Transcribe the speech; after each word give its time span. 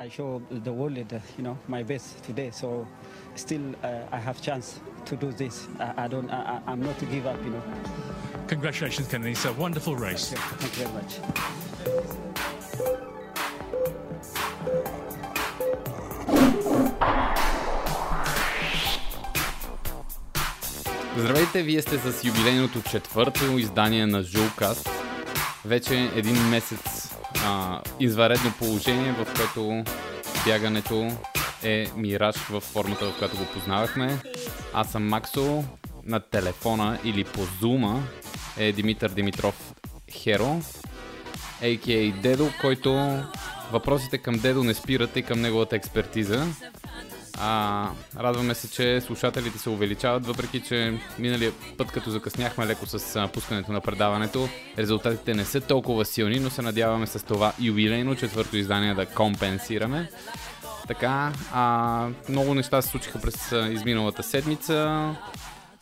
I 0.00 0.08
show 0.08 0.42
the 0.50 0.72
world 0.72 0.96
that 0.96 1.22
you 1.38 1.44
know 1.44 1.56
my 1.68 1.82
best 1.84 2.24
today. 2.24 2.50
So 2.50 2.86
still 3.36 3.62
uh, 3.84 4.16
I 4.16 4.18
have 4.18 4.40
chance 4.42 4.80
to 5.04 5.16
do 5.16 5.30
this. 5.32 5.68
I, 5.78 6.04
I 6.04 6.08
don't. 6.08 6.28
I, 6.30 6.60
I'm 6.66 6.82
not 6.82 6.98
to 6.98 7.06
give 7.06 7.26
up. 7.26 7.38
You 7.44 7.50
know. 7.50 7.62
Congratulations, 8.48 9.06
Kennedy. 9.08 9.32
It's 9.32 9.44
a 9.44 9.52
wonderful 9.52 9.96
race. 9.96 10.32
Thank 10.32 10.78
you 10.78 10.84
very 10.84 10.94
much. 10.98 11.20
Здравейте, 21.16 21.62
вие 21.62 21.82
сте 21.82 21.98
с 21.98 22.24
юбилейното 22.24 22.82
четвърто 22.82 23.58
издание 23.58 24.06
на 24.06 24.22
Жулкаст. 24.22 24.90
Вече 25.64 26.10
един 26.14 26.48
месец 26.48 26.95
а, 27.47 27.81
изваредно 27.99 28.53
положение, 28.59 29.11
в 29.11 29.27
което 29.35 29.83
бягането 30.45 31.11
е 31.63 31.87
мираж 31.95 32.35
в 32.35 32.61
формата, 32.61 33.05
в 33.05 33.17
която 33.17 33.37
го 33.37 33.45
познавахме. 33.45 34.19
Аз 34.73 34.91
съм 34.91 35.07
Максо, 35.07 35.63
на 36.03 36.19
телефона 36.19 36.99
или 37.03 37.23
по 37.23 37.41
зума 37.61 38.03
е 38.57 38.71
Димитър 38.71 39.09
Димитров 39.09 39.73
Херо, 40.11 40.61
а.к.а. 41.63 42.21
Дедо, 42.21 42.49
който 42.61 43.23
въпросите 43.71 44.17
към 44.17 44.39
Дедо 44.39 44.63
не 44.63 44.73
спират 44.73 45.15
и 45.15 45.21
към 45.21 45.41
неговата 45.41 45.75
експертиза. 45.75 46.45
А, 47.39 47.89
радваме 48.19 48.53
се, 48.53 48.71
че 48.71 49.01
слушателите 49.01 49.57
се 49.57 49.69
увеличават, 49.69 50.25
въпреки 50.25 50.61
че 50.61 50.99
миналия 51.19 51.51
път, 51.77 51.91
като 51.91 52.09
закъсняхме 52.09 52.65
леко 52.65 52.85
с 52.85 53.15
а, 53.15 53.27
пускането 53.27 53.71
на 53.71 53.81
предаването, 53.81 54.49
резултатите 54.77 55.33
не 55.33 55.45
са 55.45 55.61
толкова 55.61 56.05
силни, 56.05 56.39
но 56.39 56.49
се 56.49 56.61
надяваме 56.61 57.07
с 57.07 57.25
това 57.25 57.53
юбилейно 57.59 58.15
четвърто 58.15 58.57
издание 58.57 58.93
да 58.93 59.05
компенсираме. 59.05 60.09
Така, 60.87 61.33
а, 61.53 62.07
много 62.29 62.53
неща 62.53 62.81
се 62.81 62.89
случиха 62.89 63.21
през 63.21 63.51
а, 63.51 63.69
изминалата 63.69 64.23
седмица. 64.23 65.09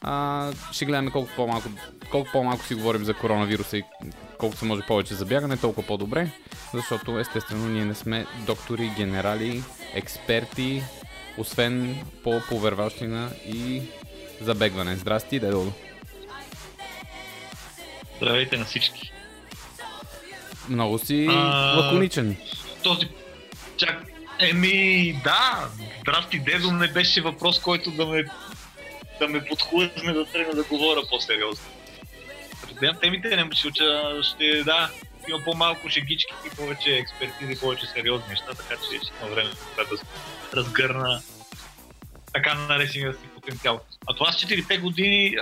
А, 0.01 0.51
ще 0.71 0.85
гледаме 0.85 1.11
колко 1.11 1.29
по-малко, 1.35 1.69
колко 2.11 2.29
по-малко 2.31 2.65
си 2.65 2.75
говорим 2.75 3.03
за 3.03 3.13
коронавируса 3.13 3.77
и 3.77 3.83
колкото 4.37 4.59
се 4.59 4.65
може 4.65 4.81
повече 4.81 5.13
за 5.13 5.25
бягане, 5.25 5.57
толкова 5.57 5.87
по-добре, 5.87 6.31
защото 6.73 7.19
естествено 7.19 7.67
ние 7.67 7.85
не 7.85 7.95
сме 7.95 8.25
доктори, 8.45 8.91
генерали, 8.97 9.63
експерти, 9.93 10.83
освен 11.37 12.05
по 12.23 12.41
поверващина 12.49 13.31
и 13.47 13.81
забегване. 14.41 14.95
Здрасти, 14.95 15.39
Дедо. 15.39 15.71
Здравейте 18.17 18.57
на 18.57 18.65
всички. 18.65 19.11
Много 20.69 20.99
си 20.99 21.27
А, 21.29 21.75
лаконичен. 21.77 22.37
Този... 22.83 23.07
Чак... 23.77 24.05
Еми, 24.39 25.13
да, 25.23 25.67
здрасти 26.01 26.39
дедо 26.39 26.71
не 26.71 26.87
беше 26.87 27.21
въпрос, 27.21 27.59
който 27.59 27.91
да 27.91 28.05
ме, 28.05 28.25
да 29.19 29.27
ме 29.27 29.45
подхлъзне 29.45 30.13
да 30.13 30.25
тръгна 30.25 30.53
да 30.53 30.63
говоря 30.63 31.01
по-сериозно. 31.09 31.65
Разбирам 32.75 32.95
темите, 33.01 33.35
не 33.35 33.49
ще, 33.53 33.69
ще 34.23 34.63
да, 34.63 34.89
има 35.29 35.39
по-малко 35.45 35.89
шегички 35.89 36.33
и 36.45 36.55
повече 36.55 36.95
експертизи, 36.95 37.59
повече 37.59 37.85
сериозни 37.85 38.27
неща, 38.29 38.45
така 38.47 38.81
че 38.81 38.97
ще 38.97 39.13
има 39.21 39.35
време 39.35 39.49
да 39.49 39.97
разгърна 40.57 41.21
така 42.33 42.53
наречения 42.53 43.13
си 43.13 43.19
потенциал. 43.35 43.79
А 44.07 44.13
това 44.13 44.31
с 44.31 44.35
4 44.35 44.81
години, 44.81 45.35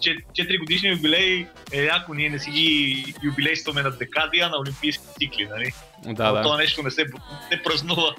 4 0.00 0.58
годишни 0.58 0.88
юбилей 0.88 1.46
е 1.72 1.82
яко, 1.82 2.14
ние 2.14 2.30
не 2.30 2.38
си 2.38 2.50
ги 2.50 3.14
юбилействаме 3.22 3.82
на 3.82 3.90
декади, 3.90 4.40
а 4.40 4.48
на 4.48 4.58
олимпийски 4.58 5.04
цикли, 5.18 5.46
нали? 5.50 5.72
Да, 6.04 6.32
да. 6.32 6.42
Това 6.42 6.56
нещо 6.56 6.82
не 6.82 6.90
се, 6.90 7.04
не 7.50 7.62
празнува. 7.62 8.14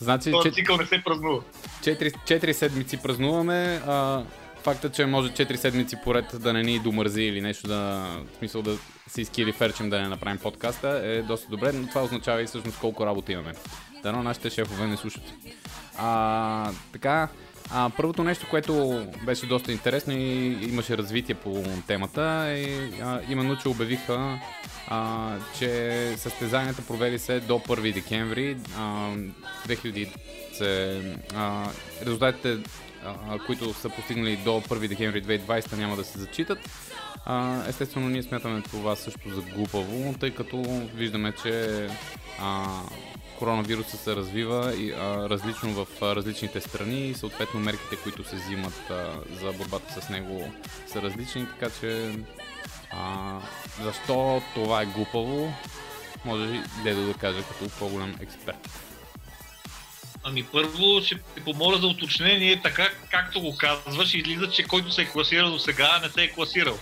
Значи, 0.00 0.30
Този 0.30 0.48
че- 0.48 0.54
цикъл 0.54 0.76
не 0.76 0.86
се 0.86 1.02
празнува. 1.04 1.42
4, 1.80 2.12
4 2.26 2.52
седмици 2.52 3.02
празнуваме. 3.02 3.82
А, 3.86 4.22
факта, 4.62 4.90
че 4.90 5.06
може 5.06 5.30
4 5.30 5.56
седмици 5.56 5.96
поред 6.04 6.24
да 6.34 6.52
не 6.52 6.62
ни 6.62 6.78
домързи 6.78 7.22
или 7.22 7.40
нещо 7.40 7.68
да... 7.68 8.06
В 8.34 8.38
смисъл 8.38 8.62
да 8.62 8.78
се 9.06 9.20
изкили 9.20 9.52
ферчим 9.52 9.90
да 9.90 10.00
не 10.00 10.08
направим 10.08 10.38
подкаста 10.38 11.00
е 11.04 11.22
доста 11.22 11.48
добре, 11.50 11.72
но 11.72 11.88
това 11.88 12.02
означава 12.02 12.42
и 12.42 12.46
всъщност 12.46 12.78
колко 12.78 13.06
работа 13.06 13.32
имаме. 13.32 13.52
Дано 14.02 14.22
нашите 14.22 14.50
шефове 14.50 14.86
не 14.86 14.96
слушат. 14.96 15.22
А, 15.98 16.72
така, 16.92 17.28
а, 17.70 17.90
първото 17.96 18.24
нещо, 18.24 18.46
което 18.50 19.04
беше 19.26 19.46
доста 19.46 19.72
интересно 19.72 20.12
и 20.12 20.58
имаше 20.68 20.98
развитие 20.98 21.34
по 21.34 21.64
темата 21.86 22.46
е 22.48 22.64
а, 23.02 23.20
именно, 23.30 23.56
че 23.56 23.68
обявиха, 23.68 24.38
а, 24.88 25.32
че 25.58 26.14
състезанията 26.16 26.82
провели 26.86 27.18
се 27.18 27.40
до 27.40 27.58
1 27.58 27.94
декември 27.94 28.56
а, 28.78 29.10
2000 29.68 30.08
се, 30.52 31.00
а, 31.34 31.66
резултатите, 32.02 32.58
които 33.46 33.74
са 33.74 33.88
постигнали 33.88 34.36
до 34.36 34.50
1 34.50 34.88
декември 34.88 35.22
2020 35.22 35.76
няма 35.76 35.96
да 35.96 36.04
се 36.04 36.18
зачитат. 36.18 36.58
Естествено, 37.68 38.08
ние 38.08 38.22
смятаме 38.22 38.62
това 38.62 38.96
също 38.96 39.30
за 39.34 39.40
глупаво, 39.40 40.14
тъй 40.20 40.34
като 40.34 40.62
виждаме, 40.94 41.32
че 41.42 41.86
коронавируса 43.38 43.96
се 43.96 44.16
развива 44.16 44.72
различно 45.30 45.84
в 45.84 46.02
различните 46.02 46.60
страни 46.60 47.08
и 47.08 47.14
съответно 47.14 47.60
мерките, 47.60 47.96
които 48.02 48.24
се 48.24 48.36
взимат 48.36 48.90
за 49.40 49.52
борбата 49.52 50.00
с 50.02 50.08
него 50.08 50.52
са 50.86 51.02
различни, 51.02 51.46
така 51.46 51.74
че 51.80 52.12
защо 53.82 54.42
това 54.54 54.82
е 54.82 54.86
глупаво, 54.86 55.52
може 56.24 56.62
Дедо 56.84 57.06
да 57.06 57.14
каже 57.14 57.42
като 57.42 57.78
по-голям 57.78 58.14
експерт. 58.20 58.87
Ами 60.28 60.44
първо 60.44 61.00
ще 61.02 61.18
те 61.34 61.44
помоля 61.44 61.78
за 61.78 61.86
уточнение, 61.86 62.62
така 62.62 62.88
както 63.10 63.40
го 63.40 63.56
казваш, 63.56 64.14
излиза, 64.14 64.50
че 64.50 64.62
който 64.62 64.92
се 64.92 65.02
е 65.02 65.08
класирал 65.08 65.50
до 65.50 65.58
сега 65.58 66.00
не 66.02 66.08
се 66.08 66.22
е 66.22 66.32
класирал. 66.32 66.78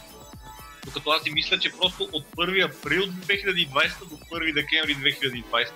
Докато 0.84 1.10
аз 1.10 1.22
си 1.22 1.30
мисля, 1.30 1.58
че 1.58 1.72
просто 1.72 2.08
от 2.12 2.24
1 2.36 2.64
април 2.64 3.02
2020 3.02 3.98
до 4.08 4.16
1 4.16 4.54
декември 4.54 4.96
2020 4.96 5.70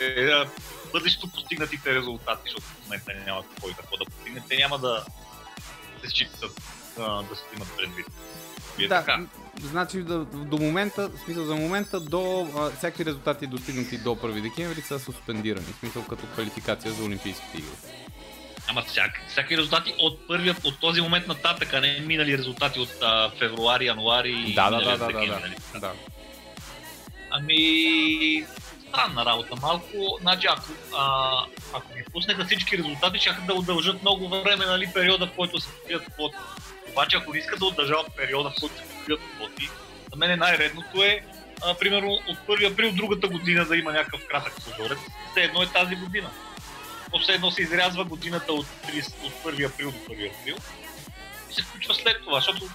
е 0.00 0.48
бъдещето 0.92 1.28
постигнатите 1.28 1.94
резултати, 1.94 2.42
защото 2.44 2.66
в 2.66 2.84
момента 2.84 3.12
няма 3.26 3.42
кой 3.60 3.72
какво 3.72 3.96
да 3.96 4.04
постигне. 4.04 4.42
Те 4.48 4.56
няма 4.56 4.78
да 4.78 5.04
се 6.04 6.10
считат 6.10 6.79
а, 6.98 7.22
да 7.22 7.36
се 7.36 7.42
имат 7.56 7.68
предвид. 7.76 8.06
И 8.78 8.84
е 8.84 8.88
Да, 8.88 8.98
така. 8.98 9.20
значи 9.60 10.02
до, 10.02 10.24
до 10.24 10.58
момента, 10.58 11.08
в 11.08 11.18
смисъл 11.24 11.44
за 11.44 11.54
момента, 11.54 12.00
до 12.00 12.48
а, 12.56 12.70
всякакви 12.70 13.04
резултати 13.04 13.46
достигнати 13.46 13.98
до 13.98 14.10
1 14.10 14.42
декември 14.42 14.80
са 14.80 14.98
суспендирани, 14.98 15.66
в 15.66 15.78
смисъл 15.78 16.04
като 16.04 16.26
квалификация 16.26 16.92
за 16.92 17.04
Олимпийските 17.04 17.58
игри. 17.58 17.68
Ама 18.68 18.82
всяк, 18.82 19.20
всяки 19.28 19.56
резултати 19.56 19.94
от 19.98 20.28
първия, 20.28 20.56
от 20.64 20.80
този 20.80 21.00
момент 21.00 21.26
нататък, 21.26 21.72
а 21.72 21.80
не 21.80 22.00
минали 22.00 22.38
резултати 22.38 22.80
от 22.80 22.90
а, 23.02 23.30
февруари, 23.38 23.86
януари 23.86 24.44
и 24.46 24.54
Да, 24.54 24.70
да, 24.70 24.76
да, 24.76 24.98
да, 24.98 24.98
да, 24.98 25.12
да, 25.12 25.40
нали? 25.40 25.54
да. 25.74 25.92
Ами, 27.30 28.46
странна 28.88 29.24
работа 29.24 29.56
малко. 29.62 30.18
Значи, 30.20 30.46
ако, 30.50 30.68
а, 30.96 31.30
ако 31.74 31.94
ги 31.94 32.04
пуснеха 32.12 32.44
всички 32.44 32.78
резултати, 32.78 33.18
ще 33.18 33.36
да 33.46 33.54
удължат 33.54 34.02
много 34.02 34.28
време, 34.28 34.66
нали, 34.66 34.90
периода, 34.94 35.26
в 35.26 35.32
който 35.36 35.60
се 35.60 35.68
покрият 35.68 36.04
квоти. 36.14 36.36
Обаче, 36.90 37.16
ако 37.16 37.32
не 37.32 37.38
искат 37.38 37.58
да 37.58 37.66
удължават 37.66 38.16
периода, 38.16 38.50
в 38.50 38.60
който 38.60 38.76
се 38.76 38.82
покрият 38.82 39.20
квоти, 39.20 39.70
за 40.12 40.16
мен 40.16 40.38
най-редното 40.38 41.02
е, 41.02 41.20
а, 41.62 41.74
примерно, 41.74 42.12
от 42.28 42.38
1 42.48 42.72
април 42.72 42.92
другата 42.92 43.28
година 43.28 43.64
да 43.64 43.76
има 43.76 43.92
някакъв 43.92 44.26
кратък 44.26 44.52
прозорец. 44.64 44.98
Все 45.30 45.40
едно 45.40 45.62
е 45.62 45.66
тази 45.66 45.96
година. 45.96 46.30
То 47.12 47.18
все 47.18 47.32
едно 47.32 47.50
се 47.50 47.62
изрязва 47.62 48.04
годината 48.04 48.52
от, 48.52 48.66
30, 48.66 49.26
от 49.26 49.54
1 49.54 49.66
април 49.66 49.90
до 49.90 49.98
1 49.98 50.40
април 50.40 50.56
и 51.50 51.54
се 51.54 51.62
включва 51.62 51.94
след 51.94 52.22
това, 52.24 52.40
защото 52.40 52.68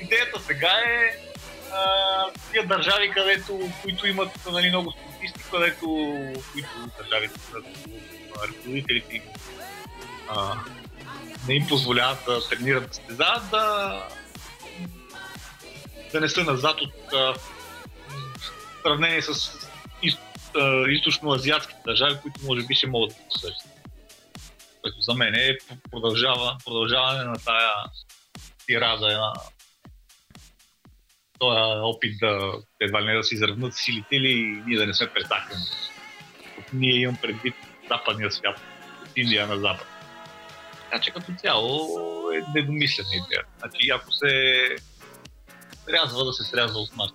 идеята 0.00 0.40
сега 0.40 0.72
е 0.86 1.16
а, 1.72 1.80
тия 2.52 2.66
държави, 2.66 3.10
където, 3.10 3.70
които 3.82 4.06
имат 4.06 4.46
нали, 4.52 4.68
много 4.68 4.92
спортисти, 4.92 5.50
където 5.50 5.86
които 6.52 6.68
държавите, 6.98 7.40
където 7.52 7.80
а, 8.38 8.48
ръководителите 8.48 9.16
им 9.16 9.22
не 11.48 11.54
им 11.54 11.66
позволяват 11.68 12.18
да 12.26 12.48
тренират 12.48 12.88
да 12.88 12.94
състезават, 12.94 13.50
да, 13.50 14.08
да 16.12 16.20
не 16.20 16.28
са 16.28 16.44
назад 16.44 16.80
от 16.80 17.12
а, 17.12 17.34
в 17.34 17.38
сравнение 18.82 19.22
с 19.22 19.52
из, 20.02 20.14
а, 20.54 20.60
източно-азиатските 20.86 21.82
държави, 21.86 22.18
които 22.22 22.40
може 22.44 22.66
би 22.66 22.74
ще 22.74 22.86
могат 22.86 23.10
да 23.10 23.24
посрещат. 23.30 23.70
Което 24.82 25.00
за 25.00 25.14
мен 25.14 25.34
е 25.34 25.58
продължава, 25.90 26.56
продължаване 26.64 27.24
на 27.24 27.36
тая 27.44 27.72
тирада, 28.66 29.06
една 29.06 29.32
този 31.38 31.80
опит 31.82 32.18
да 32.20 32.52
едва 32.80 33.02
ли 33.02 33.06
не 33.06 33.14
да 33.14 33.24
си 33.24 33.34
изравнат 33.34 33.74
силите 33.74 34.16
или 34.16 34.62
ние 34.66 34.78
да 34.78 34.86
не 34.86 34.94
сме 34.94 35.10
претакани. 35.10 35.64
Ние 36.72 37.00
имам 37.00 37.16
предвид 37.22 37.54
западния 37.90 38.30
свят, 38.30 38.60
от 39.02 39.10
Индия 39.16 39.46
на 39.46 39.58
запад. 39.58 39.97
Така 40.90 41.00
че 41.00 41.10
като 41.10 41.32
цяло 41.38 41.88
е 42.32 42.42
недомислена 42.54 43.08
идея. 43.12 43.42
Значи 43.58 43.90
ако 43.90 44.12
се 44.12 44.76
срязва, 45.84 46.24
да 46.24 46.32
се 46.32 46.44
срязва 46.44 46.78
от 46.78 46.96
нас. 46.96 47.10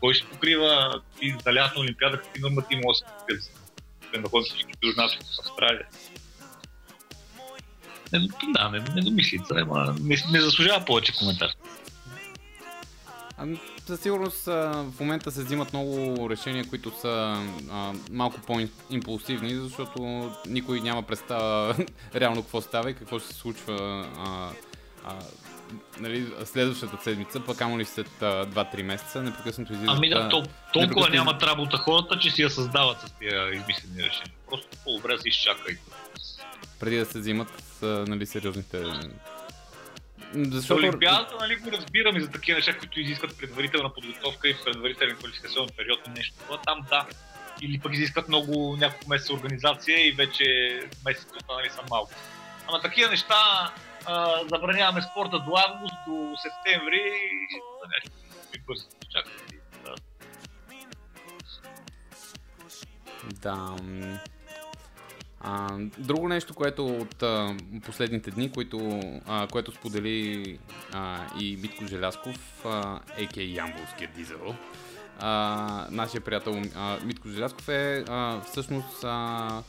Кой 0.00 0.14
ще 0.14 0.28
покрива 0.28 1.00
и 1.22 1.36
за 1.44 1.54
лятна 1.54 1.80
олимпиада, 1.80 2.20
какви 2.20 2.40
нормативи 2.40 2.80
може 2.84 2.98
да 3.30 3.42
се 3.42 3.50
да 4.18 4.28
ходят 4.28 4.46
всички 4.46 4.72
нас 4.96 5.14
в 5.14 5.40
Австралия. 5.40 5.86
Не, 8.12 8.28
да, 8.52 8.68
не, 8.68 8.80
не 8.94 9.02
домислица, 9.02 9.54
ама 9.56 9.94
не, 10.00 10.16
не 10.32 10.40
заслужава 10.40 10.84
повече 10.84 11.12
коментар. 11.18 11.50
Ами, 13.38 13.60
със 13.86 14.00
сигурност 14.00 14.48
а, 14.48 14.84
в 14.96 15.00
момента 15.00 15.30
се 15.30 15.42
взимат 15.44 15.72
много 15.72 16.30
решения, 16.30 16.68
които 16.68 16.92
са 17.00 17.42
а, 17.70 17.92
малко 18.10 18.40
по-импулсивни, 18.46 19.54
защото 19.54 20.30
никой 20.46 20.80
няма 20.80 21.02
представа 21.02 21.76
реално 22.14 22.42
какво 22.42 22.60
става 22.60 22.90
и 22.90 22.94
какво 22.94 23.18
ще 23.18 23.28
се 23.28 23.34
случва 23.34 24.06
а, 24.18 24.50
а, 25.04 25.14
нали, 26.00 26.26
следващата 26.44 27.04
седмица, 27.04 27.40
пък 27.40 27.60
ама 27.60 27.78
ли 27.78 27.84
след 27.84 28.08
2-3 28.20 28.82
месеца, 28.82 29.22
непрекъснато 29.22 29.72
излизат... 29.72 29.96
Ами 29.96 30.08
да, 30.08 30.28
то, 30.28 30.42
толкова 30.72 31.08
нямат 31.08 31.42
работа 31.42 31.76
хората, 31.76 32.18
че 32.18 32.30
си 32.30 32.42
я 32.42 32.50
създават 32.50 33.00
с 33.00 33.12
тия 33.12 33.54
измислени 33.54 34.02
решения. 34.02 34.34
Просто 34.50 34.68
по-добре 34.84 35.18
си 35.18 35.28
изчакай. 35.28 35.76
Преди 36.80 36.96
да 36.96 37.06
се 37.06 37.18
взимат 37.18 37.52
нали, 37.82 38.26
сериозните 38.26 38.84
защото... 40.34 40.86
Олимпиадата, 40.86 41.36
нали, 41.40 41.56
го 41.56 41.72
разбирам 41.72 42.16
и 42.16 42.20
за 42.20 42.30
такива 42.30 42.56
неща, 42.56 42.78
които 42.78 43.00
изискват 43.00 43.38
предварителна 43.38 43.94
подготовка 43.94 44.48
и 44.48 44.56
предварителен 44.64 45.16
квалификационен 45.16 45.70
период 45.76 46.00
и 46.06 46.10
нещо. 46.10 46.34
Това 46.38 46.60
там 46.60 46.86
да. 46.90 47.06
Или 47.62 47.80
пък 47.80 47.94
изискват 47.94 48.28
много 48.28 48.76
няколко 48.76 49.08
месеца 49.08 49.34
организация 49.34 50.08
и 50.08 50.12
вече 50.12 50.44
месеците 51.06 51.36
останали 51.36 51.70
са 51.70 51.82
малко. 51.90 52.12
Ама 52.68 52.80
такива 52.80 53.10
неща 53.10 53.72
а, 54.06 54.40
забраняваме 54.48 55.02
спорта 55.02 55.38
до 55.38 55.52
август, 55.68 55.94
до 56.06 56.34
септември 56.42 57.02
и 57.52 57.60
за 57.82 57.88
нещо 57.88 58.10
и 58.54 58.60
бързо. 58.66 58.86
Да. 59.12 59.22
Да. 63.42 63.76
А, 65.46 65.78
друго 65.98 66.28
нещо, 66.28 66.54
което 66.54 66.86
от 66.86 67.22
а, 67.22 67.56
последните 67.86 68.30
дни, 68.30 68.52
което, 68.52 69.00
а, 69.26 69.46
което 69.46 69.72
сподели 69.72 70.58
а, 70.92 71.18
и 71.40 71.56
Митко 71.56 71.86
Желясков, 71.86 72.64
а.к. 72.64 73.36
Ямбулския 73.36 74.10
дизел, 74.16 74.54
а, 75.20 75.86
нашия 75.90 76.20
приятел 76.20 76.62
а, 76.76 76.98
Митко 77.04 77.28
Желясков 77.28 77.68
е 77.68 78.04
а, 78.08 78.40
всъщност 78.40 79.04
а, 79.04 79.62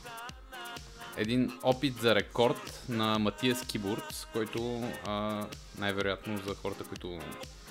един 1.16 1.52
опит 1.62 1.94
за 1.96 2.14
рекорд 2.14 2.84
на 2.88 3.18
Матиас 3.18 3.66
Кибурц, 3.66 4.26
който 4.32 4.82
а, 5.06 5.46
най-вероятно 5.78 6.38
за 6.46 6.54
хората, 6.54 6.84
които 6.84 7.18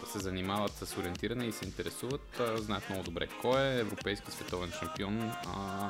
се 0.07 0.19
занимават 0.19 0.71
с 0.71 0.97
ориентиране 0.97 1.45
и 1.45 1.51
се 1.51 1.65
интересуват, 1.65 2.41
знаят 2.55 2.89
много 2.89 3.03
добре 3.03 3.27
кой 3.41 3.61
е 3.61 3.79
европейски 3.79 4.31
световен 4.31 4.71
шампион. 4.71 5.31
А, 5.47 5.89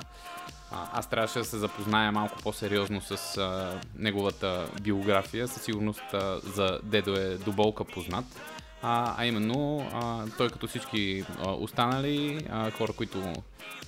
аз 0.94 1.10
трябваше 1.10 1.40
да 1.40 1.46
се 1.46 1.58
запозная 1.58 2.12
малко 2.12 2.38
по-сериозно 2.44 3.02
с 3.02 3.38
а, 3.38 3.80
неговата 3.98 4.70
биография. 4.82 5.48
Със 5.48 5.64
сигурност 5.64 6.14
а, 6.14 6.40
за 6.44 6.80
дедо 6.84 7.14
е 7.14 7.38
до 7.38 7.52
болка 7.52 7.84
познат. 7.84 8.26
А, 8.82 9.16
а 9.18 9.26
именно, 9.26 9.90
а, 9.94 10.26
той 10.38 10.50
като 10.50 10.68
всички 10.68 11.26
а, 11.40 11.52
останали 11.52 12.48
а, 12.50 12.72
хора, 12.72 12.94
които 12.94 13.34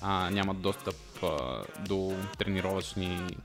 а, 0.02 0.30
нямат 0.30 0.60
достъп 0.60 0.96
а, 1.22 1.62
до 1.88 2.16
тренировъчни 2.38 3.36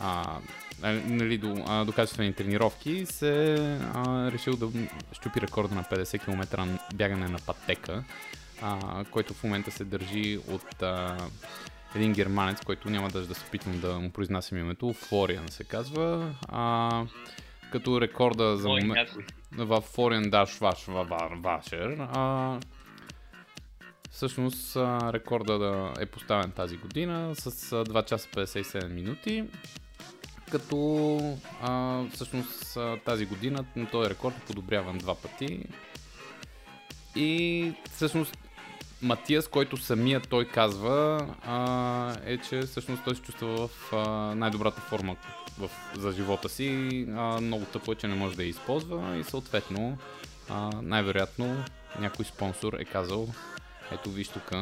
а, 0.00 0.38
нали, 0.82 1.38
до, 1.38 1.64
а, 1.66 1.84
до 1.84 1.92
качествени 1.92 2.32
тренировки, 2.32 3.06
се 3.06 3.54
а, 3.94 4.32
решил 4.32 4.56
да 4.56 4.68
щупи 5.12 5.40
рекорда 5.40 5.74
на 5.74 5.84
50 5.84 6.24
км 6.24 6.78
бягане 6.94 7.28
на 7.28 7.38
пътека, 7.46 8.04
а, 8.62 9.04
който 9.04 9.34
в 9.34 9.44
момента 9.44 9.70
се 9.70 9.84
държи 9.84 10.38
от 10.48 10.82
а, 10.82 11.16
един 11.94 12.12
германец, 12.12 12.60
който 12.64 12.90
няма 12.90 13.08
даже 13.08 13.28
да 13.28 13.34
се 13.34 13.46
опитвам 13.48 13.80
да 13.80 13.98
му 14.00 14.10
произнасям 14.10 14.58
името, 14.58 14.92
Флориан 14.92 15.48
се 15.48 15.64
казва. 15.64 16.34
А, 16.48 17.04
като 17.72 18.00
рекорда 18.00 18.56
за 18.56 18.68
момент 18.68 19.10
в 19.52 19.80
Флориан 19.80 20.30
Даш 20.30 20.58
Ваш 20.58 20.86
Вашер. 21.42 21.96
А, 21.98 22.60
всъщност 24.10 24.76
рекорда 25.12 25.58
да 25.58 25.92
е 26.00 26.06
поставен 26.06 26.50
тази 26.50 26.76
година 26.76 27.34
с 27.34 27.50
2 27.84 28.04
часа 28.04 28.28
57 28.28 28.88
минути. 28.88 29.44
Като 30.50 31.18
а, 31.62 32.02
всъщност 32.14 32.78
тази 33.04 33.26
година 33.26 33.64
този 33.92 34.10
рекорд 34.10 34.34
е 34.36 34.46
подобряван 34.46 34.98
два 34.98 35.14
пъти. 35.14 35.64
И 37.16 37.72
всъщност 37.90 38.38
Матиас, 39.02 39.48
който 39.48 39.76
самия 39.76 40.20
той 40.20 40.44
казва, 40.44 41.26
а, 41.46 42.16
е, 42.24 42.38
че 42.38 42.60
всъщност 42.60 43.04
той 43.04 43.14
се 43.14 43.22
чувства 43.22 43.68
в 43.68 43.92
а, 43.92 44.34
най-добрата 44.34 44.80
форма 44.80 45.16
в, 45.58 45.70
за 45.96 46.12
живота 46.12 46.48
си. 46.48 47.06
А, 47.16 47.40
много 47.40 47.64
тъпо 47.64 47.92
е, 47.92 47.94
че 47.94 48.06
не 48.06 48.14
може 48.14 48.36
да 48.36 48.42
я 48.42 48.48
използва 48.48 49.16
и 49.16 49.24
съответно 49.24 49.98
а, 50.48 50.70
най-вероятно 50.82 51.64
някой 52.00 52.24
спонсор 52.24 52.72
е 52.72 52.84
казал 52.84 53.28
ето 53.92 54.10
виж 54.10 54.28
тук 54.28 54.52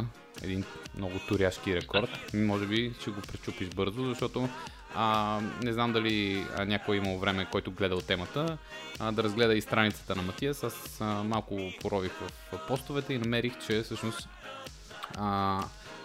един 0.42 0.64
много 0.96 1.18
туряшки 1.28 1.74
рекорд. 1.74 2.34
Може 2.34 2.66
би 2.66 2.94
ще 3.00 3.10
го 3.10 3.20
пречупиш 3.20 3.68
бързо, 3.68 4.04
защото 4.04 4.48
а, 4.96 5.40
не 5.62 5.72
знам 5.72 5.92
дали 5.92 6.46
някой 6.66 6.96
е 6.96 6.98
имал 6.98 7.18
време, 7.18 7.46
който 7.52 7.70
гледал 7.70 8.00
темата, 8.00 8.58
а, 8.98 9.12
да 9.12 9.22
разгледа 9.22 9.54
и 9.54 9.60
страницата 9.60 10.16
на 10.16 10.22
Матиас. 10.22 10.64
Аз 10.64 11.00
а, 11.00 11.04
малко 11.04 11.58
порових 11.80 12.12
в, 12.12 12.66
постовете 12.68 13.14
и 13.14 13.18
намерих, 13.18 13.66
че 13.66 13.82
всъщност 13.82 14.28
а, 15.16 15.60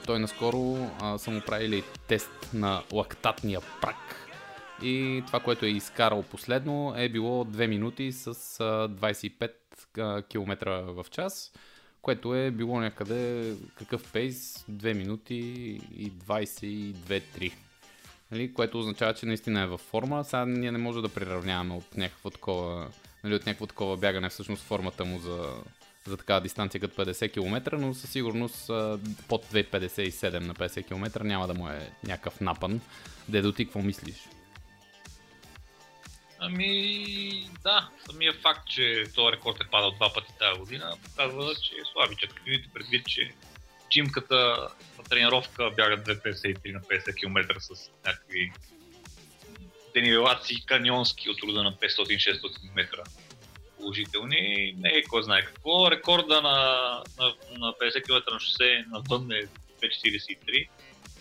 той 0.06 0.20
наскоро 0.20 0.92
а, 1.02 1.18
са 1.18 1.32
му 1.32 1.42
правили 1.42 1.84
тест 2.08 2.50
на 2.54 2.84
лактатния 2.92 3.60
прак. 3.82 4.28
И 4.84 5.24
това, 5.28 5.40
което 5.40 5.66
е 5.66 5.70
изкарал 5.70 6.24
последно 6.24 6.94
е 6.98 7.10
било 7.10 7.46
2 7.46 7.68
минути 7.68 8.12
с 8.12 8.28
а, 8.28 8.34
25 8.90 9.52
а, 10.00 10.22
км 10.22 10.82
в 10.82 11.06
час, 11.12 11.52
което 12.02 12.36
е 12.36 12.52
било 12.52 12.80
някъде 12.80 13.54
какъв 13.78 14.12
пейс 14.12 14.66
2 14.72 14.94
минути 14.94 15.36
и 15.96 16.12
22-3 16.12 17.52
нали, 18.32 18.54
което 18.54 18.80
означава, 18.80 19.14
че 19.14 19.26
наистина 19.26 19.62
е 19.62 19.68
във 19.68 19.82
форма. 19.82 20.24
Сега 20.24 20.46
ние 20.46 20.72
не 20.72 20.78
може 20.78 21.02
да 21.02 21.10
приравняваме 21.10 21.74
от 21.74 21.98
някакво 21.98 22.30
такова, 22.30 22.88
нали, 23.24 23.36
от 23.36 23.46
някакво 23.46 23.68
такова 23.68 23.98
бягане 23.98 24.30
всъщност 24.30 24.64
формата 24.64 25.06
му 25.06 25.20
за, 25.20 25.50
за 26.06 26.18
такава 26.18 26.42
дистанция 26.42 26.82
като 26.82 27.06
50 27.06 27.34
км, 27.34 27.78
но 27.78 27.94
със 27.94 28.10
сигурност 28.10 28.68
под 29.28 29.46
2,57 29.46 30.40
на 30.40 30.56
50 30.56 30.88
км 30.88 31.24
няма 31.24 31.48
да 31.48 31.54
му 31.54 31.68
е 31.68 31.92
някакъв 32.04 32.42
напън. 32.42 32.82
Дедо 33.30 33.52
ти 33.52 33.66
какво 33.66 33.82
мислиш? 33.82 34.16
Ами, 36.44 37.50
да, 37.64 37.90
самия 38.12 38.34
факт, 38.34 38.68
че 38.68 39.04
този 39.16 39.32
рекорд 39.32 39.62
е 39.62 39.70
падал 39.72 39.92
два 39.92 40.14
пъти 40.14 40.34
тази 40.40 40.60
година, 40.60 40.98
показва, 41.04 41.56
че 41.56 41.74
е 41.74 41.86
слабичък. 41.94 42.42
Видите 42.46 42.70
предвид, 42.74 43.06
че 43.08 43.32
чимката 43.92 44.70
на 44.98 45.04
тренировка 45.10 45.72
бяга 45.76 46.04
2,53 46.04 46.74
на 46.74 46.82
50 46.82 47.16
км 47.16 47.60
с 47.60 47.92
някакви 48.06 48.52
денивелации 49.94 50.66
каньонски 50.66 51.30
от 51.30 51.44
рода 51.44 51.64
на 51.64 51.74
500-600 51.74 52.76
метра 52.76 53.04
положителни. 53.78 54.76
Не 54.78 54.90
е 54.90 55.04
кой 55.04 55.24
знае 55.24 55.46
какво. 55.46 55.92
Рекорда 55.92 56.42
на, 56.42 56.58
на, 57.20 57.34
на 57.58 57.74
50 57.74 58.06
км 58.06 58.34
на 58.34 58.40
шосе 58.40 58.86
навън 58.92 59.32
е 59.32 59.42
2,43. 59.82 60.70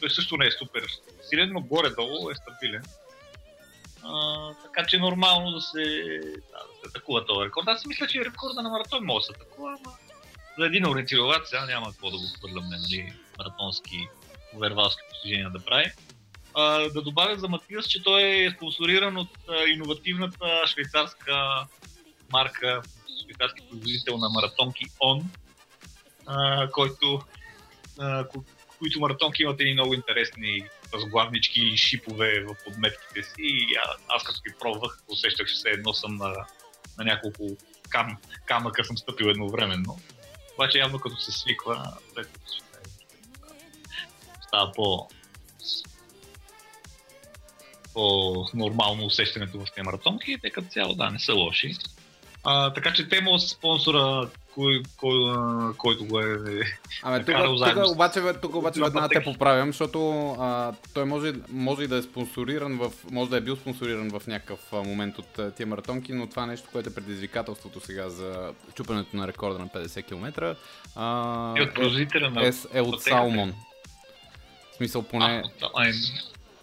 Той 0.00 0.10
също 0.10 0.36
не 0.36 0.46
е 0.46 0.50
супер 0.50 0.86
силен, 1.22 1.50
но 1.52 1.60
горе-долу 1.60 2.30
е 2.30 2.34
стабилен. 2.34 2.82
А, 4.02 4.54
така 4.62 4.86
че 4.86 4.96
е 4.96 5.00
нормално 5.00 5.50
да 5.50 5.60
се, 5.60 5.80
да, 6.24 6.58
да 6.58 6.80
се 6.80 6.88
атакува 6.88 7.26
този 7.26 7.46
рекорд. 7.46 7.68
Аз 7.68 7.80
си 7.80 7.88
мисля, 7.88 8.06
че 8.06 8.24
рекорда 8.24 8.62
на 8.62 8.68
маратон 8.68 9.04
може 9.04 9.26
да 9.26 9.26
се 9.26 9.32
атакува, 9.32 9.76
но 9.84 9.92
за 10.58 10.66
един 10.66 10.86
ориентировач 10.86 11.42
сега 11.44 11.66
няма 11.66 11.90
какво 11.90 12.10
да 12.10 12.16
го 12.16 12.24
хвърляме, 12.36 12.76
нали, 12.78 13.12
маратонски, 13.38 14.08
вервалски 14.60 15.02
постижения 15.10 15.50
да 15.50 15.64
прави. 15.64 15.92
А, 16.54 16.88
да 16.88 17.02
добавя 17.02 17.38
за 17.38 17.48
Матиас, 17.48 17.86
че 17.86 18.02
той 18.02 18.22
е 18.22 18.50
спонсориран 18.50 19.16
от 19.16 19.28
а, 19.48 19.64
иновативната 19.68 20.62
швейцарска 20.66 21.66
марка, 22.32 22.82
швейцарски 23.22 23.62
производител 23.70 24.18
на 24.18 24.28
маратонки 24.28 24.84
On, 24.84 25.24
а, 26.26 26.70
който, 26.70 27.20
а, 27.98 28.28
ко- 28.28 28.44
които 28.78 29.00
маратонки 29.00 29.42
имат 29.42 29.60
едни 29.60 29.72
много 29.72 29.94
интересни 29.94 30.62
разглавнички 30.94 31.60
и 31.60 31.76
шипове 31.76 32.44
в 32.44 32.56
подметките 32.64 33.22
си. 33.22 33.34
И 33.38 33.76
а, 33.84 33.96
аз 34.08 34.22
като 34.22 34.40
ги 34.48 34.54
пробвах, 34.60 34.98
усещах, 35.08 35.48
че 35.48 35.54
все 35.54 35.68
едно 35.68 35.94
съм 35.94 36.16
на, 36.16 36.34
на 36.98 37.04
няколко 37.04 37.56
кам, 37.88 38.16
камъка 38.46 38.84
съм 38.84 38.98
стъпил 38.98 39.26
едновременно. 39.26 39.98
Обаче 40.60 40.78
явно 40.78 40.98
като 40.98 41.16
се 41.16 41.32
свиква, 41.32 41.92
става 44.46 44.72
по 44.72 45.08
по-нормално 47.94 49.04
усещането 49.04 49.58
в 49.58 49.66
тези 49.74 49.84
маратонки, 49.84 50.38
те 50.42 50.50
като 50.50 50.68
цяло 50.68 50.94
да, 50.94 51.10
не 51.10 51.18
са 51.18 51.34
лоши. 51.34 51.76
А, 52.44 52.72
така 52.72 52.92
че 52.92 53.08
те 53.08 53.16
имат 53.16 53.42
спонсора, 53.42 54.30
кой, 54.54 54.82
кой, 54.96 55.34
който 55.76 56.04
го 56.04 56.20
е 56.20 56.62
Ами, 57.02 57.24
тук, 57.24 57.58
заедно 57.58 57.82
тук, 57.82 57.88
с- 57.88 57.92
обаче, 57.92 58.20
тук 58.42 58.54
обаче 58.54 58.80
веднага 58.80 59.08
те 59.08 59.22
поправям, 59.22 59.68
защото 59.68 60.30
а, 60.30 60.72
той 60.94 61.04
може, 61.04 61.32
може 61.48 61.82
и 61.82 61.86
да 61.86 61.96
е 61.96 62.02
спонсориран 62.02 62.78
в, 62.78 62.92
може 63.10 63.30
да 63.30 63.36
е 63.36 63.40
бил 63.40 63.56
спонсориран 63.56 64.10
в 64.10 64.26
някакъв 64.26 64.72
момент 64.72 65.18
от 65.18 65.54
тия 65.56 65.66
маратонки, 65.66 66.12
но 66.12 66.26
това 66.26 66.46
нещо, 66.46 66.68
което 66.72 66.88
е 66.88 66.94
предизвикателството 66.94 67.80
сега 67.80 68.08
за 68.08 68.52
чупането 68.74 69.16
на 69.16 69.28
рекорда 69.28 69.58
на 69.58 69.68
50 69.68 70.06
км, 70.06 70.56
а, 70.96 71.04
на... 72.30 72.46
е, 72.46 72.52
е 72.72 72.80
от. 72.80 73.02
Салмон. 73.02 73.54
В 74.72 74.76
смисъл 74.76 75.02
поне... 75.02 75.42
А, 75.74 75.92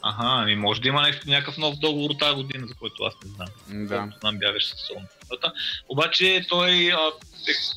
Аха, 0.01 0.23
ами 0.23 0.55
може 0.55 0.81
да 0.81 0.87
има 0.87 1.11
някакъв 1.25 1.57
нов 1.57 1.75
договор 1.79 2.11
тази 2.19 2.35
година, 2.35 2.67
за 2.67 2.73
който 2.75 3.03
аз 3.03 3.13
не 3.23 3.29
знам. 3.29 3.47
да. 3.87 3.97
Колкото 3.97 4.19
знам 4.19 4.37
бягаш 4.37 4.65
с 4.65 4.87
Солната. 4.87 5.53
Обаче 5.89 6.45
той 6.49 6.91
а, 6.93 7.11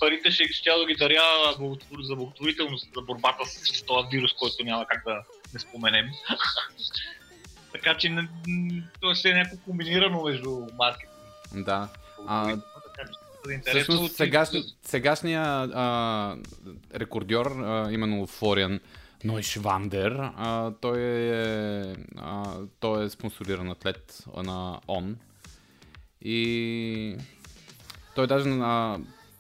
парите 0.01 0.31
ще 0.31 0.45
ще 0.53 0.71
да 0.71 0.87
ги 0.87 0.95
даря 0.95 1.23
за 2.09 2.17
благотворителност, 2.17 2.89
за 2.97 3.03
борбата 3.03 3.47
с, 3.47 3.77
с 3.77 3.83
този 3.83 4.09
вирус, 4.13 4.33
който 4.33 4.65
няма 4.65 4.87
как 4.87 5.05
да 5.05 5.23
не 5.55 5.61
споменем. 5.61 6.07
така 7.73 7.97
че 7.97 8.09
не- 8.09 8.29
м, 8.49 8.83
то 9.01 9.11
е 9.25 9.33
някакво 9.33 9.65
комбинирано 9.65 10.23
между 10.23 10.67
маркетинг 10.79 11.13
Да. 11.55 11.89
А, 12.27 12.57
ще. 13.45 13.71
Всъщност 13.71 14.17
сегашни, 14.17 14.65
сегашния 14.83 15.43
а, 15.75 16.37
рекордьор, 16.95 17.47
а, 17.47 17.89
именно 17.93 18.27
Флориан 19.21 19.35
Нойшвандер, 19.35 20.31
а, 20.37 20.73
той, 20.81 21.01
е, 21.01 21.97
а, 22.17 22.55
той 22.81 23.05
е 23.05 23.11
спонсориран 23.11 23.71
атлет 23.71 24.25
на 24.37 24.81
ОН. 24.89 25.17
И 26.23 27.17
той 28.15 28.27
даже 28.27 28.49
на, 28.49 28.99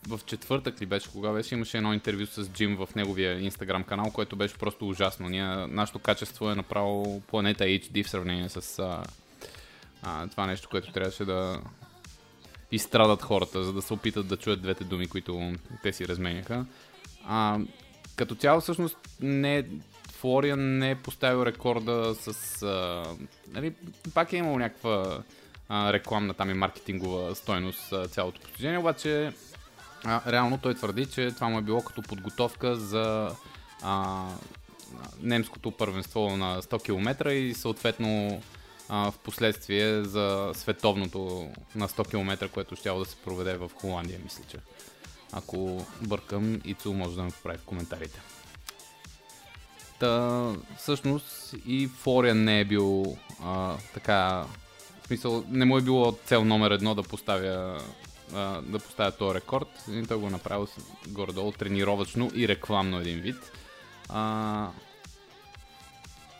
в 0.08 0.20
четвъртък 0.26 0.80
ли 0.80 0.86
беше, 0.86 1.10
кога 1.10 1.30
беше, 1.32 1.54
имаше 1.54 1.76
едно 1.76 1.94
интервю 1.94 2.26
с 2.26 2.48
Джим 2.48 2.76
в 2.76 2.88
неговия 2.96 3.40
инстаграм 3.40 3.84
канал, 3.84 4.10
което 4.10 4.36
беше 4.36 4.58
просто 4.58 4.88
ужасно. 4.88 5.28
Ние, 5.28 5.66
нашето 5.66 5.98
качество 5.98 6.50
е 6.50 6.54
направо 6.54 7.20
планета 7.20 7.64
HD 7.64 8.04
в 8.04 8.10
сравнение 8.10 8.48
с 8.48 8.78
а, 8.78 9.02
а, 10.02 10.28
това 10.28 10.46
нещо, 10.46 10.68
което 10.68 10.92
трябваше 10.92 11.24
да, 11.24 11.60
изстрадат 12.72 13.22
хората, 13.22 13.64
за 13.64 13.72
да 13.72 13.82
се 13.82 13.92
опитат 13.92 14.28
да 14.28 14.36
чуят 14.36 14.62
двете 14.62 14.84
думи, 14.84 15.06
които 15.06 15.52
те 15.82 15.92
си 15.92 16.08
разменяха. 16.08 16.66
А, 17.24 17.58
като 18.16 18.34
цяло 18.34 18.60
всъщност 18.60 18.96
не, 19.20 19.64
Флориан 20.12 20.78
не 20.78 20.90
е 20.90 20.94
поставил 20.94 21.46
рекорда 21.46 22.14
с... 22.14 22.62
А, 22.62 23.04
нали, 23.48 23.72
пак 24.14 24.32
е 24.32 24.36
имал 24.36 24.58
някаква 24.58 25.22
а, 25.68 25.92
рекламна 25.92 26.34
там 26.34 26.50
и 26.50 26.54
маркетингова 26.54 27.34
стойност 27.34 27.94
цялото 28.10 28.40
постижение, 28.40 28.78
обаче 28.78 29.32
а, 30.04 30.32
реално 30.32 30.58
той 30.58 30.74
твърди, 30.74 31.06
че 31.06 31.30
това 31.30 31.48
му 31.48 31.58
е 31.58 31.62
било 31.62 31.82
като 31.82 32.02
подготовка 32.02 32.76
за 32.76 33.30
а, 33.82 34.26
немското 35.20 35.70
първенство 35.70 36.36
на 36.36 36.62
100 36.62 36.82
км 36.84 37.32
и 37.32 37.54
съответно 37.54 38.42
а, 38.88 39.10
в 39.10 39.18
последствие 39.18 40.04
за 40.04 40.50
световното 40.54 41.48
на 41.74 41.88
100 41.88 42.10
км, 42.10 42.48
което 42.48 42.76
ще 42.76 42.90
да 42.90 43.04
се 43.04 43.16
проведе 43.16 43.56
в 43.56 43.70
Холандия, 43.74 44.18
мисля, 44.24 44.44
че. 44.50 44.56
Ако 45.32 45.86
бъркам, 46.02 46.60
Ицу 46.64 46.92
може 46.92 47.16
да 47.16 47.22
ме 47.22 47.30
поправи 47.30 47.58
в 47.58 47.64
коментарите. 47.64 48.20
Та, 49.98 50.52
всъщност 50.78 51.54
и 51.66 51.88
Флориан 51.88 52.44
не 52.44 52.60
е 52.60 52.64
бил 52.64 53.16
а, 53.42 53.76
така, 53.94 54.44
в 55.02 55.06
смисъл, 55.06 55.44
не 55.48 55.64
му 55.64 55.78
е 55.78 55.82
било 55.82 56.12
цел 56.24 56.44
номер 56.44 56.70
едно 56.70 56.94
да 56.94 57.02
поставя 57.02 57.80
а, 58.34 58.60
да 58.60 58.78
поставя 58.78 59.12
този 59.12 59.34
рекорд. 59.34 59.68
И 59.90 60.06
той 60.06 60.16
го 60.16 60.26
е 60.26 60.30
направил 60.30 60.68
горе-долу 61.08 61.52
тренировъчно 61.52 62.30
и 62.34 62.48
рекламно 62.48 63.00
един 63.00 63.20
вид. 63.20 63.52
А, 64.08 64.68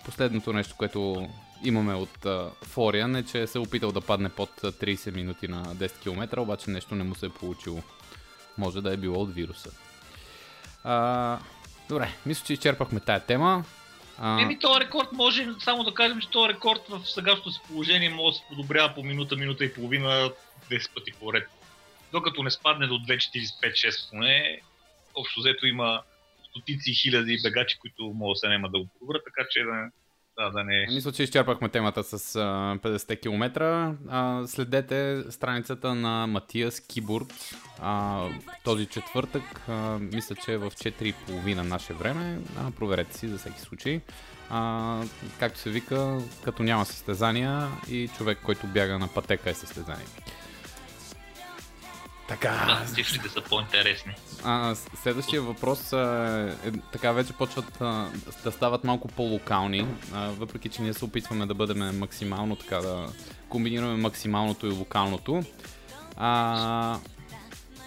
последното 0.05 0.53
нещо, 0.53 0.75
което 0.79 1.29
имаме 1.65 1.95
от 1.95 2.27
а, 2.27 2.51
Флориан 2.63 3.17
е, 3.17 3.25
че 3.25 3.47
се 3.47 3.59
е 3.59 3.61
опитал 3.61 3.93
да 3.93 4.01
падне 4.01 4.29
под 4.29 4.51
а, 4.65 4.73
30 4.73 5.15
минути 5.15 5.49
на 5.49 5.77
10 5.77 6.03
км, 6.03 6.41
обаче 6.41 6.71
нещо 6.71 6.95
не 6.95 7.05
му 7.05 7.15
се 7.15 7.27
е 7.27 7.31
получило. 7.31 7.83
Може 8.59 8.81
да 8.81 8.93
е 8.93 8.97
било 8.97 9.23
от 9.23 9.35
вируса. 9.35 9.71
А, 10.85 11.39
добре, 11.89 12.09
мисля, 12.27 12.47
че 12.47 12.53
изчерпахме 12.53 13.01
тая 13.01 13.21
тема. 13.21 13.65
А, 14.19 14.43
Еми, 14.43 14.59
този 14.59 14.81
рекорд 14.81 15.13
може 15.13 15.49
само 15.59 15.85
да 15.85 15.95
кажем, 15.95 16.21
че 16.21 16.29
този 16.29 16.49
рекорд 16.49 16.81
в 16.89 17.07
сегашното 17.07 17.51
си 17.51 17.61
положение 17.67 18.11
може 18.11 18.33
да 18.33 18.39
се 18.39 18.49
подобрява 18.49 18.95
по 18.95 19.03
минута, 19.03 19.37
минута 19.37 19.65
и 19.65 19.75
половина 19.75 20.31
10 20.71 20.95
пъти 20.95 21.13
поред. 21.13 21.49
Докато 22.13 22.43
не 22.43 22.51
спадне 22.51 22.87
до 22.87 22.95
2.45-6 22.95 24.11
поне, 24.11 24.61
общо 25.15 25.41
взето 25.41 25.67
има 25.67 26.03
стотици 26.49 26.95
хиляди 26.95 27.41
бегачи, 27.43 27.79
които 27.79 28.03
могат 28.15 28.35
да 28.35 28.39
се 28.39 28.49
нема 28.49 28.71
да 28.71 28.79
го 28.79 28.87
подобрят, 28.99 29.23
така 29.25 29.49
че 29.51 29.63
да, 29.63 29.91
да, 30.41 30.51
да 30.51 30.65
не... 30.65 30.87
Мисля, 30.91 31.13
че 31.13 31.23
изчерпахме 31.23 31.69
темата 31.69 32.05
с 32.05 32.37
а, 32.37 32.41
50 32.79 33.21
км. 33.21 33.95
Следете 34.47 35.25
страницата 35.31 35.95
на 35.95 36.27
Матиас 36.27 36.81
Кибурт 36.81 37.35
а, 37.81 38.25
този 38.65 38.87
четвъртък. 38.87 39.43
Мисля, 40.01 40.37
че 40.45 40.53
е 40.53 40.59
в 40.59 40.71
4.30 40.71 41.61
наше 41.63 41.95
време. 41.95 42.39
Проверете 42.79 43.19
си 43.19 43.29
за 43.29 43.39
всеки 43.39 43.61
случай. 43.61 44.01
А, 44.51 45.03
както 45.39 45.59
се 45.59 45.71
вика, 45.71 46.19
като 46.45 46.63
няма 46.63 46.85
състезания 46.85 47.69
и 47.91 48.09
човек, 48.09 48.39
който 48.45 48.67
бяга 48.67 48.99
на 48.99 49.09
пътека 49.09 49.51
е 49.51 49.55
състезание. 49.55 50.07
Така, 52.31 52.65
Да, 52.67 52.95
цифрите 52.95 53.29
са 53.29 53.41
по-интересни. 53.41 54.13
а, 54.45 54.75
следващия 55.03 55.43
въпрос 55.43 55.93
а, 55.93 56.55
е, 56.65 56.73
така 56.93 57.13
вече 57.13 57.33
почват 57.33 57.81
а, 57.81 58.09
да 58.45 58.53
стават 58.53 58.85
малко 58.85 59.09
по-локални, 59.09 59.87
а, 60.15 60.29
въпреки 60.29 60.69
че 60.69 60.83
ние 60.83 60.95
се 60.95 61.05
опитваме 61.05 61.47
да 61.47 61.55
бъдем 61.55 61.99
максимално 61.99 62.57
така 62.57 62.77
да 62.77 63.07
комбинираме 63.49 63.97
максималното 63.97 64.67
и 64.67 64.71
локалното. 64.71 65.43
А, 66.17 66.99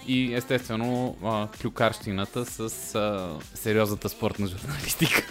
и 0.06 0.34
естествено 0.34 1.16
а, 1.24 1.48
клюкарщината 1.62 2.44
с 2.44 2.60
а, 2.94 3.34
сериозната 3.54 4.08
спортна 4.08 4.46
журналистика. 4.46 5.22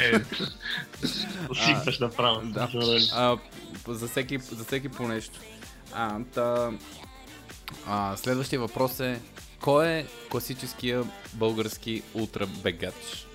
е, 0.00 0.12
усипваш 1.50 1.98
направо. 1.98 2.40
Да. 2.44 2.68
А, 3.12 3.36
за, 3.88 4.08
всеки, 4.08 4.38
за 4.38 4.64
всеки 4.64 4.88
по 4.88 5.08
нещо. 5.08 5.40
А, 5.92 6.18
та, 6.34 6.70
а, 7.86 8.16
следващия 8.16 8.60
въпрос 8.60 9.00
е 9.00 9.20
кой 9.60 9.88
е 9.88 10.06
класическия 10.30 11.04
български 11.34 12.02
ултрабегач? 12.14 13.26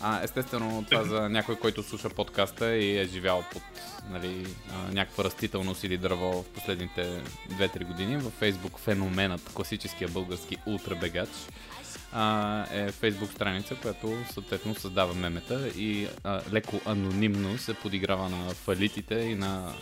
А, 0.00 0.22
естествено, 0.22 0.84
това 0.90 1.04
за 1.04 1.28
някой, 1.28 1.56
който 1.56 1.82
слуша 1.82 2.08
подкаста 2.08 2.76
и 2.76 2.98
е 2.98 3.04
живял 3.04 3.44
под 3.52 3.62
нали, 4.10 4.46
някаква 4.92 5.24
растителност 5.24 5.84
или 5.84 5.96
дърво 5.96 6.42
в 6.42 6.44
последните 6.44 7.22
2-3 7.50 7.84
години. 7.84 8.16
Във 8.16 8.40
Facebook 8.40 8.78
феноменът 8.78 9.52
класическия 9.54 10.08
български 10.08 10.56
ултрабегач 10.66 11.28
а, 12.12 12.66
е 12.72 12.92
фейсбук 12.92 13.32
страница, 13.32 13.74
която 13.74 14.16
съответно 14.32 14.74
създава 14.74 15.14
мемета 15.14 15.68
и 15.68 16.08
а, 16.24 16.40
леко 16.52 16.80
анонимно 16.86 17.58
се 17.58 17.74
подиграва 17.74 18.28
на 18.28 18.50
фалитите 18.50 19.14
и 19.14 19.34
на 19.34 19.72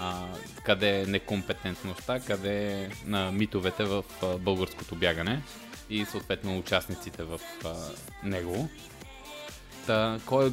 а, 0.00 0.26
къде 0.64 1.00
е 1.00 1.06
некомпетентността, 1.06 2.20
къде 2.20 2.72
е 2.72 2.88
на 3.06 3.32
митовете 3.32 3.84
в 3.84 4.04
а, 4.22 4.38
българското 4.38 4.94
бягане 4.94 5.42
и 5.90 6.04
съответно 6.04 6.58
участниците 6.58 7.22
в 7.22 7.40
а, 7.64 7.74
него. 8.22 8.68
Та, 9.86 10.18
кой 10.26 10.48
е 10.48 10.52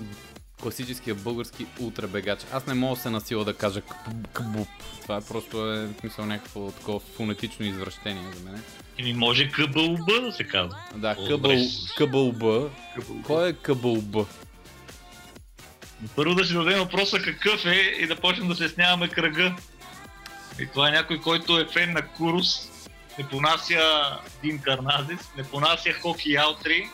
класическия 0.62 1.16
български 1.16 1.66
ултрабегач? 1.80 2.40
Аз 2.52 2.68
не 2.68 2.74
мога 2.74 2.96
да 2.96 3.02
се 3.02 3.10
насила 3.10 3.46
да 3.46 3.54
кажа 3.54 3.82
кб- 3.82 4.28
кбуп. 4.34 4.68
Това 5.02 5.22
просто 5.22 5.74
е 5.74 5.90
смисъл 6.00 6.26
някакво 6.26 6.72
такова 6.72 7.00
фонетично 7.00 7.66
извращение 7.66 8.24
за 8.34 8.52
мен. 8.52 8.64
Еми 8.98 9.14
може 9.14 9.50
КБУБ 9.50 10.22
да 10.22 10.32
се 10.32 10.44
казва. 10.44 10.78
Да, 10.96 11.16
къбъл, 11.16 11.28
добре. 11.30 11.60
къбълб. 11.98 12.44
КБУБ. 12.96 13.26
Кой 13.26 13.50
е 13.50 13.54
къбълб? 13.54 14.28
Първо 16.16 16.36
да 16.36 16.46
си 16.46 16.54
дадем 16.54 16.80
въпроса 16.80 17.20
какъв 17.20 17.66
е 17.66 17.96
и 18.00 18.08
да 18.08 18.16
почнем 18.16 18.48
да 18.48 18.56
се 18.56 18.70
сняваме 18.70 19.08
кръга. 19.10 19.56
И 20.60 20.68
това 20.68 20.88
е 20.88 20.92
някой, 20.92 21.22
който 21.22 21.60
е 21.60 21.68
фен 21.74 21.94
на 21.94 22.08
Курус, 22.08 22.70
не 23.20 23.28
понася 23.28 24.04
Дин 24.44 24.60
Карназис, 24.60 25.20
не 25.38 25.44
понася 25.44 25.94
Хоки 26.02 26.36
Аутри, 26.36 26.90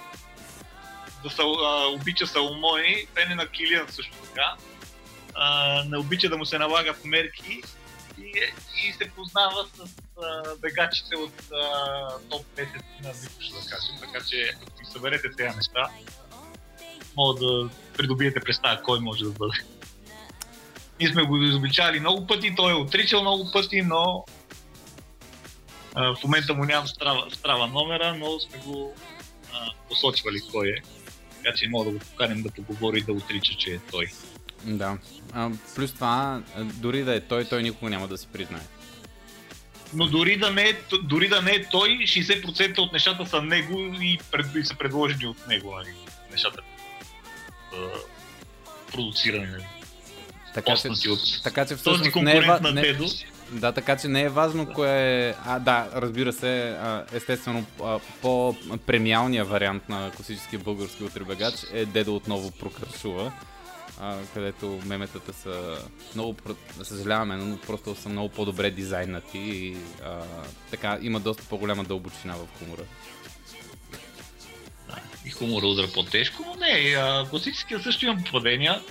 да 1.24 1.30
са, 1.30 1.42
а, 1.42 1.88
обича 1.88 2.28
Саломони, 2.28 3.08
фен 3.14 3.32
е 3.32 3.36
на 3.36 3.48
Килиан 3.48 3.88
също 3.90 4.18
така. 4.18 4.56
А, 5.36 5.84
не 5.84 5.98
обича 5.98 6.30
да 6.30 6.38
му 6.38 6.46
се 6.46 6.58
налагат 6.58 7.06
мерки 7.06 7.62
и, 8.18 8.32
и 8.86 8.94
се 8.94 9.12
познава 9.16 9.66
с 9.74 9.80
а, 10.24 10.56
бегачите 10.62 11.16
от 11.16 11.34
а, 11.52 12.20
топ 12.30 12.46
10 12.46 12.68
на 13.04 13.14
Витош, 13.14 13.48
да 13.48 13.70
кажем. 13.70 13.96
Така 14.00 14.26
че 14.26 14.54
ако 14.56 14.78
си 14.78 14.92
съберете 14.92 15.32
тези 15.38 15.56
неща, 15.56 15.90
мога 17.18 17.40
да 17.40 17.70
придобиете 17.98 18.40
представа 18.40 18.82
кой 18.84 19.00
може 19.00 19.24
да 19.24 19.32
бъде. 19.32 19.54
Ние 21.00 21.10
сме 21.10 21.24
го 21.24 21.38
изобличали 21.38 22.00
много 22.00 22.28
пъти, 22.28 22.56
той 22.56 22.72
е 22.72 22.76
отричал 22.76 23.22
много 23.22 23.52
пъти, 23.52 23.82
но 23.82 24.26
а, 25.96 26.16
в 26.16 26.24
момента 26.24 26.54
му 26.54 26.66
нямам 26.66 26.88
страва, 26.88 27.26
страва 27.32 27.68
номера, 27.68 28.16
но 28.16 28.40
сме 28.40 28.58
го 28.58 28.96
а, 29.54 29.72
посочвали 29.90 30.40
кой 30.52 30.68
е. 30.68 30.76
Така 31.44 31.56
че 31.56 31.70
мога 31.70 31.86
да 31.86 31.92
го 31.92 32.00
поканим 32.00 32.44
да 32.44 32.50
поговори 32.50 32.98
и 32.98 33.02
да 33.02 33.14
отрича, 33.14 33.54
че 33.58 33.72
е 33.72 33.80
той. 33.92 34.06
Да. 34.64 34.98
А, 35.34 35.52
плюс 35.76 35.94
това, 35.94 36.42
дори 36.58 37.04
да 37.04 37.16
е 37.16 37.22
той, 37.22 37.46
той 37.46 37.64
никога 37.64 37.92
няма 37.92 38.08
да 38.08 38.18
си 38.18 38.28
признае. 38.34 38.62
Но 39.94 40.08
дори 40.08 40.38
да 40.38 40.52
не 40.52 40.62
е, 40.62 40.74
дори 41.04 41.28
да 41.28 41.42
не 41.42 41.52
е 41.52 41.70
той, 41.70 41.90
60% 41.90 42.80
от 42.80 42.94
нещата 42.94 43.26
са 43.26 43.42
него 43.42 43.80
и, 44.02 44.20
пред, 44.32 44.56
и 44.56 44.66
са 44.66 44.76
предложени 44.76 45.26
от 45.26 45.48
него. 45.48 45.76
Нали? 45.76 45.94
Нещата 46.32 46.62
Нали? 48.98 49.66
Така 50.54 50.76
че, 50.76 51.10
от 51.10 51.20
така 51.44 51.66
че 51.66 51.76
този 51.76 51.78
всъщност 51.78 52.16
не 52.16 52.32
е, 52.32 52.72
не, 52.74 52.82
Дедо. 52.82 53.06
Да, 53.52 53.72
така 53.72 53.98
че 53.98 54.08
не 54.08 54.22
е 54.22 54.30
важно 54.30 54.74
кое 54.74 55.28
е... 55.30 55.36
А, 55.46 55.60
да, 55.60 55.88
разбира 55.96 56.34
се, 56.34 56.70
а, 56.70 57.06
естествено, 57.14 57.66
а, 57.84 58.00
по-премиалният 58.22 59.50
вариант 59.50 59.90
на 59.90 60.12
класическия 60.16 60.60
български 60.60 61.04
отребегач 61.04 61.54
е 61.74 61.86
Дедо 61.86 62.16
отново 62.16 62.52
прокършува, 62.52 63.32
а, 64.00 64.18
където 64.34 64.80
меметата 64.86 65.34
са 65.34 65.78
много, 66.16 66.36
съжаляваме, 66.84 67.36
но 67.36 67.58
просто 67.58 67.96
са 67.96 68.10
много 68.10 68.30
по-добре 68.30 68.72
дизайнати 68.72 69.38
и 69.40 69.78
а, 70.06 70.22
така 70.72 70.98
има 71.02 71.20
доста 71.20 71.44
по-голяма 71.44 71.84
дълбочина 71.84 72.34
в 72.34 72.60
хумора. 72.60 72.82
И 75.26 75.30
хумора 75.30 75.68
удра 75.68 75.88
по-тежко, 75.94 76.44
но 76.48 76.56
не, 76.56 76.96
класическия 77.30 77.80
също 77.80 78.06
имам 78.06 78.24
попадения. 78.24 78.82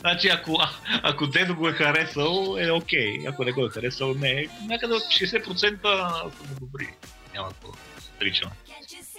Значи, 0.00 0.28
ако, 0.28 0.56
а, 0.60 0.70
ако 1.02 1.26
Дедо 1.26 1.54
го 1.54 1.68
е 1.68 1.72
харесал, 1.72 2.56
е 2.58 2.70
окей. 2.70 3.18
Ако 3.28 3.44
не 3.44 3.52
го 3.52 3.66
е 3.66 3.68
харесал, 3.68 4.14
не. 4.14 4.48
Някъде 4.66 4.94
от 4.94 5.02
60% 5.02 5.82
са 5.82 6.54
добри. 6.60 6.88
Няма 7.34 7.48
да 7.48 7.68
отричам. 8.14 8.50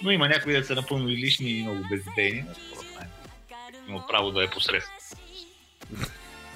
Но 0.02 0.10
има 0.10 0.28
някои 0.28 0.52
да 0.52 0.64
са 0.64 0.74
напълно 0.74 1.08
излишни 1.08 1.50
и 1.50 1.62
много 1.62 1.84
безидейни, 1.90 2.44
има 3.88 4.06
право 4.06 4.30
да 4.30 4.44
е 4.44 4.50
посредствен. 4.50 4.96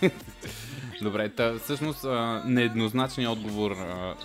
Добре, 1.03 1.29
та, 1.29 1.59
всъщност 1.59 2.05
а, 2.05 2.43
нееднозначният 2.47 3.33
отговор, 3.33 3.77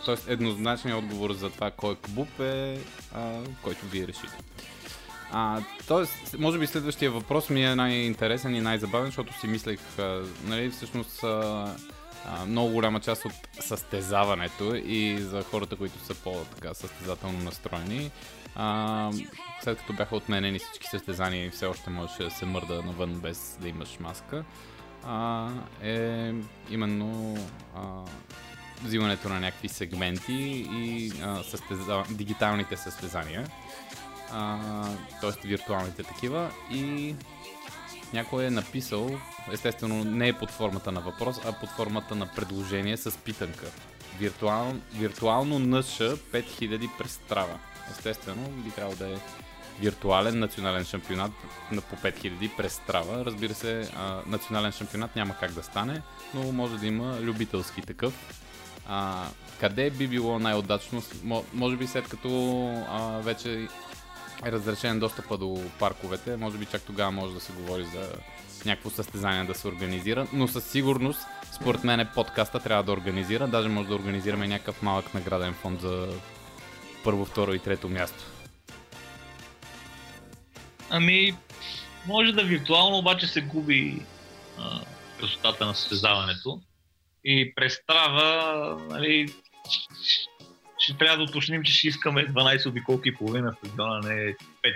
т.е. 0.05 0.34
еднозначният 0.34 1.00
отговор 1.00 1.34
за 1.34 1.50
това 1.50 1.72
кой 1.72 1.93
е 1.93 1.96
кабуп 1.96 2.39
е, 2.39 2.79
а, 3.15 3.41
който 3.62 3.86
вие 3.86 4.08
решите. 4.08 4.38
А, 5.31 5.62
тоест, 5.88 6.39
може 6.39 6.59
би 6.59 6.67
следващия 6.67 7.12
въпрос 7.12 7.50
ми 7.50 7.65
е 7.65 7.75
най-интересен 7.75 8.55
и 8.55 8.62
най-забавен, 8.62 9.05
защото 9.05 9.39
си 9.39 9.48
мислех, 9.48 9.79
а, 10.00 10.21
нали, 10.43 10.69
всъщност 10.69 11.24
а, 11.24 11.75
а, 12.25 12.45
много 12.45 12.69
голяма 12.69 13.00
част 13.00 13.25
от 13.25 13.33
състезаването 13.59 14.75
и 14.75 15.17
за 15.19 15.43
хората, 15.43 15.75
които 15.75 16.00
са 16.00 16.15
по-така 16.15 16.74
състезателно 16.74 17.39
настроени, 17.39 18.12
а, 18.55 19.12
след 19.63 19.77
като 19.77 19.93
бяха 19.93 20.15
отменени 20.15 20.59
всички 20.59 20.88
състезания 20.88 21.45
и 21.45 21.50
все 21.50 21.65
още 21.65 21.89
можеше 21.89 22.24
да 22.24 22.31
се 22.31 22.45
мърда 22.45 22.81
навън 22.81 23.19
без 23.19 23.57
да 23.62 23.67
имаш 23.67 24.00
маска, 24.00 24.43
а, 25.05 25.50
е 25.83 26.33
именно 26.69 27.38
а, 27.75 27.81
взимането 28.83 29.29
на 29.29 29.39
някакви 29.39 29.69
сегменти 29.69 30.67
и 30.71 31.12
а, 31.24 31.43
състеза... 31.43 32.03
дигиталните 32.09 32.77
състезания, 32.77 33.48
т.е. 35.21 35.48
виртуалните 35.48 36.03
такива 36.03 36.51
и 36.71 37.15
някой 38.13 38.45
е 38.45 38.50
написал, 38.50 39.09
естествено 39.51 40.03
не 40.03 40.27
е 40.27 40.33
под 40.33 40.51
формата 40.51 40.91
на 40.91 41.01
въпрос, 41.01 41.38
а 41.45 41.51
под 41.51 41.69
формата 41.69 42.15
на 42.15 42.27
предложение 42.27 42.98
с 42.98 43.17
питанка. 43.17 43.65
Виртуал... 44.19 44.74
Виртуално 44.93 45.59
НШ 45.59 45.98
5000 45.98 46.89
през 46.98 47.12
Страва. 47.12 47.59
Естествено 47.91 48.50
би 48.50 48.71
трябвало 48.71 48.95
да 48.98 49.07
е 49.07 49.17
виртуален 49.79 50.39
национален 50.39 50.86
шампионат 50.86 51.31
на 51.71 51.81
по 51.81 51.95
5000 51.95 52.55
през 52.57 52.74
Страва. 52.74 53.25
Разбира 53.25 53.53
се, 53.53 53.89
а, 53.95 54.21
национален 54.27 54.71
шампионат 54.71 55.15
няма 55.15 55.36
как 55.39 55.51
да 55.51 55.63
стане, 55.63 56.01
но 56.33 56.51
може 56.51 56.77
да 56.77 56.87
има 56.87 57.18
любителски 57.22 57.81
такъв. 57.81 58.13
А, 58.87 59.25
къде 59.59 59.89
би 59.89 60.07
било 60.07 60.39
най-удачно? 60.39 61.01
Мо- 61.01 61.46
Може 61.53 61.75
би 61.75 61.87
след 61.87 62.09
като 62.09 62.29
а, 62.89 63.20
вече 63.20 63.68
е 64.46 64.52
разрешен 64.52 65.00
достъпа 65.00 65.38
до 65.38 65.64
парковете, 65.80 66.38
може 66.38 66.58
би 66.58 66.66
чак 66.66 66.82
тогава 66.82 67.12
може 67.12 67.34
да 67.34 67.40
се 67.40 67.54
говори 67.54 67.84
за 67.84 68.12
някакво 68.66 68.90
състезание 68.90 69.44
да 69.44 69.56
се 69.56 69.68
организира, 69.68 70.28
но 70.34 70.48
със 70.48 70.66
сигурност, 70.66 71.22
според 71.56 71.84
мен 71.84 72.08
подкаста 72.16 72.60
трябва 72.60 72.84
да 72.84 72.92
организира, 72.92 73.48
даже 73.48 73.70
може 73.70 73.90
да 73.90 73.96
организираме 73.96 74.48
някакъв 74.48 74.82
малък 74.82 75.14
награден 75.14 75.54
фонд 75.54 75.82
за 75.82 76.14
първо, 77.04 77.25
второ 77.25 77.54
и 77.54 77.60
трето 77.60 77.90
място. 77.90 78.24
Ами, 80.90 81.38
може 82.08 82.32
да 82.32 82.44
виртуално, 82.44 82.98
обаче 82.98 83.28
се 83.28 83.42
губи 83.42 84.02
а, 84.58 84.82
красотата 85.20 85.66
на 85.66 85.75
състезаването. 85.75 86.62
И 87.25 87.54
през 87.56 87.78
нали, 88.90 89.34
ще 90.79 90.98
трябва 90.98 91.18
да 91.18 91.24
уточним, 91.24 91.63
че 91.63 91.74
ще 91.74 91.87
искаме 91.87 92.27
12 92.27 92.70
обиколки 92.70 93.09
и 93.09 93.15
половина 93.15 93.55
стадиона, 93.57 94.00
не 94.00 94.35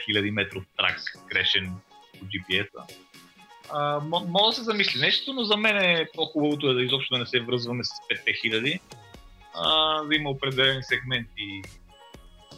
5000 0.09 0.31
метров 0.31 0.63
трак, 0.77 1.01
грешен 1.29 1.75
по 2.19 2.25
GPS-а. 2.25 2.83
А, 3.71 3.99
мога 3.99 4.47
да 4.47 4.53
се 4.53 4.63
замисли 4.63 4.99
нещо, 4.99 5.33
но 5.33 5.43
за 5.43 5.57
мен 5.57 5.77
е 5.77 6.07
по-хубавото 6.15 6.69
е 6.69 6.73
да 6.73 6.83
изобщо 6.83 7.13
да 7.13 7.19
не 7.19 7.25
се 7.25 7.39
връзваме 7.39 7.83
с 7.83 7.89
5000, 8.27 8.79
а, 9.55 10.03
да 10.03 10.15
има 10.15 10.29
определени 10.29 10.83
сегменти, 10.83 11.61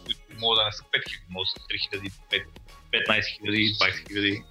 които 0.05 0.19
могат 0.39 0.60
да 0.60 0.65
не 0.65 0.71
са 0.71 0.84
5000, 0.84 1.19
могат 1.29 1.47
да 1.55 1.62
са 1.62 1.99
3000, 1.99 2.12
5 2.31 2.45
15 2.93 3.41
000, 3.43 3.77
20 3.77 4.08
000. 4.08 4.43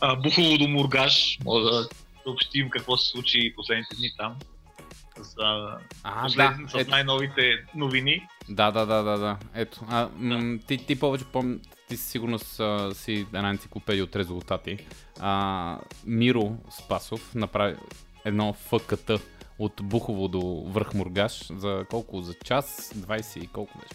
А, 0.00 0.16
Бухово 0.16 0.58
до 0.58 0.68
Мургаш, 0.68 1.38
мога 1.44 1.60
да 1.60 1.88
съобщим 2.22 2.70
какво 2.70 2.96
се 2.96 3.10
случи 3.10 3.52
последните 3.56 3.96
дни 3.96 4.10
там. 4.18 4.36
С, 5.22 5.34
а, 5.38 5.78
А, 6.02 6.28
да, 6.28 6.58
с 6.68 6.74
ето, 6.74 6.90
най-новите 6.90 7.64
новини. 7.74 8.26
да, 8.48 8.70
да, 8.70 8.86
да, 8.86 9.02
да, 9.02 9.18
да. 9.18 9.36
Ето, 9.54 9.80
а, 9.88 10.08
м- 10.16 10.58
ти, 10.66 10.86
ти 10.86 10.98
повече 11.00 11.24
пом... 11.24 11.60
Ти 11.88 11.96
със 11.96 12.06
сигурност 12.06 12.60
а, 12.60 12.94
си 12.94 13.12
една 13.34 13.50
енциклопедия 13.50 14.04
от 14.04 14.16
резултати. 14.16 14.78
А, 15.20 15.78
Миро 16.06 16.56
Спасов 16.70 17.34
направи 17.34 17.76
едно 18.24 18.52
ФКТ 18.52 19.10
от 19.58 19.72
Бухово 19.82 20.28
до 20.28 20.64
връх 20.66 20.94
Мургаш 20.94 21.46
за 21.52 21.84
колко? 21.90 22.20
За 22.22 22.34
час? 22.34 22.92
20 22.96 23.38
и 23.38 23.46
колко 23.46 23.78
беше? 23.78 23.94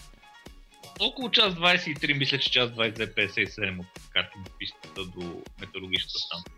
Около 0.99 1.31
час 1.31 1.53
23, 1.53 2.17
мисля, 2.17 2.37
че 2.37 2.51
час 2.51 2.69
22.57 2.69 3.79
от 3.79 3.85
карта 4.13 4.37
на 4.37 4.45
пистата 4.59 5.01
до 5.05 5.41
метеорологичната 5.61 6.19
станция. 6.19 6.51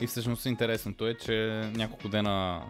И 0.00 0.06
всъщност 0.06 0.46
интересното 0.46 1.06
е, 1.06 1.14
че 1.14 1.32
няколко 1.74 2.08
дена 2.08 2.62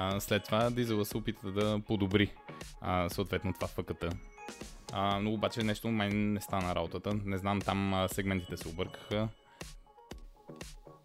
а, 0.00 0.20
след 0.20 0.44
това 0.44 0.70
Дизела 0.70 1.04
се 1.04 1.16
опита 1.16 1.52
да 1.52 1.80
подобри 1.86 2.32
а, 2.80 3.08
съответно 3.08 3.54
това 3.54 3.68
ФКТ. 3.68 4.04
А, 4.92 5.20
но 5.20 5.32
обаче 5.32 5.62
нещо 5.62 5.88
май 5.88 6.08
не 6.08 6.40
стана 6.40 6.74
работата. 6.74 7.14
Не 7.24 7.38
знам, 7.38 7.60
там 7.60 7.94
а, 7.94 8.08
сегментите 8.08 8.56
се 8.56 8.68
объркаха. 8.68 9.28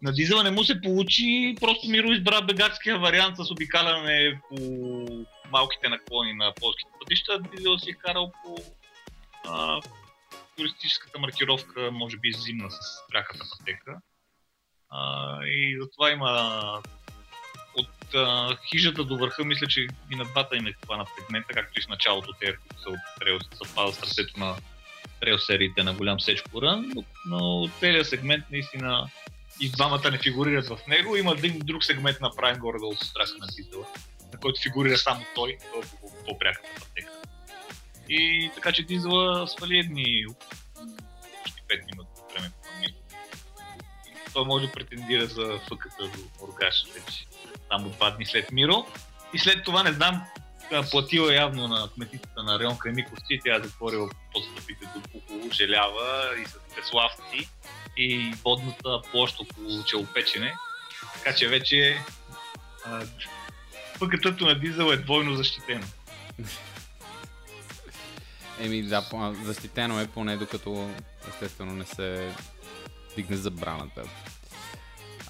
На 0.02 0.12
дизела 0.12 0.42
не 0.42 0.50
му 0.50 0.64
се 0.64 0.80
получи, 0.80 1.56
просто 1.60 1.88
Миро 1.88 2.12
избра 2.12 2.42
бегатския 2.42 2.98
вариант 2.98 3.36
с 3.36 3.50
обикаляне 3.50 4.40
по 4.48 4.56
малките 5.50 5.88
наклони 5.88 6.32
на 6.32 6.52
полските 6.60 6.90
пътища. 7.00 7.40
Дизел 7.56 7.78
си 7.78 7.90
е 7.90 7.94
карал 7.94 8.32
по 8.44 8.56
а, 9.48 9.80
туристическата 10.56 11.18
маркировка, 11.18 11.90
може 11.92 12.16
би 12.16 12.32
зимна 12.32 12.70
с 12.70 12.78
пряката 13.08 13.44
пътека. 13.58 14.00
А, 14.90 15.38
и 15.46 15.78
затова 15.80 16.10
има 16.10 16.82
от 17.76 18.14
а, 18.14 18.56
хижата 18.70 19.04
до 19.04 19.18
върха, 19.18 19.44
мисля, 19.44 19.66
че 19.66 19.86
и 20.12 20.16
на 20.16 20.24
двата 20.24 20.56
им 20.56 20.66
е 20.66 20.72
това 20.82 20.96
на 20.96 21.06
сегмента, 21.18 21.54
както 21.54 21.80
и 21.80 21.82
в 21.82 21.88
началото 21.88 22.32
те, 22.40 22.46
които 22.46 22.82
са 22.82 22.88
от 22.88 22.98
трейл, 23.20 23.38
съвпадат 23.64 23.94
с 23.94 23.98
сърцето 23.98 24.40
на 24.40 24.56
трейл 25.20 25.38
сериите 25.38 25.82
на 25.82 25.94
голям 25.94 26.20
сечко 26.20 26.62
рън, 26.62 26.92
но, 26.94 27.04
но 27.26 27.68
целият 27.80 28.08
сегмент 28.08 28.44
наистина 28.50 29.10
и 29.60 29.70
двамата 29.70 30.10
не 30.10 30.18
фигурират 30.18 30.68
в 30.68 30.78
него. 30.88 31.16
Има 31.16 31.32
един 31.32 31.58
друг 31.58 31.84
сегмент 31.84 32.20
направен 32.20 32.58
горе-долу 32.58 32.94
с 32.94 33.06
страха 33.06 33.32
на 33.38 33.46
дизела, 33.46 33.86
на 34.32 34.40
който 34.40 34.60
фигурира 34.62 34.98
само 34.98 35.26
той, 35.34 35.56
той 35.72 35.80
е 35.80 35.86
по- 36.00 36.24
по-пряката 36.24 36.68
пътека. 36.74 37.12
И 38.08 38.50
така 38.54 38.72
че 38.72 38.82
дизела 38.82 39.48
свали 39.48 39.78
едни 39.78 40.24
почти 41.42 41.62
5 41.62 41.86
минути. 41.86 42.05
Той 44.36 44.44
може 44.44 44.66
да 44.66 44.72
претендира 44.72 45.26
за 45.26 45.58
фъката 45.68 46.02
до 46.02 46.18
Мургаш 46.40 46.84
вече. 46.94 47.26
Само 47.72 47.88
два 47.88 48.10
дни 48.10 48.26
след 48.26 48.52
Миро. 48.52 48.86
И 49.34 49.38
след 49.38 49.64
това 49.64 49.82
не 49.82 49.92
знам, 49.92 50.22
платила 50.90 51.34
явно 51.34 51.68
на 51.68 51.88
кметицата 51.94 52.42
на 52.42 52.58
район 52.58 52.78
Кремиковци, 52.78 53.40
тя 53.44 53.56
е 53.56 53.62
затворила 53.62 54.08
подстъпите 54.32 54.88
до 54.94 55.00
Бухово, 55.00 55.50
Желява 55.52 56.30
и 56.42 56.44
с 56.44 56.56
Преславци 56.74 57.48
и 57.96 58.34
водната 58.44 59.00
площ 59.10 59.40
около 59.40 59.84
Челопечене. 59.84 60.54
Така 61.14 61.36
че 61.36 61.48
вече 61.48 61.98
а, 62.84 63.02
пъкътъто 63.98 64.44
на 64.44 64.58
дизел 64.58 64.84
е 64.84 64.96
двойно 64.96 65.34
защитено. 65.34 65.86
Еми 68.60 68.82
да, 68.82 69.04
защитено 69.42 70.00
е 70.00 70.06
поне 70.06 70.36
докато 70.36 70.90
естествено 71.28 71.72
не 71.72 71.84
се 71.84 72.34
дигне 73.16 73.36
забраната. 73.36 74.02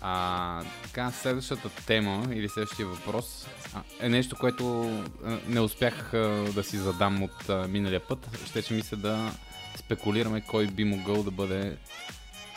А, 0.01 0.63
така, 0.83 1.11
следващата 1.11 1.71
тема 1.87 2.27
или 2.33 2.49
следващия 2.49 2.87
въпрос 2.87 3.47
а, 3.75 3.83
е 4.01 4.09
нещо, 4.09 4.37
което 4.41 4.83
а, 5.25 5.39
не 5.49 5.61
успях 5.61 6.15
а, 6.15 6.19
да 6.55 6.65
си 6.65 6.77
задам 6.77 7.23
от 7.23 7.49
а, 7.49 7.69
миналия 7.69 8.01
път. 8.01 8.29
Ще 8.47 8.63
че 8.63 8.75
мисля 8.75 8.97
да 8.97 9.33
спекулираме 9.77 10.41
кой 10.41 10.67
би 10.67 10.85
могъл 10.85 11.23
да 11.23 11.31
бъде 11.31 11.77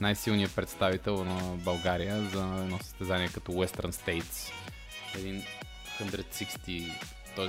най-силният 0.01 0.55
представител 0.55 1.23
на 1.23 1.55
България 1.55 2.21
за 2.21 2.41
едно 2.63 2.77
състезание 2.77 3.29
като 3.33 3.51
Western 3.51 3.91
States. 3.91 4.51
Един 5.15 5.43
160, 6.01 6.91
т.е. 7.35 7.47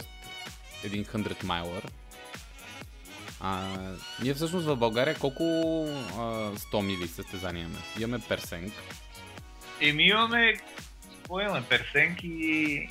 един 0.86 1.04
100 1.04 1.44
майлър. 1.44 1.86
А, 3.40 3.76
ние 4.22 4.34
всъщност 4.34 4.66
в 4.66 4.76
България 4.76 5.18
колко 5.18 5.44
а, 5.44 6.20
100 6.56 6.80
мили 6.80 7.08
състезания 7.08 7.62
имаме? 7.62 7.78
Имаме 8.00 8.24
Персенг, 8.28 8.72
Еми 9.80 10.02
имаме, 10.02 10.54
какво 11.14 11.40
имаме, 11.40 11.66
Персенк 11.68 12.18
и, 12.22 12.88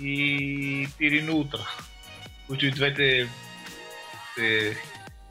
и 0.00 0.88
Тирин 0.98 1.30
Ултра, 1.30 1.68
които 2.46 2.66
и 2.66 2.70
двете 2.70 3.28
се 4.34 4.76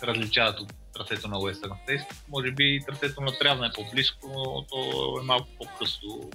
различават 0.03 0.59
от 0.59 0.73
трасето 0.93 1.27
на 1.27 1.35
Western 1.35 1.87
States. 1.87 2.05
Може 2.29 2.51
би 2.51 2.79
трасето 2.87 3.21
на 3.21 3.37
Трявна 3.39 3.67
е 3.67 3.71
по-близко, 3.75 4.27
но 4.27 4.65
то 4.65 5.19
е 5.21 5.23
малко 5.23 5.47
по-късно. 5.57 6.31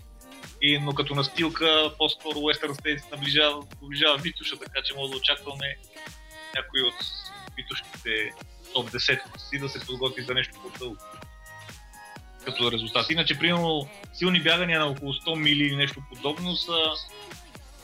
И, 0.63 0.79
но 0.79 0.95
като 0.95 1.15
настилка, 1.15 1.95
по-скоро 1.99 2.39
Western 2.39 2.73
States 2.73 3.11
наближава, 3.11 3.63
наближава 3.83 4.19
Витуша, 4.19 4.59
така 4.59 4.83
че 4.85 4.95
може 4.95 5.13
да 5.13 5.19
очакваме 5.19 5.77
някой 6.57 6.81
от 6.81 6.95
Витушките 7.57 8.31
топ 8.75 8.91
10 8.91 9.39
си 9.39 9.59
да 9.59 9.69
се 9.69 9.87
подготви 9.87 10.23
за 10.23 10.35
нещо 10.35 10.55
по-дълго 10.63 10.97
като 12.47 12.73
резултат. 12.73 13.11
Иначе, 13.11 13.39
примерно, 13.39 13.89
силни 14.15 14.43
бягания 14.43 14.81
на 14.81 14.87
около 14.87 15.13
100 15.13 15.35
мили 15.39 15.65
или 15.65 15.77
нещо 15.77 16.03
подобно 16.15 16.57
са 16.57 16.73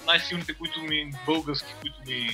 най-силните, 0.06 0.54
които 0.54 0.80
ми, 0.82 1.12
български, 1.26 1.72
които 1.80 1.96
ми 2.06 2.28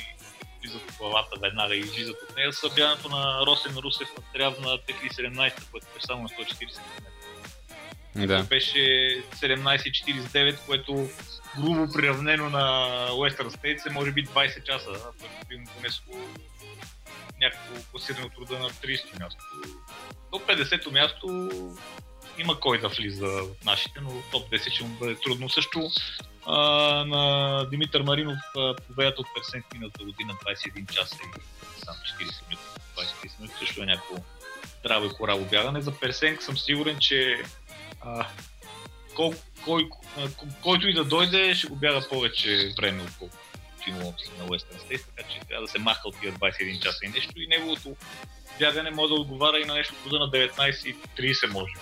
влизат 0.63 0.91
в 0.91 0.99
главата 0.99 1.41
веднага 1.43 1.75
и 1.75 1.79
излизат 1.79 2.17
от 2.31 2.37
нея, 2.37 2.53
са 2.53 2.69
бягането 2.77 3.09
на 3.09 3.47
Росен 3.47 3.77
Русев 3.77 4.09
на 4.17 4.23
Тряв 4.33 4.61
на 4.61 4.67
2017, 4.67 5.71
което 5.71 5.87
е 5.87 6.07
само 6.07 6.23
на 6.23 6.29
140 6.29 6.59
км. 6.59 8.27
Да. 8.27 8.43
Беше 8.43 8.79
17.49, 9.35 10.67
което 10.67 11.09
грубо 11.57 11.93
приравнено 11.93 12.51
на 12.51 12.63
Western 13.11 13.49
States 13.49 13.91
е 13.91 13.93
може 13.93 14.13
би 14.13 14.27
20 14.27 14.63
часа, 14.63 14.91
което 15.21 15.47
би 15.49 15.57
му 15.57 15.67
понесло 15.77 16.15
някакво 17.41 17.83
класиране 17.91 18.27
от 18.27 18.33
рода 18.39 18.59
на 18.59 18.71
30 18.71 19.21
място. 19.21 19.45
До 20.33 20.39
50-то 20.39 20.91
място 20.91 21.51
има 22.39 22.61
кой 22.61 22.81
да 22.81 22.89
влиза 22.89 23.27
от 23.27 23.65
нашите, 23.65 24.01
но 24.01 24.11
топ 24.33 24.51
10 24.51 24.71
ще 24.71 24.85
му 24.85 24.91
бъде 24.91 25.15
трудно. 25.15 25.49
Също 25.49 25.91
а, 26.47 26.57
на 27.05 27.65
Димитър 27.71 28.03
Маринов 28.03 28.39
победата 28.89 29.21
от 29.21 29.27
Персент 29.35 29.65
миналата 29.73 30.05
година 30.05 30.35
21 30.47 30.95
часа 30.95 31.17
и 31.77 31.85
сам 31.85 31.95
40 31.95 32.49
минути, 32.49 32.65
20 32.97 33.41
минути 33.41 33.55
също 33.59 33.83
е 33.83 33.87
някакво 33.87 34.15
здраво 34.81 35.07
и 35.07 35.09
кораво 35.09 35.45
бягане. 35.45 35.81
За 35.81 35.99
Персенк 35.99 36.43
съм 36.43 36.59
сигурен, 36.59 36.99
че 36.99 37.43
а, 38.01 38.27
кой, 39.19 39.33
кой, 39.65 39.89
който 40.63 40.89
и 40.89 40.95
да 40.95 41.05
дойде, 41.05 41.55
ще 41.55 41.67
го 41.67 41.77
бяга 41.77 42.09
повече 42.09 42.73
време, 42.79 43.03
отколкото 43.03 43.43
Тимо 43.85 44.15
на 44.39 44.47
Western 44.47 44.79
States, 44.89 45.05
така 45.17 45.29
че 45.29 45.41
трябва 45.49 45.67
да 45.67 45.73
се 45.73 45.79
маха 45.79 46.09
от 46.09 46.21
тия 46.21 46.33
21 46.33 46.81
часа 46.83 46.99
и 47.05 47.09
нещо. 47.09 47.33
И 47.37 47.47
неговото 47.47 47.97
бягане 48.59 48.91
може 48.91 49.09
да 49.09 49.21
отговаря 49.21 49.61
и 49.61 49.65
на 49.65 49.75
нещо 49.75 49.95
в 49.95 50.13
на 50.13 50.31
19.30 50.31 51.53
може. 51.53 51.73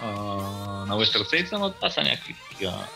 А, 0.00 0.06
на 0.86 0.94
Western 0.94 1.22
States, 1.22 1.58
но 1.58 1.72
това 1.72 1.90
са 1.90 2.02
някакви 2.02 2.34
такива 2.50 2.86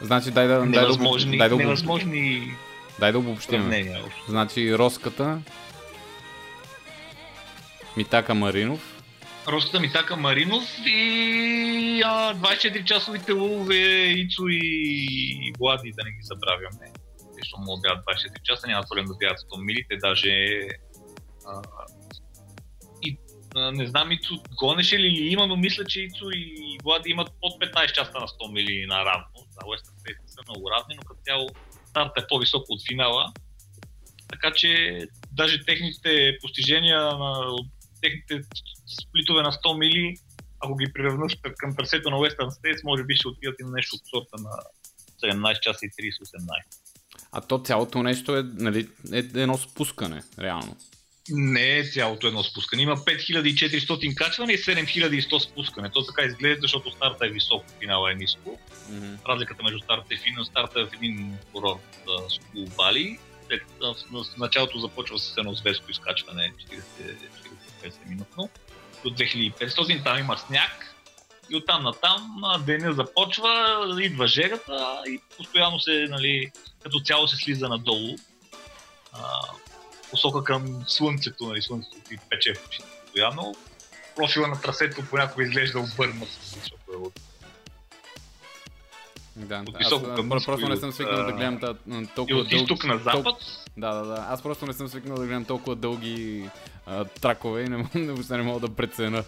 Значи 0.00 0.30
дай 0.30 0.46
да, 0.46 0.66
невъзможни, 0.66 1.38
дай 1.38 1.48
да, 1.48 1.56
невъзможни 1.56 2.56
дай 3.00 3.12
да 3.12 3.18
обобщим. 3.18 3.72
Значи 4.28 4.78
Роската, 4.78 5.38
Митака 7.96 8.34
Маринов, 8.34 8.91
Роската 9.48 9.80
Митака 9.80 10.16
Маринов 10.16 10.62
и 10.86 12.02
а, 12.04 12.34
24-часовите 12.34 13.32
лове 13.32 14.10
Ицо 14.10 14.42
и 14.48 15.52
Влади, 15.58 15.92
да 15.96 16.04
не 16.04 16.10
ги 16.10 16.22
забравяме. 16.22 16.92
Ще 17.42 17.54
могат 17.58 17.82
да 17.82 17.88
бягат 17.88 18.04
24 18.04 18.42
часа, 18.42 18.66
няма 18.66 18.84
проблем 18.88 19.04
да 19.04 19.14
бягат 19.14 19.38
100 19.38 19.64
мили, 19.64 19.86
даже 20.00 20.68
а, 21.46 21.62
и 23.02 23.18
а, 23.56 23.72
не 23.72 23.86
знам 23.86 24.12
Ицо 24.12 24.34
гонеше 24.58 24.98
ли 24.98 25.06
или 25.06 25.28
има, 25.28 25.46
но 25.46 25.56
мисля, 25.56 25.84
че 25.84 26.00
Ицо 26.00 26.30
и 26.30 26.78
Влади 26.84 27.10
имат 27.10 27.28
под 27.40 27.52
15 27.52 27.92
часа 27.92 28.12
на 28.14 28.26
100 28.26 28.52
мили 28.52 28.86
на 28.86 29.04
равно. 29.04 29.46
За 29.50 29.60
Western 29.60 29.96
States 30.02 30.26
са 30.26 30.40
много 30.48 30.70
равни, 30.70 30.94
но 30.96 31.02
като 31.02 31.20
цяло 31.24 31.48
старта 31.86 32.22
е 32.22 32.26
по-високо 32.28 32.66
от 32.68 32.80
финала. 32.88 33.32
Така 34.28 34.52
че 34.52 35.00
даже 35.32 35.64
техните 35.64 36.36
постижения 36.42 37.00
на, 37.00 37.56
техните 38.02 38.40
сплитове 39.00 39.42
на 39.42 39.52
100 39.52 39.78
мили, 39.78 40.16
ако 40.60 40.76
ги 40.76 40.92
приравнат 40.92 41.32
към 41.58 41.76
трасето 41.76 42.10
на 42.10 42.16
Western 42.16 42.50
States, 42.50 42.84
може 42.84 43.04
би 43.04 43.14
ще 43.14 43.28
отидат 43.28 43.56
и 43.60 43.64
на 43.64 43.70
нещо 43.70 43.96
от 43.96 44.02
сорта 44.10 44.42
на 44.42 44.50
17 45.22 45.60
часа 45.60 45.86
и 45.86 45.90
30-18. 45.90 46.40
а 47.32 47.40
то 47.40 47.58
цялото 47.58 48.02
нещо 48.02 48.36
е, 48.36 48.42
нали, 48.42 48.88
е 49.12 49.18
едно 49.18 49.58
спускане, 49.58 50.22
реално. 50.38 50.76
Не 51.30 51.78
е 51.78 51.84
цялото 51.84 52.26
едно 52.26 52.42
спускане. 52.42 52.82
Има 52.82 52.96
5400 52.96 54.14
качване 54.14 54.52
и 54.52 54.58
7100 54.58 55.38
спускане. 55.38 55.90
То 55.90 56.06
така 56.06 56.22
изглежда, 56.22 56.60
защото 56.60 56.90
старта 56.90 57.26
е 57.26 57.30
високо, 57.30 57.64
финала 57.80 58.12
е 58.12 58.14
ниско. 58.14 58.58
Mm-hmm. 58.90 59.28
Разликата 59.28 59.62
между 59.62 59.78
старта 59.78 60.14
и 60.14 60.16
финал, 60.16 60.44
старта 60.44 60.80
е 60.80 60.84
в 60.84 60.92
един 60.94 61.38
курорт 61.52 61.80
с 62.28 62.76
Бали. 62.76 63.18
В 63.80 64.38
началото 64.38 64.78
започва 64.78 65.18
с 65.18 65.36
едно 65.36 65.54
зверско 65.54 65.90
изкачване 65.90 66.52
40-50 67.84 68.08
минутно. 68.08 68.50
До 69.04 69.10
2500 69.10 70.04
там 70.04 70.18
има 70.18 70.38
сняг. 70.38 70.94
И 71.50 71.56
оттам 71.56 71.82
натам 71.82 72.40
а, 72.44 72.58
деня 72.58 72.92
започва, 72.92 73.76
идва 74.00 74.26
жегата 74.26 75.02
и 75.06 75.20
постоянно 75.36 75.80
се, 75.80 76.06
нали, 76.10 76.50
като 76.82 77.00
цяло 77.00 77.28
се 77.28 77.36
слиза 77.36 77.68
надолу. 77.68 78.16
А, 79.12 79.20
посока 80.10 80.44
към 80.44 80.84
слънцето, 80.86 81.44
нали, 81.46 81.62
слънцето 81.62 81.96
ти 82.08 82.16
пече 82.30 82.54
в 82.54 82.66
очите 82.66 82.88
постоянно. 83.04 83.54
Профила 84.16 84.48
на 84.48 84.60
трасето 84.60 85.02
понякога 85.10 85.42
изглежда 85.42 85.78
обърнат, 85.80 86.28
защото 86.42 86.92
е 86.92 86.96
от 86.96 87.20
Да, 89.36 89.64
От 89.68 89.74
аз, 89.74 89.78
високо 89.78 90.06
а, 90.10 90.14
към 90.14 90.28
ниско 90.28 90.46
просто 90.46 90.68
не 90.68 90.76
съм 90.76 90.88
от, 90.88 90.94
свикнал 90.94 91.26
да 91.26 91.32
гледам 91.32 91.60
та, 91.60 91.74
м, 91.86 92.02
и 92.02 92.06
толкова 92.06 92.40
от 92.40 92.52
изток 92.52 92.84
на 92.84 92.94
тол- 92.94 93.02
запад. 93.02 93.36
Да, 93.76 93.94
да, 93.94 94.04
да. 94.04 94.26
Аз 94.28 94.42
просто 94.42 94.66
не 94.66 94.72
съм 94.72 94.88
свикнал 94.88 95.16
да 95.16 95.26
гледам 95.26 95.44
толкова 95.44 95.76
дълги 95.76 96.50
а, 96.86 97.04
тракове 97.04 97.62
и 97.62 97.68
не, 97.68 97.76
въобще 97.94 98.36
не 98.36 98.42
мога 98.42 98.60
да 98.60 98.74
преценя 98.74 99.24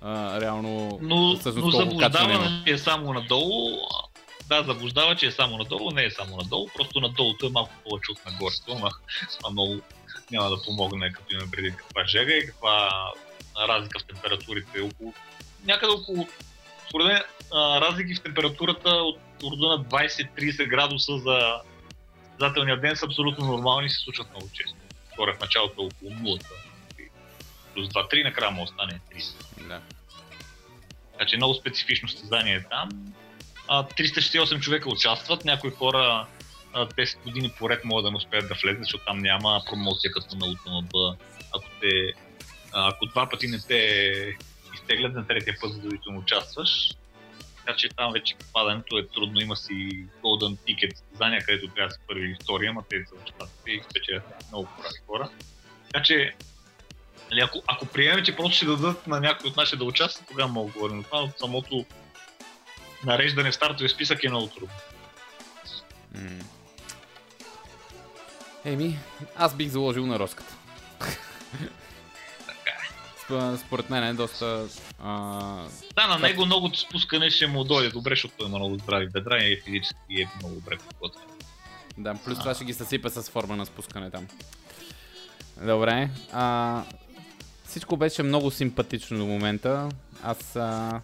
а, 0.00 0.40
реално 0.40 0.98
Но, 1.02 1.36
всъщност 1.36 1.78
но 1.78 1.84
колко 1.84 1.96
качване 1.98 2.34
има. 2.34 2.42
заблуждава, 2.42 2.64
че 2.66 2.72
е 2.72 2.78
само 2.78 3.12
надолу. 3.12 3.78
Да, 4.48 4.62
заблуждава, 4.62 5.16
че 5.16 5.26
е 5.26 5.30
само 5.30 5.58
надолу, 5.58 5.90
не 5.90 6.04
е 6.04 6.10
само 6.10 6.36
надолу, 6.36 6.68
просто 6.76 7.00
надолу 7.00 7.34
е 7.44 7.48
малко 7.48 7.72
повече 7.84 8.12
от 8.12 8.18
нагоре. 8.26 8.54
Това 8.66 8.90
това 9.38 9.50
много 9.50 9.80
няма 10.30 10.50
да 10.50 10.62
помогне, 10.62 11.12
като 11.12 11.34
имаме 11.34 11.50
преди 11.50 11.70
каква 11.76 12.04
жега 12.04 12.32
и 12.32 12.46
каква 12.46 12.90
разлика 13.68 13.98
в 13.98 14.04
температурите. 14.04 14.80
Около, 14.80 15.14
някъде 15.64 15.92
около, 15.92 16.28
според 16.88 17.06
мен, 17.06 17.22
разлики 17.54 18.14
в 18.14 18.22
температурата 18.22 18.90
от 18.90 19.18
рода 19.42 19.68
на 19.68 19.84
20-30 19.84 20.68
градуса 20.68 21.18
за 21.18 21.38
зателния 22.40 22.80
ден 22.80 22.96
са 22.96 23.06
абсолютно 23.06 23.46
нормални 23.46 23.86
и 23.86 23.90
се 23.90 24.00
случват 24.04 24.30
много 24.30 24.48
често. 24.52 24.76
Горе 25.16 25.34
в 25.34 25.40
началото 25.40 25.82
около 25.82 26.10
0 26.10 26.65
плюс 27.76 27.88
2-3, 27.88 28.24
накрая 28.24 28.50
му 28.50 28.62
остане 28.62 29.00
30. 29.14 29.68
Да. 29.68 29.80
Така 31.12 31.26
че 31.26 31.36
много 31.36 31.54
специфично 31.54 32.08
състезание 32.08 32.54
е 32.54 32.62
там. 32.62 32.88
А, 33.68 33.84
368 33.84 34.60
човека 34.60 34.88
участват, 34.88 35.44
някои 35.44 35.70
хора 35.70 36.26
а, 36.72 36.86
10 36.86 37.22
години 37.22 37.52
поред 37.58 37.84
могат 37.84 38.04
да 38.04 38.10
не 38.10 38.16
успеят 38.16 38.48
да 38.48 38.54
влезат, 38.62 38.82
защото 38.82 39.04
там 39.04 39.18
няма 39.18 39.62
промоция 39.70 40.12
като 40.12 40.36
на 40.36 40.46
УТМБ. 40.46 40.92
Ако, 41.56 41.64
те, 41.80 42.12
ако 42.72 43.06
два 43.06 43.28
пъти 43.28 43.46
не 43.46 43.58
те 43.68 44.36
изтеглят 44.74 45.14
на 45.14 45.26
третия 45.26 45.56
път, 45.60 45.72
задължително 45.72 46.18
участваш. 46.18 46.90
Така 47.58 47.76
че 47.76 47.88
там 47.88 48.12
вече 48.12 48.34
падането 48.52 48.98
е 48.98 49.06
трудно. 49.06 49.40
Има 49.40 49.56
си 49.56 50.06
Golden 50.22 50.56
Ticket 50.56 50.94
състезания, 50.94 51.44
където 51.44 51.68
трябва 51.68 51.88
да 51.88 51.94
са 51.94 52.00
първи 52.06 52.30
и 52.30 52.34
втори, 52.42 52.66
ама 52.66 52.82
те 52.90 53.04
са 53.06 53.14
участват 53.14 53.50
и 53.66 53.82
спечелят 53.90 54.22
много 54.48 54.68
прави 54.76 54.94
хора. 55.06 55.30
Така 55.92 56.04
че 56.04 56.34
Нали, 57.30 57.40
ако, 57.40 57.62
ако 57.66 57.86
приемем, 57.86 58.24
че 58.24 58.36
просто 58.36 58.56
ще 58.56 58.66
дадат 58.66 59.06
на 59.06 59.20
някой 59.20 59.50
от 59.50 59.56
нашите 59.56 59.76
да 59.76 59.84
участва, 59.84 60.24
тогава 60.28 60.48
мога 60.48 60.66
да 60.66 60.78
говорим. 60.78 61.04
Това 61.04 61.18
от 61.18 61.38
самото 61.38 61.84
нареждане 63.04 63.50
в 63.50 63.54
стартовия 63.54 63.88
списък 63.90 64.24
е 64.24 64.28
много 64.28 64.46
трудно. 64.46 64.74
Еми, 68.64 68.98
аз 69.36 69.54
бих 69.54 69.68
заложил 69.68 70.06
на 70.06 70.18
Роската. 70.18 70.54
сп- 73.20 73.56
според 73.56 73.90
мен 73.90 74.04
е 74.04 74.14
доста... 74.14 74.68
А, 74.98 75.10
Да, 75.96 76.06
на 76.06 76.18
него 76.18 76.46
много 76.46 76.74
спускане 76.74 77.30
ще 77.30 77.46
му 77.46 77.64
дойде 77.64 77.90
добре, 77.90 78.12
защото 78.12 78.34
има 78.40 78.58
много 78.58 78.74
здрави 78.74 79.08
бедра 79.08 79.38
и 79.38 79.52
е 79.52 79.60
физически 79.64 79.96
е 80.12 80.28
много 80.38 80.54
добре 80.54 80.76
подготвен. 80.78 81.24
да, 81.98 82.14
плюс 82.14 82.38
това 82.38 82.54
ще 82.54 82.64
ги 82.64 82.72
съсипе 82.74 83.10
с 83.10 83.22
форма 83.22 83.56
на 83.56 83.66
спускане 83.66 84.10
там. 84.10 84.26
Добре. 85.56 86.08
А, 86.32 86.82
всичко 87.76 87.96
беше 87.96 88.22
много 88.22 88.50
симпатично 88.50 89.18
до 89.18 89.26
момента. 89.26 89.88
Аз 90.22 90.56
а, 90.56 91.00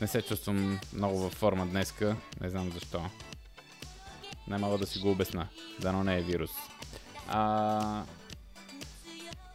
не 0.00 0.06
се 0.06 0.22
чувствам 0.22 0.80
много 0.94 1.18
във 1.18 1.32
форма 1.32 1.66
днеска. 1.66 2.16
Не 2.40 2.50
знам 2.50 2.70
защо. 2.70 3.02
Не 4.48 4.58
мога 4.58 4.78
да 4.78 4.86
си 4.86 4.98
го 4.98 5.10
обясна. 5.10 5.48
Дано 5.80 6.04
не 6.04 6.18
е 6.18 6.22
вирус. 6.22 6.50
А, 7.28 8.02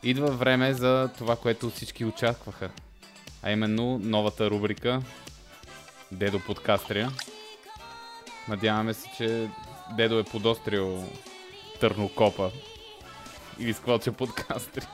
идва 0.03 0.31
време 0.31 0.73
за 0.73 1.09
това, 1.17 1.35
което 1.35 1.69
всички 1.69 2.05
очакваха. 2.05 2.69
А 3.41 3.51
именно 3.51 3.99
новата 4.03 4.49
рубрика 4.49 5.01
Дедо 6.11 6.39
подкастрия. 6.39 7.11
Надяваме 8.47 8.93
се, 8.93 9.09
че 9.17 9.49
Дедо 9.97 10.19
е 10.19 10.23
подострил 10.23 11.03
търнокопа 11.79 12.51
или 13.59 13.73
сквалча 13.73 14.11
подкастри. 14.11 14.87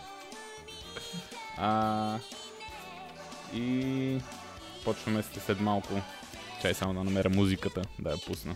А, 1.60 2.20
и 3.54 4.20
почваме 4.86 5.24
след 5.24 5.60
малко. 5.60 6.02
Чай 6.62 6.74
само 6.74 6.94
да 6.94 7.04
намеря 7.04 7.30
музиката, 7.30 7.82
да 8.00 8.10
я 8.10 8.18
пусна. 8.18 8.56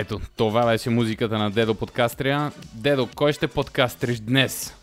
Ето, 0.00 0.20
това 0.36 0.66
беше 0.66 0.90
музиката 0.90 1.38
на 1.38 1.50
Дедо 1.50 1.74
Подкастрия. 1.74 2.52
Дедо, 2.74 3.08
кой 3.14 3.32
ще 3.32 3.48
подкастриш 3.48 4.18
днес? 4.18 4.76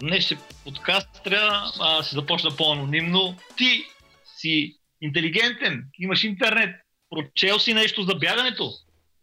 Днес 0.00 0.24
ще 0.24 0.38
подкастря, 0.64 1.62
а, 1.80 2.02
ще 2.02 2.14
започна 2.14 2.56
по-анонимно. 2.56 3.36
Ти 3.56 3.84
си 4.36 4.76
интелигентен, 5.00 5.84
имаш 5.98 6.24
интернет, 6.24 6.76
прочел 7.10 7.58
си 7.58 7.74
нещо 7.74 8.02
за 8.02 8.14
бягането. 8.14 8.72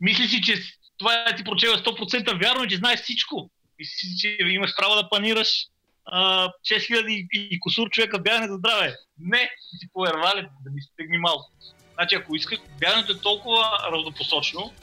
Мисли 0.02 0.28
си, 0.28 0.42
че 0.42 0.54
това 0.98 1.26
е 1.30 1.36
ти 1.36 1.44
прочел 1.44 1.70
е 1.70 1.78
100% 1.78 2.44
вярно, 2.44 2.68
че 2.68 2.76
знаеш 2.76 3.00
всичко. 3.00 3.50
Мисли 3.80 3.94
си, 3.94 4.18
че 4.18 4.38
имаш 4.40 4.72
право 4.78 4.96
да 4.96 5.10
планираш 5.10 5.50
а, 6.06 6.50
6000 6.50 7.10
и, 7.10 7.28
и 7.34 7.60
косур 7.60 7.90
човека 7.90 8.20
бягане 8.20 8.48
за 8.48 8.56
здраве. 8.56 8.96
Не, 9.20 9.50
си 9.80 9.88
повервален, 9.94 10.48
да 10.64 10.72
ми 10.72 10.82
стегни 10.82 11.18
малко. 11.18 11.52
Значи, 11.94 12.16
ако 12.16 12.36
искаш, 12.36 12.60
бягането 12.80 13.12
е 13.12 13.20
толкова 13.20 13.90
разнопосочно, 13.92 14.74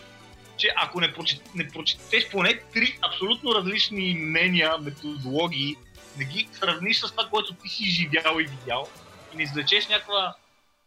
че 0.56 0.72
ако 0.76 1.00
не, 1.00 1.12
прочет, 1.12 1.54
не 1.54 1.68
прочетеш 1.68 2.30
поне 2.30 2.60
три 2.72 2.98
абсолютно 3.02 3.54
различни 3.54 4.14
мнения, 4.14 4.78
методологии, 4.78 5.76
не 6.18 6.24
ги 6.24 6.48
сравниш 6.52 6.98
с 7.00 7.10
това, 7.10 7.28
което 7.28 7.54
ти 7.54 7.68
си 7.68 7.84
живял 7.84 8.40
и 8.40 8.46
видял, 8.46 8.88
и 9.34 9.36
не 9.36 9.42
извлечеш 9.42 9.88
някаква, 9.88 10.34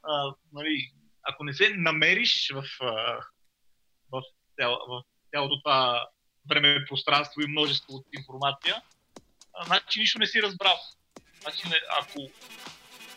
а, 0.03 0.33
нали, 0.53 0.91
ако 1.23 1.43
не 1.43 1.53
се 1.53 1.69
намериш 1.77 2.51
в, 2.53 2.63
в, 4.12 4.21
цяло, 4.59 4.77
в 4.88 5.03
цялото 5.31 5.59
това 5.59 6.07
време, 6.49 6.86
пространство 6.86 7.41
и 7.41 7.47
множество 7.47 7.95
от 7.95 8.05
информация, 8.17 8.81
значи 9.65 9.99
нищо 9.99 10.19
не 10.19 10.27
си 10.27 10.41
разбрал. 10.41 10.75
Значи, 11.41 11.63
ако 12.01 12.19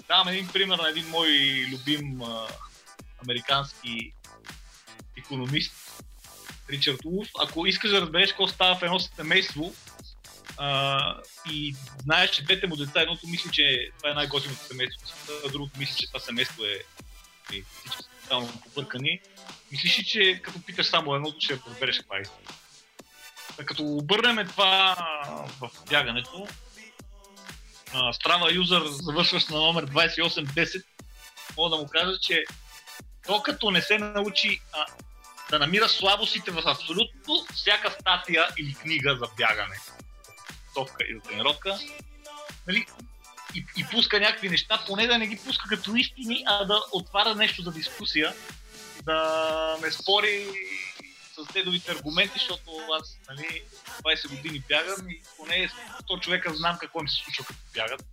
давам 0.08 0.28
един 0.28 0.48
пример 0.48 0.78
на 0.78 0.88
един 0.88 1.08
мой 1.08 1.28
любим 1.72 2.22
а, 2.22 2.48
американски 3.22 4.12
економист, 5.16 5.72
Ричард 6.70 7.00
Улф, 7.04 7.28
ако 7.40 7.66
искаш 7.66 7.90
да 7.90 8.00
разбереш 8.00 8.30
какво 8.30 8.48
става 8.48 8.76
в 8.76 8.82
едно 8.82 8.98
семейство 8.98 9.74
а, 10.58 11.20
и 11.50 11.76
знаеш, 12.02 12.30
че 12.30 12.44
двете 12.44 12.66
му 12.66 12.76
деца, 12.76 13.02
едното 13.02 13.28
мисли, 13.28 13.50
че 13.52 13.90
това 13.98 14.10
е 14.10 14.14
най-готиното 14.14 14.64
семейство, 14.64 15.14
а 15.46 15.48
другото 15.48 15.78
мисли, 15.78 15.96
че 15.96 16.06
това 16.06 16.20
семейство 16.20 16.64
е, 16.64 16.82
е 17.56 17.62
всички 17.78 18.02
са 18.02 18.08
тотално 18.22 18.60
побъркани, 18.60 19.20
мислиш 19.72 19.98
ли, 19.98 20.04
че 20.04 20.40
като 20.42 20.62
питаш 20.62 20.86
само 20.86 21.14
едното, 21.14 21.40
ще 21.40 21.58
разбереш 21.68 21.98
каква 21.98 22.16
е. 22.16 22.22
Като 23.64 23.82
обърнем 23.84 24.48
това 24.48 24.96
в 25.60 25.70
бягането, 25.90 26.48
Strava 27.94 28.54
юзър 28.54 28.82
завършващ 28.86 29.50
на 29.50 29.56
номер 29.56 29.86
2810, 29.86 30.82
мога 31.56 31.70
да 31.70 31.82
му 31.82 31.88
кажа, 31.88 32.18
че 32.18 32.44
то 33.26 33.42
като 33.42 33.70
не 33.70 33.82
се 33.82 33.98
научи 33.98 34.60
а, 34.72 34.86
да 35.50 35.58
намира 35.58 35.88
слабостите 35.88 36.50
в 36.50 36.62
абсолютно 36.66 37.46
всяка 37.54 37.90
статия 37.90 38.48
или 38.58 38.74
книга 38.74 39.16
за 39.20 39.26
бягане, 39.36 39.76
товка 40.74 41.04
и 41.08 41.14
за 41.14 41.20
тренировка, 41.20 41.78
нали, 42.66 42.86
и, 43.54 43.66
и 43.76 43.86
пуска 43.90 44.20
някакви 44.20 44.48
неща, 44.48 44.84
поне 44.86 45.06
да 45.06 45.18
не 45.18 45.26
ги 45.26 45.36
пуска 45.36 45.68
като 45.68 45.96
истини, 45.96 46.44
а 46.46 46.64
да 46.64 46.80
отваря 46.92 47.34
нещо 47.34 47.62
за 47.62 47.72
дискусия, 47.72 48.34
да 49.02 49.78
не 49.82 49.90
спори 49.90 50.46
с 51.34 51.52
дедовите 51.52 51.92
аргументи, 51.92 52.38
защото 52.38 52.70
аз 53.00 53.18
нали, 53.28 53.62
20 54.02 54.28
години 54.28 54.62
бягам 54.68 55.10
и 55.10 55.20
поне 55.36 55.68
100 56.02 56.20
човека 56.20 56.54
знам 56.54 56.78
какво 56.80 57.02
ми 57.02 57.08
се 57.08 57.24
случва 57.24 57.44
като 57.44 57.58
бягат. 57.74 58.04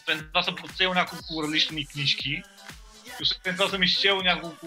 Освен 0.00 0.26
това 0.28 0.42
съм 0.42 0.54
прочел 0.54 0.94
няколко 0.94 1.42
различни 1.42 1.86
книжки, 1.86 2.42
освен 3.22 3.56
това 3.56 3.68
съм 3.68 3.82
изчел 3.82 4.16
няколко 4.22 4.66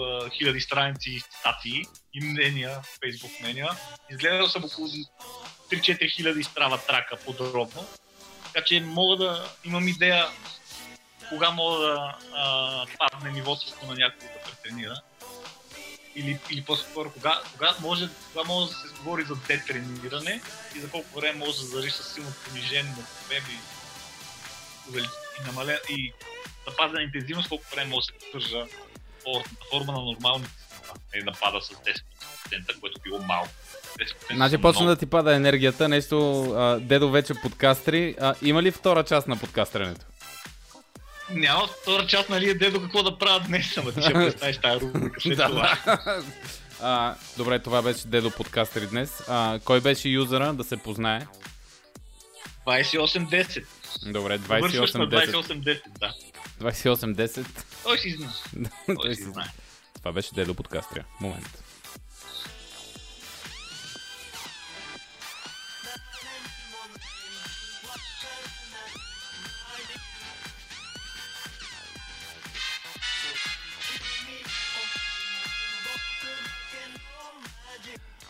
а, 0.00 0.30
хиляди 0.30 0.60
страници 0.60 1.22
статии 1.40 1.84
и 2.14 2.24
мнения, 2.24 2.80
фейсбук 3.00 3.30
мнения. 3.40 3.68
Изгледал 4.10 4.48
съм 4.48 4.64
около 4.64 4.88
3-4 5.70 6.10
хиляди 6.10 6.44
страва 6.44 6.78
трака 6.78 7.16
подробно. 7.16 7.86
Така 8.44 8.64
че 8.64 8.80
мога 8.80 9.16
да 9.16 9.52
имам 9.64 9.88
идея 9.88 10.26
кога 11.28 11.50
мога 11.50 11.78
да 11.78 12.18
а, 12.34 12.86
падне 12.98 13.30
нивото 13.30 13.86
на 13.86 13.94
някой 13.94 14.28
да 14.28 14.50
претренира. 14.50 15.00
Или, 16.14 16.38
или 16.50 16.64
по-скоро 16.64 17.10
кога, 17.10 17.40
кога, 17.52 17.74
може, 17.80 18.08
кога 18.32 18.44
може 18.44 18.72
да 18.72 18.78
се 18.78 18.94
говори 18.98 19.22
за 19.22 19.36
детрениране 19.48 20.42
и 20.76 20.80
за 20.80 20.90
колко 20.90 21.20
време 21.20 21.38
може 21.38 21.58
да 21.58 21.64
задържи 21.64 21.90
с 21.90 22.14
силно 22.14 22.32
понижен 22.44 22.86
на 22.86 23.06
обем 23.26 23.44
и, 23.50 24.98
и, 24.98 25.46
намаля, 25.46 25.78
и 25.90 26.12
запазена 26.68 27.02
интензивност, 27.02 27.48
колко 27.48 27.64
време 27.74 27.90
може 27.90 28.06
да 28.06 28.12
се 28.12 28.30
поддържа 28.32 28.66
форма 29.70 29.92
на 29.92 30.00
нормални 30.00 30.46
не 31.14 31.22
да 31.22 31.32
пада 31.32 31.60
с 31.60 31.68
10%, 31.68 32.80
което 32.80 33.00
било 33.00 33.18
малко. 33.18 33.48
Значи 34.34 34.58
почна 34.58 34.86
да 34.86 34.96
ти 34.96 35.06
пада 35.06 35.34
енергията, 35.34 35.88
нещо 35.88 36.42
а, 36.42 36.78
дедо 36.80 37.10
вече 37.10 37.34
подкастри. 37.34 38.16
А, 38.20 38.34
има 38.42 38.62
ли 38.62 38.70
втора 38.70 39.04
част 39.04 39.28
на 39.28 39.36
подкастрането? 39.36 40.06
Няма 41.30 41.66
втора 41.66 42.06
част, 42.06 42.28
нали 42.28 42.50
е 42.50 42.54
дедо 42.54 42.82
какво 42.82 43.02
да 43.02 43.18
правя 43.18 43.40
днес, 43.40 43.76
ама 43.76 43.92
ти 43.92 44.02
ще 44.02 44.12
представиш 44.12 44.58
тази 44.58 44.80
рубрика 44.80 45.20
след 45.20 45.38
това. 45.38 45.78
а, 46.82 47.14
добре, 47.36 47.58
това 47.58 47.82
беше 47.82 48.06
дедо 48.06 48.30
подкастри 48.30 48.86
днес. 48.86 49.22
А, 49.28 49.60
кой 49.64 49.80
беше 49.80 50.08
юзера, 50.08 50.52
да 50.52 50.64
се 50.64 50.76
познае? 50.76 51.26
2810. 52.66 53.64
Добре, 54.12 54.38
2810. 54.38 55.08
2810, 55.08 55.80
да. 56.00 56.14
2810. 56.60 57.46
Той 57.82 57.98
си 57.98 58.10
знае. 58.10 58.70
Той 59.02 59.14
си 59.14 59.22
знае. 59.22 59.48
Това 59.98 60.12
беше 60.12 60.34
Дедо 60.34 60.54
подкастрия. 60.54 61.04
Момент. 61.20 61.62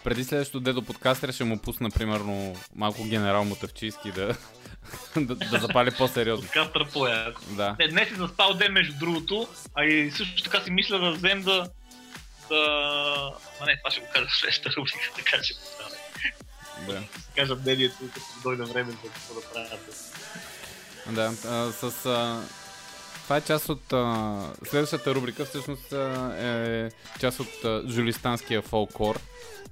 Преди 0.05 0.25
следващото 0.25 0.61
Дедо 0.61 0.83
подкастер 0.83 1.33
ще 1.33 1.45
му 1.45 1.59
пусна 1.59 1.91
примерно 1.91 2.57
малко 2.77 3.05
генерал 3.05 3.45
Мотавчийски 3.45 4.13
да, 4.13 4.37
да, 5.17 5.35
да 5.35 5.59
запали 5.59 5.91
по-сериозно. 5.91 6.47
Подкастър 6.47 6.89
по-яко. 6.89 7.41
Да. 7.51 7.77
Не, 7.79 7.89
днес 7.89 8.09
си 8.09 8.15
заспал 8.15 8.55
ден 8.55 8.73
между 8.73 8.99
другото, 8.99 9.49
а 9.75 9.85
и 9.85 10.11
също 10.11 10.43
така 10.43 10.61
си 10.61 10.71
мисля 10.71 10.99
да 10.99 11.11
взем 11.11 11.43
да... 11.43 11.69
да... 12.49 12.57
А 13.61 13.67
не, 13.67 13.77
това 13.77 13.91
ще 13.91 14.01
го 14.01 14.07
кажа 14.15 14.27
в 14.29 14.37
следващата 14.37 14.77
рубрика, 14.77 14.99
така 15.17 15.43
че 15.43 15.55
стане. 15.55 15.97
Да. 16.89 17.03
кажа 17.37 17.55
мнението, 17.55 17.97
като 17.99 18.27
дойде 18.43 18.63
време 18.63 18.91
за 18.91 19.09
какво 19.09 19.35
да 19.35 19.41
правя. 19.53 19.79
Да, 21.07 21.33
а, 21.49 21.73
с... 21.73 22.07
А... 22.07 22.43
Това 23.23 23.37
е 23.37 23.41
част 23.41 23.69
от... 23.69 23.93
А, 23.93 24.41
следващата 24.71 25.15
рубрика 25.15 25.45
всъщност 25.45 25.93
е 25.93 26.91
част 27.21 27.41
от 27.41 27.65
а, 27.65 27.83
жулистанския 27.89 28.63
фолклор 28.63 29.21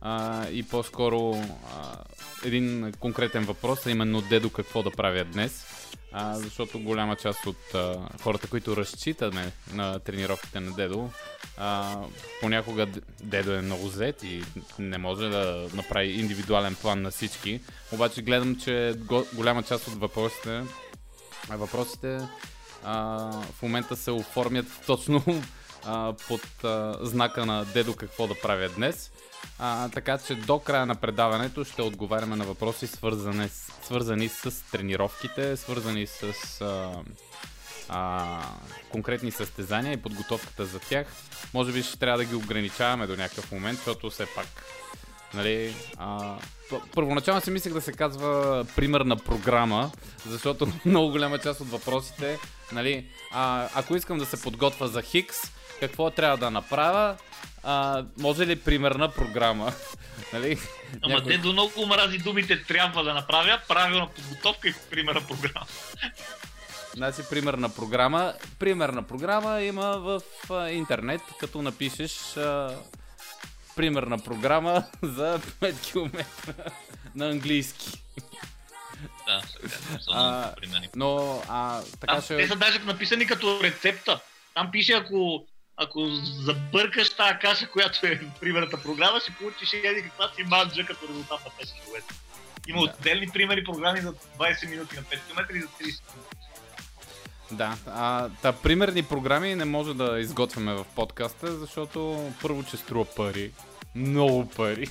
а, 0.01 0.47
и 0.49 0.63
по-скоро 0.63 1.35
а, 1.35 1.97
един 2.45 2.93
конкретен 3.01 3.45
въпрос, 3.45 3.87
а 3.87 3.91
именно 3.91 4.23
дедо 4.23 4.51
какво 4.51 4.83
да 4.83 4.91
правя 4.91 5.25
днес. 5.25 5.67
А, 6.13 6.35
защото 6.35 6.79
голяма 6.79 7.17
част 7.17 7.47
от 7.47 7.75
а, 7.75 8.09
хората, 8.23 8.49
които 8.49 8.77
разчитаме 8.77 9.53
на 9.73 9.99
тренировките 9.99 10.61
на 10.61 10.73
дедо, 10.73 11.11
а, 11.57 11.99
понякога 12.41 12.87
дедо 13.23 13.53
е 13.53 13.61
много 13.61 13.89
зет 13.89 14.23
и 14.23 14.43
не 14.79 14.99
може 14.99 15.29
да 15.29 15.69
направи 15.75 16.09
индивидуален 16.09 16.75
план 16.75 17.03
на 17.03 17.11
всички. 17.11 17.61
Обаче 17.93 18.23
гледам, 18.23 18.57
че 18.57 18.95
го, 18.97 19.27
голяма 19.35 19.63
част 19.63 19.89
от 19.89 19.95
въпросите, 19.95 20.63
въпросите 21.49 22.21
а, 22.85 23.31
в 23.53 23.63
момента 23.63 23.97
се 23.97 24.11
оформят 24.11 24.67
точно 24.87 25.23
а, 25.85 26.15
под 26.29 26.65
а, 26.65 26.99
знака 27.01 27.47
на 27.47 27.65
дедо 27.65 27.97
какво 27.97 28.27
да 28.27 28.35
правя 28.35 28.69
днес. 28.69 29.11
А, 29.59 29.89
така 29.89 30.19
че 30.19 30.35
до 30.35 30.59
края 30.59 30.87
на 30.87 30.95
предаването 30.95 31.65
ще 31.65 31.83
отговаряме 31.83 32.37
на 32.37 32.45
въпроси 32.45 32.87
свързани, 32.87 33.49
свързани 33.83 34.29
с 34.29 34.65
тренировките, 34.73 35.57
свързани 35.57 36.07
с 36.07 36.61
а, 36.61 36.91
а, 37.89 38.43
конкретни 38.91 39.31
състезания 39.31 39.93
и 39.93 40.03
подготовката 40.03 40.67
за 40.67 40.79
тях. 40.79 41.07
Може 41.55 41.73
би 41.73 41.83
ще 41.83 41.99
трябва 41.99 42.19
да 42.19 42.25
ги 42.25 42.35
ограничаваме 42.35 43.07
до 43.07 43.17
някакъв 43.17 43.53
момент, 43.53 43.79
защото 43.79 44.11
все 44.11 44.27
пак 44.35 44.47
Нали, 45.35 45.75
а, 45.97 46.37
първоначално 46.95 47.41
си 47.41 47.51
мислех 47.51 47.73
да 47.73 47.81
се 47.81 47.93
казва 47.93 48.65
примерна 48.77 49.17
програма, 49.17 49.91
защото 50.27 50.69
много 50.85 51.11
голяма 51.11 51.39
част 51.39 51.61
от 51.61 51.71
въпросите, 51.71 52.39
нали, 52.73 53.07
а, 53.33 53.69
ако 53.75 53.97
искам 53.97 54.19
да 54.19 54.27
се 54.27 54.43
подготвя 54.43 54.89
за 54.89 55.03
Хикс, 55.03 55.37
какво 55.81 56.11
трябва 56.11 56.37
да 56.37 56.51
направя? 56.51 57.17
А, 57.63 58.05
може 58.19 58.47
ли 58.47 58.57
примерна 58.57 59.11
програма? 59.11 59.73
нали, 60.33 60.59
Ама 61.03 61.15
някой- 61.15 61.33
дедо 61.33 61.53
много 61.53 61.87
мрази 61.87 62.19
думите 62.19 62.63
трябва 62.63 63.05
да 63.05 63.15
направя, 63.15 63.61
правилна 63.69 64.09
подготовка 64.09 64.69
и 64.69 64.75
примера 64.91 65.21
програма. 65.21 65.67
Значи, 66.95 67.23
примерна 67.31 67.69
програма. 67.69 68.35
Примерна 68.59 69.03
програма 69.03 69.61
има 69.61 69.99
в 69.99 70.21
а, 70.51 70.71
интернет, 70.71 71.21
като 71.41 71.63
напишеш 71.63 72.37
а, 72.37 72.77
примерна 73.77 74.19
програма 74.19 74.85
за 75.03 75.39
5 75.39 75.81
км 75.83 76.25
на 77.15 77.29
английски. 77.29 78.03
Да, 79.27 79.43
А. 80.13 80.55
Но, 80.97 81.43
а, 81.49 81.83
така 82.01 82.13
Там, 82.15 82.23
ще... 82.23 82.37
Те 82.37 82.49
са 82.49 82.57
даже 82.57 82.79
написани 82.79 83.27
като 83.27 83.61
рецепта. 83.63 84.21
Там 84.55 84.71
пише, 84.71 84.93
ако, 84.93 85.47
ако 85.83 86.07
забъркаш 86.45 87.15
тази 87.17 87.39
каша, 87.41 87.71
която 87.71 88.07
е 88.07 88.21
примерната 88.41 88.83
програма, 88.83 89.21
ще 89.21 89.33
получиш 89.33 89.73
еди 89.73 90.03
каква 90.03 90.29
си 90.37 90.43
манджа 90.43 90.87
като 90.87 91.09
резултат 91.09 91.41
на 91.45 91.51
5 91.51 91.73
км. 91.75 92.15
Има 92.69 92.83
Да. 92.83 92.93
отделни 92.99 93.29
примери 93.29 93.65
програми 93.65 94.01
за 94.01 94.13
20 94.13 94.71
минути 94.71 94.97
на 94.97 95.03
5 95.03 95.09
км 95.29 95.57
и 95.57 95.61
за 95.61 95.67
30 95.67 95.81
минути. 95.81 96.03
Да, 97.51 97.77
а, 97.87 98.29
та, 98.43 98.53
примерни 98.53 99.03
програми 99.03 99.55
не 99.55 99.65
може 99.65 99.95
да 99.95 100.21
изготвяме 100.21 100.75
в 100.75 100.85
подкаста, 100.97 101.59
защото 101.59 102.31
първо, 102.43 102.63
че 102.63 102.77
струва 102.77 103.05
пари. 103.05 103.53
Много 103.95 104.49
пари. 104.49 104.87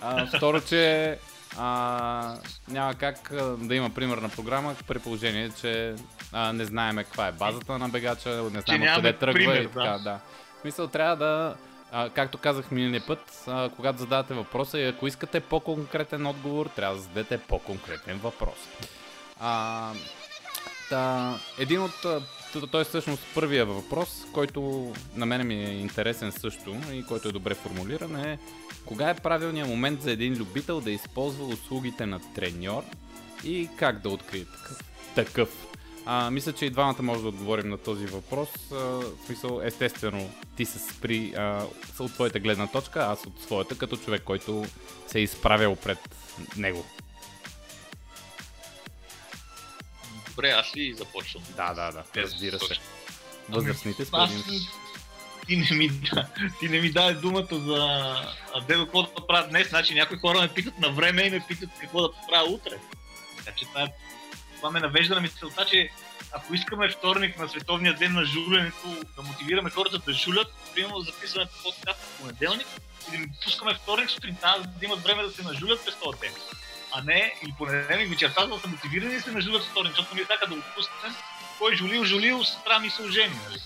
А, 0.00 0.26
второ, 0.36 0.60
че 0.60 1.18
а, 1.58 2.36
няма 2.68 2.94
как 2.94 3.32
да 3.58 3.74
има 3.74 3.90
примерна 3.90 4.28
програма, 4.28 4.74
при 4.88 4.98
положение, 4.98 5.50
че 5.60 5.94
а, 6.32 6.52
не 6.52 6.64
знаеме 6.64 7.04
каква 7.04 7.26
е 7.26 7.32
базата 7.32 7.78
на 7.78 7.88
бегача, 7.88 8.30
не 8.52 8.60
знаем 8.60 8.82
откъде 8.82 9.12
тръгва 9.12 9.32
пример, 9.32 9.62
и 9.62 9.66
така, 9.66 9.80
да. 9.80 9.98
да. 9.98 10.20
В 10.58 10.60
смисъл, 10.60 10.88
трябва 10.88 11.16
да, 11.16 11.54
а, 11.92 12.10
както 12.10 12.38
казах 12.38 12.70
миналия 12.70 13.06
път, 13.06 13.44
а, 13.46 13.70
когато 13.76 13.98
задавате 13.98 14.34
въпроса 14.34 14.78
и 14.78 14.86
ако 14.86 15.06
искате 15.06 15.40
по-конкретен 15.40 16.26
отговор, 16.26 16.66
трябва 16.66 16.96
да 16.96 17.02
зададете 17.02 17.38
по-конкретен 17.38 18.18
въпрос. 18.18 18.58
А, 19.40 19.92
Та, 20.92 21.34
един 21.58 21.82
от... 21.82 22.06
Той 22.70 22.80
е 22.80 22.84
всъщност 22.84 23.22
първия 23.34 23.66
въпрос, 23.66 24.24
който 24.32 24.92
на 25.16 25.26
мен 25.26 25.46
ми 25.46 25.54
е 25.54 25.72
интересен 25.72 26.32
също 26.32 26.76
и 26.92 27.04
който 27.04 27.28
е 27.28 27.32
добре 27.32 27.54
формулиран 27.54 28.16
е 28.16 28.38
кога 28.84 29.10
е 29.10 29.14
правилният 29.14 29.68
момент 29.68 30.02
за 30.02 30.10
един 30.10 30.36
любител 30.36 30.80
да 30.80 30.90
използва 30.90 31.44
услугите 31.44 32.06
на 32.06 32.20
треньор 32.34 32.82
и 33.44 33.68
как 33.76 33.98
да 33.98 34.08
открие 34.08 34.44
такъв? 34.44 34.92
такъв. 35.14 35.66
А, 36.06 36.30
мисля, 36.30 36.52
че 36.52 36.66
и 36.66 36.70
двамата 36.70 37.02
може 37.02 37.22
да 37.22 37.28
отговорим 37.28 37.68
на 37.68 37.78
този 37.78 38.06
въпрос. 38.06 38.48
А, 38.72 38.74
в 38.74 39.04
смисъл, 39.26 39.60
естествено, 39.64 40.30
ти 40.56 40.64
се 40.64 40.78
спри 40.78 41.34
а, 41.36 41.64
от 41.98 42.12
твоята 42.12 42.40
гледна 42.40 42.66
точка, 42.66 43.00
аз 43.00 43.26
от 43.26 43.42
своята, 43.42 43.78
като 43.78 43.96
човек, 43.96 44.22
който 44.24 44.64
се 45.06 45.18
е 45.18 45.22
изправил 45.22 45.76
пред 45.76 45.98
него. 46.56 46.84
Добре, 50.32 50.50
аз 50.50 50.76
ли 50.76 50.94
започвам? 50.94 51.42
Да, 51.56 51.74
да, 51.74 51.92
да, 51.92 52.04
Без 52.14 52.32
разбира 52.32 52.58
се. 52.58 52.74
Възрастните 53.48 54.04
според 54.04 54.30
ти 55.46 55.56
не 55.56 55.76
ми, 55.76 55.90
ти 56.60 56.68
не 56.68 56.80
ми 56.80 56.90
даде 56.90 57.14
думата 57.14 57.48
за 57.50 57.76
а, 58.54 58.60
дедо 58.60 58.84
какво 58.84 59.02
да 59.02 59.26
правя 59.26 59.48
днес. 59.48 59.68
Значи 59.68 59.94
някои 59.94 60.18
хора 60.18 60.40
ме 60.40 60.48
питат 60.48 60.78
на 60.78 60.90
време 60.90 61.22
и 61.22 61.30
ме 61.30 61.44
питат 61.48 61.70
какво 61.80 62.02
да 62.02 62.10
правя 62.28 62.50
утре. 62.50 62.78
Така 63.38 63.56
че 63.56 63.64
това, 63.64 63.88
това 64.56 64.70
ме 64.70 64.80
навежда 64.80 65.14
на 65.14 65.20
мисълта, 65.20 65.66
че 65.70 65.90
ако 66.32 66.54
искаме 66.54 66.90
вторник 66.90 67.38
на 67.38 67.48
Световния 67.48 67.94
ден 67.94 68.12
на 68.12 68.24
жуленето 68.24 68.88
да 69.16 69.22
мотивираме 69.22 69.70
хората 69.70 69.98
да 69.98 70.12
жулят, 70.12 70.52
примерно 70.74 71.00
записваме 71.00 71.46
подкаст 71.64 72.00
в 72.00 72.20
понеделник 72.20 72.66
и 73.08 73.10
да 73.10 73.16
им 73.16 73.30
пускаме 73.44 73.74
вторник 73.74 74.10
сутринта, 74.10 74.54
за 74.58 74.66
да 74.66 74.84
имат 74.84 75.02
време 75.02 75.22
да 75.22 75.30
се 75.30 75.42
нажулят 75.42 75.84
през 75.84 75.94
този 75.94 76.18
ден. 76.18 76.32
А 76.92 77.02
не 77.02 77.34
и 77.48 77.52
понеделник 77.58 78.10
вечерта, 78.10 78.42
за 78.42 78.48
да 78.48 78.58
са 78.58 78.68
мотивирани 78.68 79.14
да 79.14 79.20
се 79.20 79.30
нажулят 79.30 79.64
вторник, 79.64 79.92
защото 79.92 80.14
ние 80.14 80.24
така 80.24 80.46
да 80.46 80.54
го 80.54 80.62
пуснем, 80.76 81.14
кой 81.58 81.76
жулил, 81.76 82.04
жулил, 82.04 82.44
сестра 82.44 82.78
ми 82.78 82.90
се 82.90 83.02
ожени, 83.02 83.34
нали? 83.48 83.58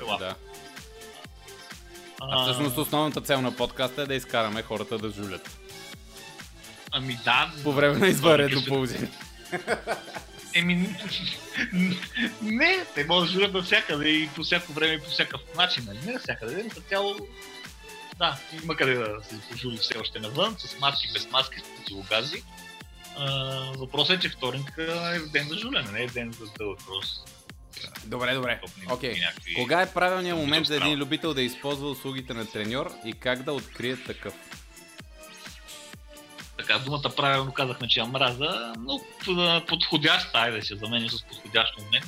Ела. 0.00 0.18
Да. 0.18 0.34
А 2.20 2.42
всъщност 2.42 2.78
основната 2.78 3.20
цел 3.20 3.40
на 3.40 3.56
подкаста 3.56 4.02
е 4.02 4.06
да 4.06 4.14
изкараме 4.14 4.62
хората 4.62 4.98
да 4.98 5.10
жулят. 5.10 5.58
Ами 6.92 7.18
да. 7.24 7.52
По 7.62 7.72
време 7.72 7.98
на 7.98 8.08
извънредно 8.08 8.64
положение. 8.64 9.10
Еми, 10.54 10.96
не, 12.42 12.84
те 12.94 13.04
могат 13.04 13.26
да 13.26 13.32
журят 13.32 13.52
навсякъде 13.52 14.08
и 14.08 14.28
по 14.28 14.42
всяко 14.42 14.72
време 14.72 14.92
и 14.92 15.00
по 15.00 15.10
всякакъв 15.10 15.40
начин. 15.56 15.84
нали? 15.84 15.98
Не 16.06 16.12
навсякъде, 16.12 16.64
но 16.76 16.82
цяло 16.88 17.16
да, 18.18 18.38
има 18.62 18.76
къде 18.76 18.94
да 18.94 19.20
се 19.28 19.40
пожули 19.50 19.76
все 19.76 19.98
още 19.98 20.20
навън, 20.20 20.56
с 20.58 20.78
маски, 20.78 21.08
без 21.12 21.30
маски, 21.30 21.60
с 21.60 21.76
противогази. 21.76 22.42
А, 23.16 23.26
въпросът 23.70 24.16
е, 24.16 24.20
че 24.20 24.28
вторник 24.28 24.74
е 24.78 24.84
ден 25.20 25.48
за 25.48 25.56
жулене, 25.56 25.90
не 25.90 26.00
е 26.00 26.06
ден 26.06 26.32
за 26.32 26.46
дълъг 26.58 26.80
въпрос. 26.80 27.20
Добре, 28.04 28.34
добре. 28.34 28.60
Окей. 28.90 29.14
някакви- 29.16 29.54
Кога 29.54 29.82
е 29.82 29.92
правилният 29.92 30.38
момент 30.38 30.66
за 30.66 30.76
един 30.76 30.98
любител 30.98 31.34
да 31.34 31.42
използва 31.42 31.90
услугите 31.90 32.34
на 32.34 32.46
треньор 32.46 32.92
и 33.04 33.12
как 33.12 33.42
да 33.42 33.52
открие 33.52 33.96
такъв? 33.96 34.34
така, 36.58 36.78
думата 36.78 37.10
правилно 37.16 37.52
казахме, 37.52 37.88
че 37.88 38.00
я 38.00 38.06
мраза, 38.06 38.72
но 38.78 38.98
п- 39.24 39.62
подходяща, 39.68 40.38
айде 40.38 40.62
ще 40.62 40.76
заменя 40.76 41.10
с 41.10 41.22
подходящ 41.22 41.78
момент. 41.78 42.04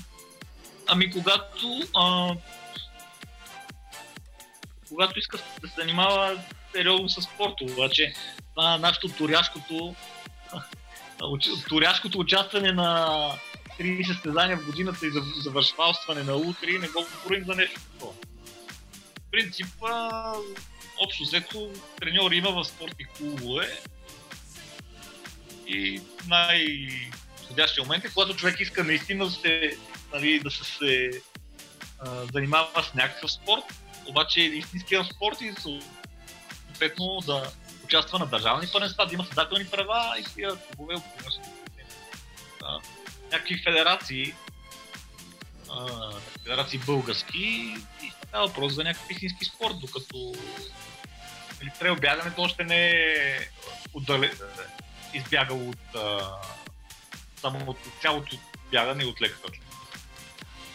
Ами 0.87 1.11
когато 1.11 1.83
а, 1.97 2.35
когато 4.89 5.19
иска 5.19 5.37
да 5.37 5.69
се 5.69 5.75
занимава 5.75 6.41
сериозно 6.73 7.09
с 7.09 7.23
спорт, 7.23 7.55
обаче 7.63 8.15
това 8.51 8.79
нашето 8.79 9.09
туряшкото 9.09 9.95
уч- 10.53 10.65
туряшкото 11.69 12.19
участване 12.19 12.73
на 12.73 13.19
три 13.79 14.05
състезания 14.05 14.57
в 14.57 14.67
годината 14.67 15.07
и 15.07 15.11
за- 15.11 15.23
завършвалстване 15.43 16.23
на 16.23 16.37
утре 16.37 16.79
не 16.81 16.89
го 16.89 17.07
говорим 17.15 17.45
за 17.45 17.55
нещо 17.55 17.81
такова. 17.81 18.13
В 18.13 19.31
принцип, 19.31 19.67
общо 21.05 21.23
взето, 21.23 21.71
треньори 22.01 22.37
има 22.37 22.51
в 22.51 22.65
спортни 22.65 23.05
клубове, 23.05 23.81
и 25.67 26.01
най-подходящия 26.29 27.85
момент 27.85 28.05
е, 28.05 28.09
когато 28.15 28.37
човек 28.37 28.61
иска 28.61 28.85
наистина 28.85 29.25
да 29.25 29.31
се, 29.31 29.77
нали, 30.13 30.41
да 30.41 30.51
се 30.51 31.11
а, 31.99 32.25
занимава 32.33 32.83
с 32.83 32.95
някакъв 32.95 33.33
спорт, 33.33 33.63
обаче 34.07 34.41
е 34.41 34.45
истинския 34.45 35.05
спорт 35.05 35.41
и 35.41 35.53
съответно 35.61 37.19
да 37.27 37.53
участва 37.87 38.19
на 38.19 38.27
държавни 38.27 38.69
първенства, 38.73 39.07
да 39.07 39.15
има 39.15 39.25
създателни 39.25 39.67
права 39.67 40.17
и 40.21 40.25
тия 40.35 40.57
клубове 40.57 40.97
някакви 43.33 43.63
федерации, 43.63 44.35
а, 45.71 46.11
федерации 46.43 46.79
български 46.79 47.39
и 48.03 48.13
става 48.29 48.47
въпрос 48.47 48.75
за 48.75 48.85
някакъв 48.85 49.11
истински 49.11 49.45
спорт, 49.45 49.75
докато 49.81 50.35
нали, 51.61 51.73
трейлбягането 51.79 52.43
още 52.43 52.65
не 52.65 52.91
е 52.91 53.39
отдале, 53.95 54.33
избягал 55.15 55.69
от 55.69 55.95
а, 55.97 56.33
само 57.41 57.71
от 57.71 57.79
цялото 58.03 58.37
бягане 58.71 59.03
и 59.03 59.07
от 59.07 59.23
леката. 59.23 59.49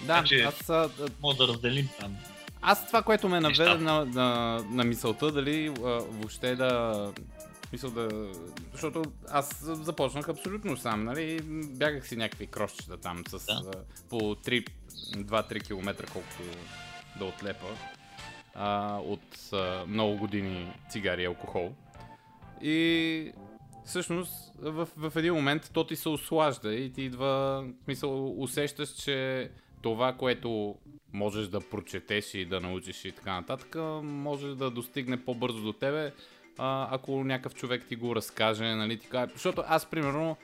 Да, 0.01 0.23
че- 0.23 0.41
аз, 0.41 0.69
а, 0.69 0.89
Може 1.21 1.37
да 1.37 1.47
разделим 1.47 1.89
там. 1.99 2.17
Аз 2.61 2.87
това, 2.87 3.01
което 3.01 3.29
ме 3.29 3.39
наведе 3.39 3.75
на, 3.75 4.05
на, 4.05 4.59
на 4.69 4.83
мисълта, 4.83 5.31
дали 5.31 5.67
а, 5.67 5.71
въобще 5.89 6.55
да... 6.55 7.13
Мисъл 7.71 7.89
да... 7.91 8.31
Защото 8.71 9.03
аз 9.29 9.63
започнах 9.63 10.29
абсолютно 10.29 10.77
сам, 10.77 11.03
нали? 11.03 11.39
Бягах 11.63 12.07
си 12.07 12.15
някакви 12.15 12.47
крошчета 12.47 12.97
там 12.97 13.23
с 13.27 13.45
Да. 13.45 13.71
по 14.09 14.19
3, 14.19 14.67
2-3 15.15 15.67
км, 15.67 16.11
колкото 16.13 16.43
да 17.19 17.25
отлепа 17.25 17.67
а, 18.55 18.97
от 18.97 19.53
а, 19.53 19.85
много 19.87 20.17
години 20.17 20.73
цигари 20.89 21.23
и 21.23 21.25
алкохол. 21.25 21.73
И 22.61 23.31
всъщност 23.85 24.53
в, 24.59 24.87
в 24.97 25.13
един 25.15 25.33
момент 25.33 25.69
то 25.73 25.87
ти 25.87 25.95
се 25.95 26.09
ослажда 26.09 26.73
и 26.73 26.93
ти 26.93 27.01
идва, 27.01 27.63
в 27.81 27.83
смисъл, 27.83 28.41
усещаш, 28.41 28.89
че 28.89 29.49
това, 29.81 30.13
което 30.13 30.75
можеш 31.13 31.47
да 31.47 31.61
прочетеш 31.61 32.33
и 32.33 32.45
да 32.45 32.59
научиш 32.59 33.05
и 33.05 33.11
така 33.11 33.33
нататък, 33.33 33.75
може 34.03 34.47
да 34.47 34.69
достигне 34.71 35.17
по-бързо 35.17 35.61
до 35.61 35.73
тебе, 35.73 36.13
а, 36.57 36.87
ако 36.91 37.23
някакъв 37.23 37.55
човек 37.55 37.85
ти 37.89 37.95
го 37.95 38.15
разкаже, 38.15 38.65
нали, 38.65 38.99
ти 38.99 39.07
каже. 39.07 39.31
Защото 39.33 39.63
аз, 39.67 39.85
примерно, 39.85 40.37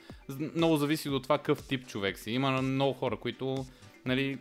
много 0.54 0.76
зависи 0.76 1.08
от 1.08 1.22
това 1.22 1.38
какъв 1.38 1.68
тип 1.68 1.86
човек 1.86 2.18
си. 2.18 2.30
Има 2.30 2.62
много 2.62 2.92
хора, 2.92 3.16
които, 3.16 3.66
нали, 4.04 4.38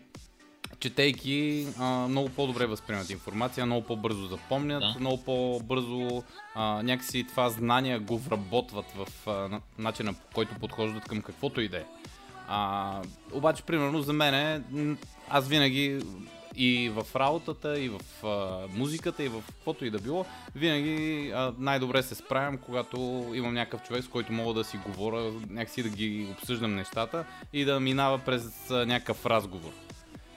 четейки, 0.80 1.68
а, 1.80 2.08
много 2.08 2.30
по-добре 2.30 2.66
възприемат 2.66 3.10
информация, 3.10 3.66
много 3.66 3.86
по-бързо 3.88 4.28
запомнят, 4.28 4.80
Да. 4.82 4.95
много 5.00 5.24
по-бързо 5.24 6.24
а, 6.56 6.84
някакси 6.84 7.26
това 7.28 7.50
знание 7.50 8.00
го 8.00 8.18
вработват 8.18 8.86
в 8.91 9.28
а, 9.28 9.32
на- 9.32 9.62
начина 9.78 10.14
по 10.14 10.28
който 10.34 10.56
подхождат 10.60 11.04
към 11.04 11.22
каквото 11.22 11.62
и 11.62 11.68
да 11.68 11.78
е. 11.78 11.86
А, 12.48 13.02
обаче, 13.32 13.64
примерно, 13.64 14.02
за 14.02 14.14
мен, 14.14 14.98
аз 15.30 15.48
винаги 15.48 16.02
и 16.56 16.89
в 16.89 17.16
работата, 17.16 17.80
и 17.80 17.89
в 17.89 18.26
а, 18.26 18.68
музиката, 18.74 19.24
и 19.24 19.28
в 19.28 19.43
каквото 19.48 19.86
и 19.86 19.89
да 19.89 20.00
било, 20.00 20.26
винаги 20.56 21.32
а, 21.36 21.54
най-добре 21.58 22.04
се 22.04 22.16
справям, 22.16 22.58
когато 22.58 22.98
имам 23.34 23.54
някакъв 23.54 23.84
човек, 23.88 24.04
с 24.04 24.08
който 24.08 24.34
мога 24.34 24.54
да 24.54 24.64
си 24.64 24.78
говоря, 24.78 25.32
някакси 25.50 25.84
да 25.84 25.89
ги 25.89 26.28
обсъждам 26.32 26.76
нещата 26.76 27.26
и 27.54 27.66
да 27.66 27.80
минава 27.80 28.20
през 28.20 28.72
а, 28.72 28.86
някакъв 28.86 29.26
разговор. 29.26 29.72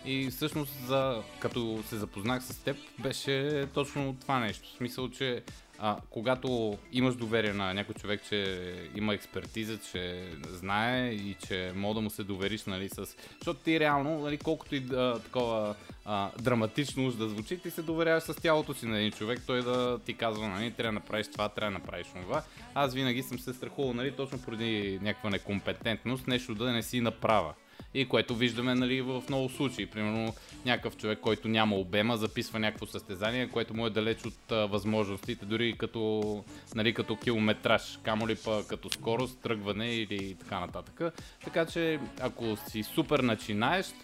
И 0.04 0.30
всъщност, 0.30 0.72
за, 0.86 1.22
като 1.38 1.82
се 1.88 1.96
запознах 1.96 2.44
с 2.44 2.58
теб, 2.58 2.76
беше 2.98 3.66
точно 3.74 4.16
това 4.20 4.38
нещо. 4.38 4.68
В 4.68 4.76
смисъл, 4.76 5.10
че 5.10 5.42
а, 5.82 5.96
когато 6.10 6.78
имаш 6.92 7.14
доверие 7.14 7.52
на 7.52 7.74
някой 7.74 7.94
човек, 7.94 8.20
че 8.28 8.74
има 8.96 9.14
експертиза, 9.14 9.78
че 9.92 10.28
знае 10.48 11.08
и 11.08 11.36
че 11.46 11.72
мога 11.74 11.94
да 11.94 12.00
му 12.00 12.10
се 12.10 12.24
довериш, 12.24 12.64
нали, 12.64 12.88
с... 12.88 13.16
Защото 13.38 13.60
ти 13.60 13.80
реално, 13.80 14.18
нали, 14.18 14.38
колкото 14.38 14.74
и 14.74 14.80
да, 14.80 15.20
такова 15.24 15.74
а, 16.04 16.30
драматично 16.38 17.10
да 17.10 17.28
звучи, 17.28 17.58
ти 17.58 17.70
се 17.70 17.82
доверяваш 17.82 18.22
с 18.22 18.34
тялото 18.34 18.74
си 18.74 18.86
на 18.86 18.98
един 18.98 19.12
човек, 19.12 19.40
той 19.46 19.62
да 19.62 19.98
ти 19.98 20.14
казва, 20.14 20.48
нали, 20.48 20.70
трябва 20.70 20.88
да 20.88 20.92
направиш 20.92 21.28
това, 21.32 21.48
трябва 21.48 21.72
да 21.72 21.78
направиш 21.78 22.06
това. 22.22 22.42
Аз 22.74 22.94
винаги 22.94 23.22
съм 23.22 23.38
се 23.38 23.52
страхувал, 23.52 23.94
нали, 23.94 24.12
точно 24.12 24.42
поради 24.42 24.98
някаква 25.02 25.30
некомпетентност, 25.30 26.26
нещо 26.26 26.54
да 26.54 26.72
не 26.72 26.82
си 26.82 27.00
направя. 27.00 27.54
И 27.94 28.08
което 28.08 28.34
виждаме 28.34 28.74
нали, 28.74 29.02
в 29.02 29.22
много 29.28 29.48
случаи. 29.48 29.86
Примерно 29.86 30.34
някакъв 30.66 30.96
човек, 30.96 31.18
който 31.20 31.48
няма 31.48 31.76
обема, 31.76 32.16
записва 32.16 32.58
някакво 32.58 32.86
състезание, 32.86 33.48
което 33.48 33.74
му 33.74 33.86
е 33.86 33.90
далеч 33.90 34.24
от 34.24 34.52
а, 34.52 34.66
възможностите, 34.66 35.46
дори 35.46 35.74
като, 35.78 36.44
нали, 36.74 36.94
като 36.94 37.16
километраж, 37.16 37.98
камо 38.02 38.28
ли 38.28 38.36
па 38.44 38.64
като 38.68 38.90
скорост, 38.90 39.38
тръгване 39.40 39.94
или 39.94 40.34
така 40.34 40.60
нататък. 40.60 41.14
Така 41.44 41.66
че 41.66 42.00
ако 42.20 42.56
си 42.68 42.82
супер 42.82 43.18
начинаещ, 43.18 43.94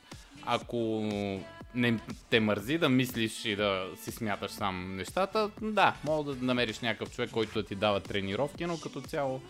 ако 0.46 1.08
не 1.74 1.98
те 2.30 2.40
мързи 2.40 2.78
да 2.78 2.88
мислиш 2.88 3.44
и 3.44 3.56
да 3.56 3.86
си 3.96 4.10
смяташ 4.10 4.50
сам 4.50 4.96
нещата, 4.96 5.50
да, 5.62 5.94
мога 6.04 6.34
да 6.34 6.46
намериш 6.46 6.80
някакъв 6.80 7.10
човек, 7.10 7.30
който 7.30 7.52
да 7.54 7.62
ти 7.62 7.74
дава 7.74 8.00
тренировки, 8.00 8.66
но 8.66 8.80
като 8.80 9.00
цяло, 9.00 9.40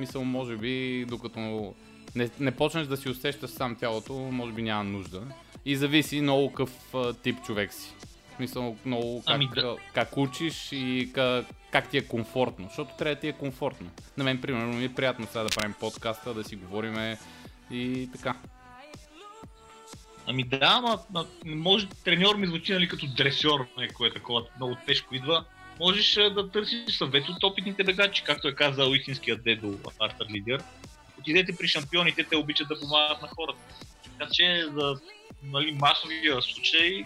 мисъл, 0.00 0.24
може 0.24 0.56
би, 0.56 1.04
докато 1.08 1.74
не, 2.14 2.30
не 2.40 2.50
почнеш 2.50 2.86
да 2.86 2.96
си 2.96 3.08
усещаш 3.08 3.50
сам 3.50 3.76
тялото, 3.76 4.12
може 4.12 4.52
би 4.52 4.62
няма 4.62 4.84
нужда. 4.84 5.22
И 5.64 5.76
зависи 5.76 6.20
много 6.20 6.52
какъв 6.52 6.94
тип 7.22 7.36
човек 7.46 7.72
си. 7.72 7.94
Смисъл, 8.36 8.76
много 8.84 9.22
как, 9.26 9.34
Ами 9.34 9.48
да. 9.54 9.76
как 9.94 10.16
учиш 10.16 10.68
и 10.72 11.10
как, 11.14 11.46
как 11.70 11.88
ти 11.88 11.98
е 11.98 12.04
комфортно. 12.04 12.66
Защото 12.68 12.90
трябва 12.98 13.14
да 13.14 13.20
ти 13.20 13.28
е 13.28 13.32
комфортно. 13.32 13.90
На 14.16 14.24
мен, 14.24 14.40
примерно, 14.40 14.72
ми 14.72 14.84
е 14.84 14.94
приятно 14.94 15.26
сега 15.26 15.42
да 15.42 15.48
правим 15.48 15.74
подкаста, 15.80 16.34
да 16.34 16.44
си 16.44 16.56
говориме 16.56 17.18
и 17.70 18.08
така. 18.12 18.36
Ами 20.26 20.44
да, 20.44 20.58
ама 20.62 20.98
ама 21.14 21.26
може 21.44 21.88
треньор 22.04 22.36
ми 22.36 22.46
звучи 22.46 22.72
нали, 22.72 22.88
като 22.88 23.06
дресьор, 23.06 23.66
някое 23.78 24.12
такова 24.12 24.42
много 24.56 24.76
тежко 24.86 25.14
идва. 25.14 25.44
Можеш 25.80 26.14
да 26.14 26.50
търсиш 26.50 26.96
съвет 26.96 27.28
от 27.28 27.44
опитните 27.44 27.84
бегачи, 27.84 28.24
както 28.24 28.48
е 28.48 28.54
казал 28.54 28.92
истинският 28.94 29.44
дедо 29.44 29.78
Артър 30.00 30.26
Лидер. 30.30 30.62
Отидете 31.22 31.56
при 31.56 31.68
шампионите, 31.68 32.24
те 32.24 32.36
обичат 32.36 32.68
да 32.68 32.80
помагат 32.80 33.22
на 33.22 33.28
хората. 33.28 33.58
Така 34.04 34.30
че 34.32 34.64
за 34.72 35.00
нали, 35.42 35.72
масовия 35.72 36.42
случай, 36.42 37.04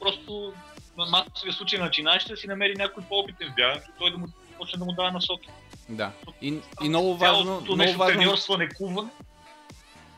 просто 0.00 0.52
на 0.96 1.06
масовия 1.06 1.52
случай 1.52 1.78
на 1.78 1.84
начинаещия 1.84 2.36
си 2.36 2.46
намери 2.46 2.74
някой 2.76 3.02
по-опитен 3.08 3.48
в 3.52 3.54
бягането 3.54 3.90
той 3.98 4.10
да 4.10 4.18
му 4.18 4.26
почне 4.58 4.78
да 4.78 4.84
му 4.84 4.92
дава 4.92 5.10
насоки. 5.10 5.48
Да. 5.88 6.12
И, 6.42 6.58
и 6.82 6.88
много 6.88 7.16
важно, 7.16 7.44
Цялото 7.44 7.76
нещо 7.76 7.98
важно, 7.98 8.18
треньорстване, 8.18 8.68
куване. 8.68 9.10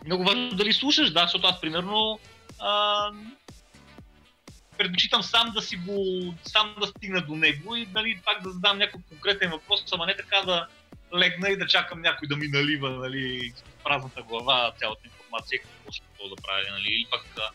Много 0.07 0.24
важно 0.24 0.50
дали 0.50 0.72
слушаш, 0.72 1.12
да, 1.12 1.22
защото 1.22 1.46
аз 1.46 1.61
примерно 1.61 2.18
а, 2.59 3.11
предпочитам 4.78 5.22
сам 5.22 5.50
да 5.55 5.62
си 5.62 5.76
го, 5.76 6.34
сам 6.42 6.74
да 6.80 6.86
стигна 6.86 7.20
до 7.20 7.34
него 7.34 7.76
и 7.76 7.88
нали, 7.94 8.20
пак 8.24 8.42
да 8.42 8.50
задам 8.50 8.78
някой 8.78 9.00
конкретен 9.09 9.50
въпрос, 9.50 9.84
ама 9.92 10.07
не 10.07 10.16
така 10.16 10.42
да 10.46 10.66
легна 11.14 11.48
и 11.48 11.56
да 11.56 11.66
чакам 11.66 12.00
някой 12.00 12.28
да 12.28 12.36
ми 12.36 12.48
налива 12.48 12.90
нали, 12.90 13.52
празната 13.84 14.22
глава 14.22 14.72
цялата 14.78 15.00
информация, 15.04 15.60
какво 15.60 15.92
ще 15.92 16.06
какво 16.06 16.28
да 16.28 16.36
правя, 16.36 16.70
нали, 16.70 16.88
и 16.88 17.06
пак 17.10 17.24
а, 17.38 17.50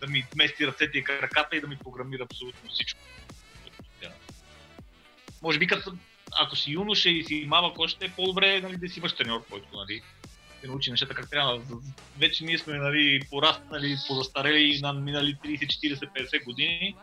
да 0.00 0.06
ми 0.06 0.26
мести 0.36 0.66
ръцете 0.66 0.98
и 0.98 1.04
краката 1.04 1.56
и 1.56 1.60
да 1.60 1.66
ми 1.66 1.76
програмира 1.76 2.22
абсолютно 2.22 2.70
всичко. 2.70 3.00
Може 5.42 5.58
би 5.58 5.66
като 5.66 5.92
ако 6.40 6.56
си 6.56 6.72
юноша 6.72 7.08
и 7.08 7.24
си 7.24 7.44
малък 7.48 7.78
още, 7.78 8.04
е 8.04 8.10
по-добре 8.10 8.60
нали, 8.60 8.76
да 8.76 8.88
си 8.88 8.98
имаш 8.98 9.12
треньор, 9.12 9.44
който 9.50 9.68
нали, 9.76 10.02
те 10.60 10.66
научи 10.66 10.90
нещата 10.90 11.14
как 11.14 11.30
трябва. 11.30 11.60
Вече 12.18 12.44
ние 12.44 12.58
сме 12.58 12.78
нали, 12.78 13.20
пораснали, 13.30 13.96
позастарели 14.08 14.62
и 14.62 14.80
нам 14.80 15.04
минали 15.04 15.36
30, 15.44 15.66
40, 15.66 16.12
50 16.12 16.44
години. 16.44 16.96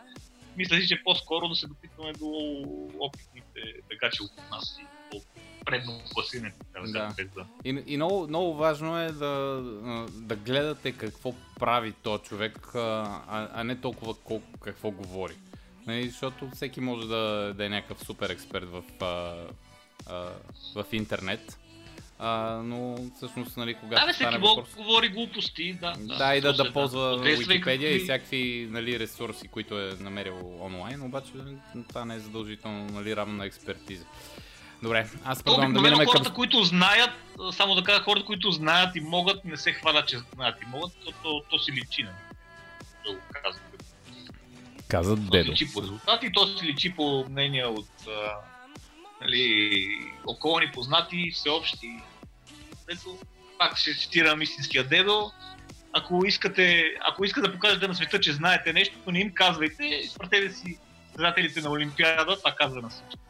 Мисля 0.56 0.80
си, 0.80 0.88
че 0.88 1.02
по-скоро 1.04 1.48
да 1.48 1.54
се 1.54 1.66
допитваме 1.66 2.12
до 2.12 2.26
опитните 2.98 3.60
бегачи 3.88 4.22
около 4.22 4.48
нас 4.50 4.78
и 4.80 4.97
по-предно 5.68 6.00
класиране, 6.14 6.52
да, 6.74 6.92
Да. 6.92 7.14
да. 7.34 7.46
И, 7.64 7.82
и 7.86 7.96
много, 7.96 8.28
много 8.28 8.54
важно 8.54 8.98
е 8.98 9.12
да, 9.12 9.62
да 10.12 10.36
гледате 10.36 10.92
какво 10.92 11.34
прави 11.60 11.92
то 11.92 12.18
човек, 12.18 12.74
а, 12.74 13.48
а 13.54 13.64
не 13.64 13.80
толкова 13.80 14.14
колко, 14.14 14.58
какво 14.58 14.90
говори. 14.90 15.34
Нали, 15.86 16.08
защото 16.08 16.50
всеки 16.54 16.80
може 16.80 17.08
да, 17.08 17.54
да 17.56 17.64
е 17.64 17.68
някакъв 17.68 18.04
супер 18.04 18.30
експерт 18.30 18.64
в, 18.64 18.82
а, 19.00 19.36
а, 20.06 20.28
в 20.74 20.84
интернет. 20.92 21.58
А, 22.20 22.60
но 22.64 22.98
всъщност, 23.16 23.56
нали, 23.56 23.74
когато 23.74 24.00
Да, 24.00 24.06
бе, 24.06 24.12
всеки 24.12 24.38
въпрос... 24.38 24.74
говори 24.76 25.08
глупости. 25.08 25.72
Да, 25.72 25.94
Да, 26.18 26.36
и 26.36 26.40
да, 26.40 26.48
после, 26.48 26.62
да 26.64 26.72
ползва 26.72 27.30
и 27.30 27.36
Wikipedia 27.36 27.74
и 27.74 27.92
какви- 27.92 27.98
всякакви 27.98 28.68
нали, 28.70 28.98
ресурси, 28.98 29.48
които 29.48 29.80
е 29.80 29.94
намерил 30.00 30.56
онлайн, 30.60 31.02
обаче 31.02 31.32
това 31.88 32.04
не 32.04 32.14
е 32.14 32.18
задължително 32.18 32.84
нали, 32.84 33.16
равно 33.16 33.34
на 33.34 33.46
експертиза. 33.46 34.04
Добре, 34.82 35.08
аз 35.24 35.42
предлагам 35.42 35.72
да 35.72 35.80
минем 35.80 36.06
хората, 36.06 36.24
към... 36.24 36.34
които 36.34 36.62
знаят, 36.62 37.10
само 37.52 37.74
да 37.74 37.84
кажа, 37.84 38.02
хората, 38.02 38.26
които 38.26 38.50
знаят 38.50 38.96
и 38.96 39.00
могат, 39.00 39.44
не 39.44 39.56
се 39.56 39.72
хвалят, 39.72 40.08
че 40.08 40.18
знаят 40.34 40.62
и 40.62 40.66
могат, 40.66 40.92
то, 41.04 41.12
то, 41.22 41.42
то 41.50 41.58
си 41.58 41.72
личи. 41.72 42.02
Нали? 42.02 42.14
Да 43.06 43.12
го 43.12 43.20
казвам. 43.42 43.64
Казат 44.88 45.18
То 45.30 45.44
си 45.44 45.50
личи 45.50 45.72
по 45.72 45.82
резултати, 45.82 46.32
то 46.32 46.46
си 46.46 46.66
личи 46.66 46.94
по 46.94 47.24
мнения 47.28 47.68
от 47.68 47.88
а, 48.08 48.32
нали, 49.20 49.70
околни 50.26 50.70
познати, 50.72 51.30
всеобщи. 51.34 52.00
Ето, 52.90 53.18
пак 53.58 53.76
ще 53.76 53.94
цитирам 53.94 54.42
истинския 54.42 54.84
дедо. 54.84 55.32
Ако 55.92 56.26
искате, 56.26 56.84
ако 57.00 57.24
искате 57.24 57.46
да 57.46 57.54
покажете 57.54 57.88
на 57.88 57.94
света, 57.94 58.20
че 58.20 58.32
знаете 58.32 58.72
нещо, 58.72 58.98
не 59.06 59.20
им 59.20 59.34
казвайте, 59.34 59.84
изпратете 59.84 60.54
си 60.54 60.78
състезателите 61.06 61.60
на 61.60 61.70
Олимпиада, 61.70 62.36
това 62.36 62.54
казва 62.58 62.82
на 62.82 62.88
всички. 62.88 63.27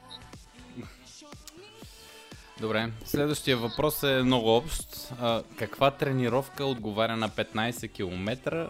Добре, 2.61 2.91
следващия 3.05 3.57
въпрос 3.57 4.03
е 4.03 4.23
много 4.23 4.57
общ. 4.57 5.13
А, 5.21 5.43
каква 5.59 5.91
тренировка 5.91 6.65
отговаря 6.65 7.17
на 7.17 7.29
15 7.31 7.93
км? 7.93 8.69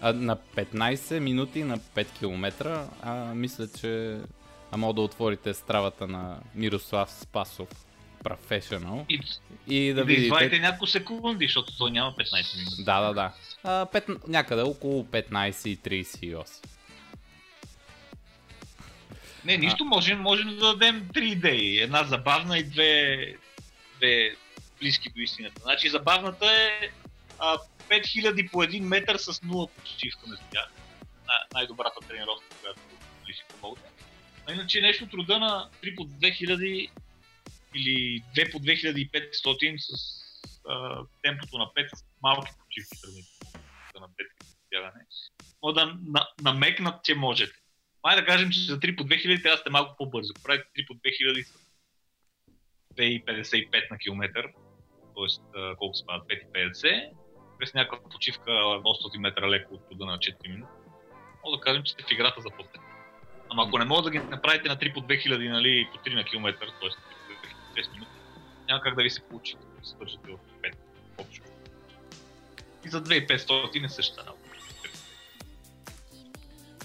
А, 0.00 0.12
на 0.12 0.36
15 0.36 1.18
минути 1.18 1.64
на 1.64 1.78
5 1.78 2.06
км? 2.18 2.86
А, 3.02 3.34
мисля, 3.34 3.68
че 3.80 4.18
а 4.72 4.76
мога 4.76 4.94
да 4.94 5.00
отворите 5.00 5.54
стравата 5.54 6.06
на 6.06 6.36
Мирослав 6.54 7.10
Спасов. 7.10 7.68
Professional. 8.24 9.04
И, 9.08 9.20
И 9.66 9.88
да 9.88 9.94
да, 9.94 10.00
да 10.00 10.06
видите... 10.06 10.26
извадите 10.26 10.58
няколко 10.58 10.86
секунди, 10.86 11.44
защото 11.44 11.78
той 11.78 11.90
няма 11.90 12.12
15 12.12 12.58
минути. 12.58 12.84
Да, 12.84 13.00
да, 13.00 13.12
да. 13.12 13.32
А, 13.64 13.86
пет... 13.86 14.04
Някъде 14.28 14.62
около 14.62 15.04
15.38. 15.04 16.66
Не, 19.44 19.56
нищо, 19.56 19.84
можем, 19.84 20.20
можем 20.20 20.48
да 20.48 20.76
дадем 20.76 21.08
три 21.14 21.28
идеи. 21.28 21.78
Една 21.80 22.04
забавна 22.04 22.58
и 22.58 22.64
две, 22.64 23.34
две 23.96 24.36
близки 24.80 25.10
до 25.10 25.20
истината. 25.20 25.60
Значи 25.62 25.88
забавната 25.88 26.52
е 26.52 26.90
а, 27.38 27.58
5000 27.88 28.50
по 28.50 28.58
1 28.58 28.80
метър 28.80 29.16
с 29.16 29.32
0 29.32 29.70
почивка 29.70 30.26
тях. 30.52 30.72
Най- 31.26 31.46
най-добрата 31.54 32.08
тренировка, 32.08 32.44
която 32.60 32.80
нали, 33.22 33.34
ще 33.34 33.44
помогне. 33.44 33.84
А 34.46 34.52
иначе 34.52 34.80
нещо 34.80 35.04
от 35.04 35.14
рода 35.14 35.38
на 35.38 35.68
3 35.82 35.96
по 35.96 36.02
2000 36.02 36.90
или 37.74 38.22
2 38.36 38.52
по 38.52 38.58
2500 38.58 39.76
с 39.78 40.20
а, 40.68 41.04
темпото 41.22 41.58
на 41.58 41.64
5 41.64 41.96
с 41.96 42.04
малки 42.22 42.52
почивки 42.58 42.96
сравнително 42.96 43.40
на 44.00 44.08
5 44.08 44.10
бягане. 44.70 45.04
Мога 45.62 45.74
да 45.74 45.86
на, 45.86 46.28
намекнат, 46.40 47.04
че 47.04 47.14
можете. 47.14 47.59
Май 48.04 48.16
да 48.16 48.24
кажем, 48.24 48.50
че 48.50 48.60
за 48.60 48.78
3 48.78 48.96
по 48.96 49.04
2000 49.04 49.42
трябва 49.42 49.56
да 49.56 49.60
сте 49.60 49.70
малко 49.70 49.96
по-бързо. 49.98 50.32
Правите 50.44 50.68
3 50.76 50.86
по 50.86 50.94
2000 50.94 51.42
с 51.42 51.52
2,55 52.96 53.90
на 53.90 53.98
километър, 53.98 54.44
т.е. 55.14 55.76
колко 55.78 55.94
се 55.94 56.06
падат 56.06 56.28
5,50, 56.28 57.10
през 57.58 57.74
някаква 57.74 58.10
почивка 58.10 58.50
800 58.50 59.18
метра 59.18 59.48
леко 59.48 59.74
от 59.74 59.88
труда 59.88 60.06
на 60.06 60.18
4 60.18 60.48
минути. 60.48 60.72
Мога 61.44 61.56
да 61.56 61.60
кажем, 61.60 61.82
че 61.82 61.92
сте 61.92 62.02
в 62.02 62.12
играта 62.12 62.40
за 62.40 62.50
потен. 62.50 62.82
Ама 63.50 63.64
ако 63.66 63.78
не 63.78 63.84
може 63.84 64.02
да 64.02 64.10
ги 64.10 64.18
направите 64.18 64.68
на 64.68 64.76
3 64.76 64.94
по 64.94 65.00
2000, 65.00 65.50
нали, 65.50 65.88
по 65.92 65.98
3 65.98 66.14
на 66.14 66.24
километър, 66.24 66.68
т.е. 66.68 66.90
6 67.82 67.92
минути, 67.92 68.10
няма 68.68 68.80
как 68.80 68.94
да 68.94 69.02
ви 69.02 69.10
се 69.10 69.28
получи 69.28 69.54
да 69.54 69.86
се 69.86 69.90
свържете 69.90 70.30
в 70.30 70.38
5 70.62 70.74
общо. 71.18 71.44
И 72.84 72.88
за 72.88 73.04
2500 73.04 73.84
е 73.84 73.88
същата 73.88 74.26
работа. 74.26 74.39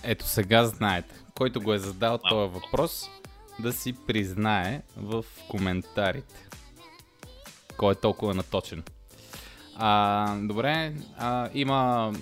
Ето 0.07 0.27
сега 0.27 0.65
знаете. 0.65 1.15
Който 1.35 1.61
го 1.61 1.73
е 1.73 1.77
задал 1.77 2.17
този 2.17 2.53
въпрос, 2.53 3.09
да 3.59 3.73
си 3.73 3.93
признае 4.07 4.81
в 4.97 5.25
коментарите. 5.49 6.47
Кой 7.77 7.91
е 7.91 7.95
толкова 7.95 8.33
наточен. 8.33 8.83
А, 9.75 10.35
добре, 10.37 10.93
а, 11.17 11.49
има 11.53 12.13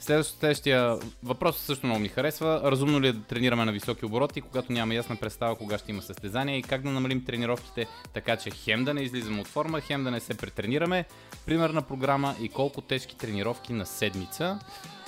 Следващ- 0.00 0.38
Следващия 0.40 0.98
въпрос 1.22 1.58
също 1.58 1.86
много 1.86 2.00
ми 2.00 2.08
харесва. 2.08 2.60
Разумно 2.64 3.00
ли 3.00 3.08
е 3.08 3.12
да 3.12 3.22
тренираме 3.22 3.64
на 3.64 3.72
високи 3.72 4.04
обороти, 4.04 4.40
когато 4.40 4.72
няма 4.72 4.94
ясна 4.94 5.16
представа 5.16 5.56
кога 5.56 5.78
ще 5.78 5.90
има 5.90 6.02
състезание 6.02 6.58
и 6.58 6.62
как 6.62 6.82
да 6.82 6.90
намалим 6.90 7.24
тренировките, 7.24 7.86
така 8.12 8.36
че 8.36 8.50
хем 8.50 8.84
да 8.84 8.94
не 8.94 9.00
излизаме 9.00 9.40
от 9.40 9.46
форма, 9.46 9.80
хем 9.80 10.04
да 10.04 10.10
не 10.10 10.20
се 10.20 10.36
претренираме. 10.36 11.04
Примерна 11.46 11.82
програма 11.82 12.34
и 12.40 12.48
колко 12.48 12.80
тежки 12.80 13.16
тренировки 13.16 13.72
на 13.72 13.86
седмица. 13.86 14.58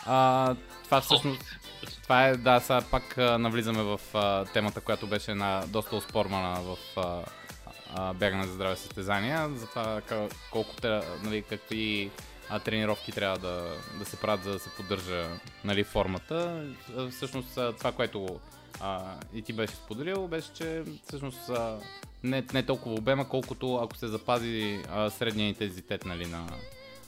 А, 0.07 0.55
това 0.85 1.01
всъщност 1.01 1.43
това 2.03 2.26
е, 2.26 2.37
да, 2.37 2.61
сега 2.61 2.80
пак 2.91 3.18
а, 3.18 3.39
навлизаме 3.39 3.82
в 3.82 4.01
а, 4.14 4.45
темата, 4.45 4.80
която 4.80 5.07
беше 5.07 5.34
на 5.34 5.64
доста 5.66 5.97
оспорвана 5.97 6.61
в 6.61 6.76
а, 6.97 7.24
а, 7.95 8.14
бягане 8.14 8.47
за 8.47 8.53
здраве 8.53 8.76
състезания, 8.76 9.49
за 9.55 9.66
това 9.66 10.01
колко, 10.51 10.76
те- 10.76 11.01
нали, 11.22 11.43
какви 11.43 12.11
а, 12.49 12.59
тренировки 12.59 13.12
трябва 13.12 13.39
да, 13.39 13.64
да 13.99 14.05
се 14.05 14.16
правят, 14.16 14.45
за 14.45 14.53
да 14.53 14.59
се 14.59 14.70
поддържа 14.76 15.28
нали, 15.64 15.84
формата. 15.84 16.64
Всъщност 17.11 17.55
това, 17.78 17.93
което 17.93 18.41
а, 18.80 19.14
и 19.34 19.43
ти 19.43 19.53
беше 19.53 19.74
споделил, 19.74 20.28
беше, 20.28 20.53
че 20.53 20.82
всъщност 21.07 21.49
а, 21.49 21.78
не, 22.22 22.45
не 22.55 22.62
толкова 22.62 22.95
обема, 22.95 23.28
колкото 23.28 23.76
ако 23.76 23.97
се 23.97 24.09
запази 24.09 24.80
а, 24.93 25.11
средния 25.11 25.49
интензитет 25.49 26.05
нали, 26.05 26.26
на, 26.26 26.47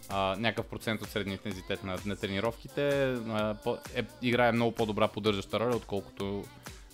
а, 0.08 0.36
някакъв 0.38 0.66
процент 0.66 1.02
от 1.02 1.08
средния 1.08 1.32
интензитет 1.32 1.84
на, 1.84 1.98
на 2.06 2.16
тренировките, 2.16 3.12
а, 3.28 3.54
по, 3.64 3.78
е, 3.94 4.04
играе 4.22 4.52
много 4.52 4.72
по-добра 4.72 5.08
поддържаща 5.08 5.60
роля, 5.60 5.76
отколкото 5.76 6.44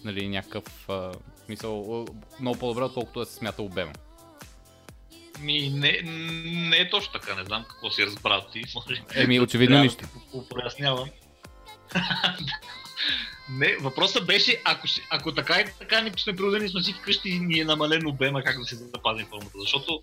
нали, 0.05 0.29
някакъв 0.29 0.89
а, 0.89 1.13
мисъл, 1.49 2.07
много 2.41 2.59
по-добре, 2.59 2.83
отколкото 2.85 3.21
да 3.21 3.27
се 3.27 3.35
смята 3.35 3.63
обема. 3.63 3.93
Ми, 5.41 5.71
не, 5.71 6.01
не 6.71 6.77
е 6.77 6.91
точно 6.91 7.13
така, 7.13 7.35
не 7.35 7.45
знам 7.45 7.65
какво 7.71 7.91
си 7.91 8.07
разбрал 8.07 8.43
ти. 8.53 8.63
Може, 8.75 9.03
Еми, 9.15 9.41
очевидно 9.41 9.81
нищо. 9.81 10.05
прояснявам. 10.51 11.09
не, 13.51 13.77
въпросът 13.81 14.27
беше, 14.27 14.63
ако, 14.65 14.87
ако 15.11 15.35
така 15.35 15.61
и 15.61 15.65
така 15.79 16.01
ни 16.01 16.13
сме 16.17 16.37
принудени 16.37 16.69
сме 16.69 16.83
си 16.83 16.93
вкъщи 16.93 17.29
и 17.29 17.39
ни 17.39 17.61
е 17.61 17.65
намален 17.65 18.07
обема, 18.07 18.43
как 18.43 18.59
да 18.59 18.65
се 18.65 18.77
запазим 18.77 19.27
формата. 19.27 19.59
Защото 19.61 20.03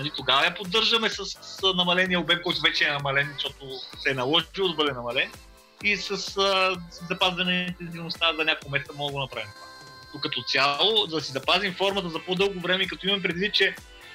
нали, 0.00 0.12
тогава 0.16 0.44
я 0.44 0.54
поддържаме 0.54 1.10
с, 1.10 1.24
с 1.26 1.58
намаления 1.74 2.20
обем, 2.20 2.38
който 2.44 2.60
вече 2.60 2.84
е 2.84 2.92
намален, 2.92 3.30
защото 3.32 3.66
се 3.98 4.10
е 4.10 4.14
наложил 4.14 4.68
да 4.68 4.74
бъде 4.74 4.92
намален. 4.92 5.32
И 5.84 5.96
с, 5.96 6.16
с 6.18 6.76
запазване 7.08 7.52
на 7.52 7.62
интензивността 7.62 8.34
за 8.36 8.44
няколко 8.44 8.70
месеца 8.70 8.92
мога 8.96 9.10
да 9.10 9.12
го 9.12 9.20
направим 9.20 9.48
това. 9.54 9.66
Но 10.14 10.20
като 10.20 10.42
цяло, 10.42 11.06
за 11.06 11.16
да 11.16 11.20
си 11.20 11.32
запазим 11.32 11.74
формата 11.74 12.08
за 12.08 12.18
по-дълго 12.18 12.60
време, 12.60 12.86
като 12.86 13.08
имам 13.08 13.22
предвид, 13.22 13.54
че 13.54 13.74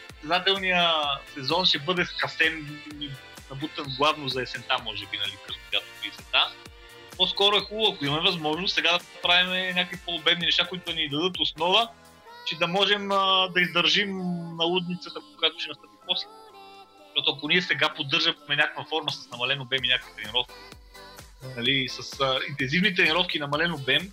състезателния 0.10 0.92
сезон 1.34 1.66
ще 1.66 1.80
бъде 1.80 2.06
скъсен 2.06 2.82
и 3.02 3.10
набутан 3.50 3.86
главно 3.98 4.28
за 4.28 4.42
есента, 4.42 4.78
може 4.84 5.06
би, 5.06 5.18
нали, 5.18 5.38
през 5.48 5.56
лятото 5.76 6.06
и 6.06 6.08
есента. 6.08 6.52
По-скоро 7.18 7.56
е 7.56 7.60
хубаво, 7.60 7.94
ако 7.94 8.06
имаме 8.06 8.22
възможност, 8.22 8.76
сега 8.76 8.92
да 8.92 9.00
правим 9.22 9.76
някакви 9.76 10.00
по-обемни 10.06 10.46
неща, 10.46 10.68
които 10.68 10.86
да 10.86 10.96
ни 10.96 11.10
дадат 11.10 11.40
основа, 11.40 11.90
че 12.46 12.58
да 12.58 12.68
можем 12.68 13.12
а, 13.12 13.50
да 13.54 13.62
издържим 13.62 14.18
на 14.58 14.64
лудницата, 14.64 15.20
която 15.40 15.60
ще 15.60 15.70
настъпи 15.70 15.96
после. 16.08 16.28
Защото 17.00 17.38
ако 17.38 17.48
ние 17.48 17.62
сега 17.62 17.94
поддържаме 17.94 18.36
някаква 18.50 18.86
форма 18.86 19.12
с 19.12 19.30
намален 19.32 19.62
обем 19.62 19.84
и 19.84 19.88
някакви 19.88 20.12
тренировки, 20.16 20.54
нали, 21.58 21.88
с 21.90 22.20
а, 22.20 22.40
интензивни 22.50 22.96
тренировки 22.96 23.38
и 23.38 23.40
намален 23.40 23.74
обем, 23.74 24.12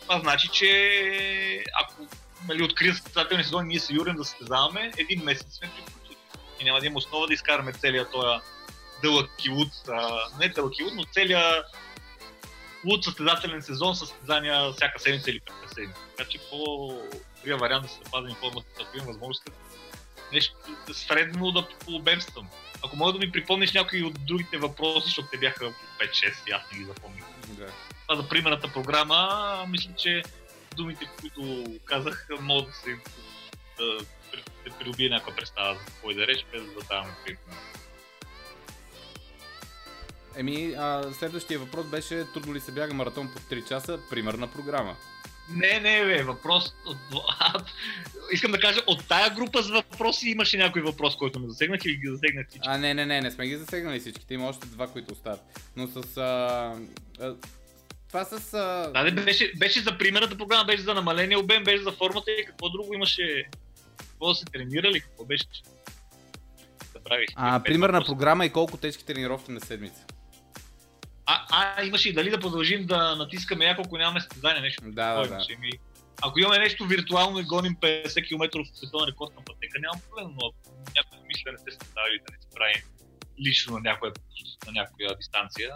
това 0.00 0.20
значи, 0.20 0.48
че 0.48 1.64
ако 1.80 2.06
нали, 2.48 2.62
открият 2.62 2.96
състезателни 2.96 3.44
сезон, 3.44 3.66
ние 3.66 3.80
се 3.80 3.94
юрим 3.94 4.16
да 4.16 4.24
състезаваме, 4.24 4.92
един 4.98 5.24
месец 5.24 5.56
сме. 5.56 5.70
И 6.60 6.64
няма 6.64 6.80
да 6.80 6.86
има 6.86 6.98
основа 6.98 7.26
да 7.26 7.34
изкараме 7.34 7.72
целият 7.72 8.12
този 8.12 8.40
дълъг 9.02 9.30
килут, 9.36 9.72
а, 9.88 10.18
не 10.40 10.48
дълъг 10.48 10.74
килут, 10.74 10.92
но 10.94 11.04
целият 11.04 11.66
луд 12.84 13.04
състезателен 13.04 13.62
сезон, 13.62 13.96
състезания 13.96 14.72
всяка 14.72 15.00
седмица 15.00 15.30
или 15.30 15.40
през 15.40 15.74
седмица. 15.74 16.00
Така 16.16 16.30
че 16.30 16.38
по-добрия 17.46 17.56
вариант 17.56 17.82
да 17.82 17.88
се 17.88 17.98
запазим 18.04 18.34
формата, 18.34 18.66
ако 18.80 18.96
имам 18.96 19.06
възможност, 19.06 19.50
нещо 20.32 20.56
средно 20.92 21.52
да 21.52 21.68
пообемствам. 21.68 22.48
Ако 22.84 22.96
мога 22.96 23.12
да 23.12 23.18
ми 23.18 23.32
припомниш 23.32 23.72
някои 23.72 24.02
от 24.02 24.26
другите 24.26 24.58
въпроси, 24.58 25.06
защото 25.06 25.28
те 25.32 25.38
бяха 25.38 25.64
5-6 25.64 25.72
и 26.48 26.52
аз 26.52 26.62
не 26.72 26.78
ги 26.78 26.84
запомних. 26.84 27.24
Това 28.08 28.22
за 28.22 28.28
примерната 28.28 28.72
програма, 28.72 29.64
мисля, 29.68 29.90
че 29.96 30.22
думите, 30.76 31.08
които 31.20 31.64
казах, 31.84 32.28
могат 32.40 32.66
да 32.66 32.72
се 32.72 32.98
да, 33.78 33.98
да 34.64 34.78
придобие 34.78 35.08
някаква 35.08 35.34
представа 35.34 35.74
за 35.74 35.84
какво 35.84 36.10
и 36.10 36.14
да 36.14 36.26
реч, 36.26 36.46
без 36.52 36.62
да 36.62 36.80
даваме 36.88 37.14
пример. 37.24 37.40
Еми, 40.36 40.74
а, 40.78 41.12
следващия 41.12 41.58
въпрос 41.58 41.86
беше 41.86 42.24
трудно 42.34 42.54
ли 42.54 42.60
се 42.60 42.72
бяга 42.72 42.94
маратон 42.94 43.32
по 43.32 43.38
3 43.38 43.68
часа, 43.68 44.00
примерна 44.10 44.52
програма. 44.52 44.96
Не, 45.50 45.80
не, 45.80 46.04
бе, 46.04 46.22
въпрос. 46.22 46.74
От... 46.86 46.96
а, 47.40 47.52
Искам 48.32 48.52
да 48.52 48.60
кажа, 48.60 48.80
от 48.86 49.08
тая 49.08 49.30
група 49.30 49.62
с 49.62 49.68
въпроси 49.70 50.28
имаше 50.28 50.56
някой 50.56 50.82
въпрос, 50.82 51.16
който 51.16 51.38
не 51.38 51.48
засегнах 51.48 51.80
или 51.84 51.96
ги 51.96 52.08
засегнах 52.08 52.48
всички. 52.48 52.68
А, 52.68 52.78
не, 52.78 52.94
не, 52.94 53.06
не, 53.06 53.20
не 53.20 53.30
сме 53.30 53.46
ги 53.46 53.56
засегнали 53.56 54.00
всичките, 54.00 54.34
има 54.34 54.48
още 54.48 54.66
два, 54.66 54.86
които 54.86 55.12
остават. 55.12 55.40
Но 55.76 55.86
с... 55.86 56.16
А, 56.16 56.74
а, 57.20 57.34
това 58.08 58.24
с... 58.24 58.54
А, 58.54 58.90
Да, 58.94 59.02
не, 59.04 59.10
беше, 59.10 59.52
беше 59.56 59.80
за 59.80 59.98
примерната 59.98 60.38
програма, 60.38 60.64
беше 60.64 60.82
за 60.82 60.94
намаления 60.94 61.38
обем, 61.38 61.64
беше 61.64 61.82
за 61.82 61.92
формата 61.92 62.30
и 62.30 62.44
какво 62.44 62.68
друго 62.68 62.94
имаше. 62.94 63.44
Какво 63.98 64.28
да 64.28 64.34
се 64.34 64.44
тренирали, 64.44 65.00
какво 65.00 65.24
беше. 65.24 65.44
Забравих. 66.92 67.28
а, 67.34 67.58
Пет 67.58 67.64
примерна 67.64 67.98
въпроса. 67.98 68.12
програма 68.12 68.46
и 68.46 68.50
колко 68.50 68.76
тежки 68.76 69.04
тренировки 69.04 69.52
на 69.52 69.60
седмица. 69.60 70.04
А, 71.26 71.46
а, 71.50 71.84
имаше 71.84 72.08
и 72.08 72.12
дали 72.12 72.30
да 72.30 72.40
продължим 72.40 72.86
да 72.86 73.16
натискаме 73.16 73.66
няколко 73.66 73.98
нямаме 73.98 74.20
състезание, 74.20 74.60
нещо. 74.62 74.82
Да, 74.86 75.14
да, 75.14 75.28
да. 75.28 75.58
Ми, 75.58 75.70
ако 76.22 76.38
имаме 76.40 76.58
нещо 76.58 76.86
виртуално 76.86 77.38
и 77.38 77.44
гоним 77.44 77.76
50 77.76 78.28
км 78.28 78.58
в 78.64 78.78
световен 78.78 79.08
рекорд 79.08 79.34
на 79.34 79.44
пътека, 79.44 79.78
няма 79.80 80.00
проблем, 80.08 80.36
но 80.40 80.46
ако 80.46 80.76
някой 80.96 81.18
мисля 81.26 81.52
не 81.52 81.58
сте 81.58 81.70
съставили 81.70 82.18
да 82.18 82.32
не 82.32 82.38
се 82.42 82.48
прави 82.54 82.82
лично 83.40 83.74
на 83.74 83.80
някоя, 83.80 84.12
на 84.66 84.72
някоя 84.72 85.16
дистанция, 85.16 85.70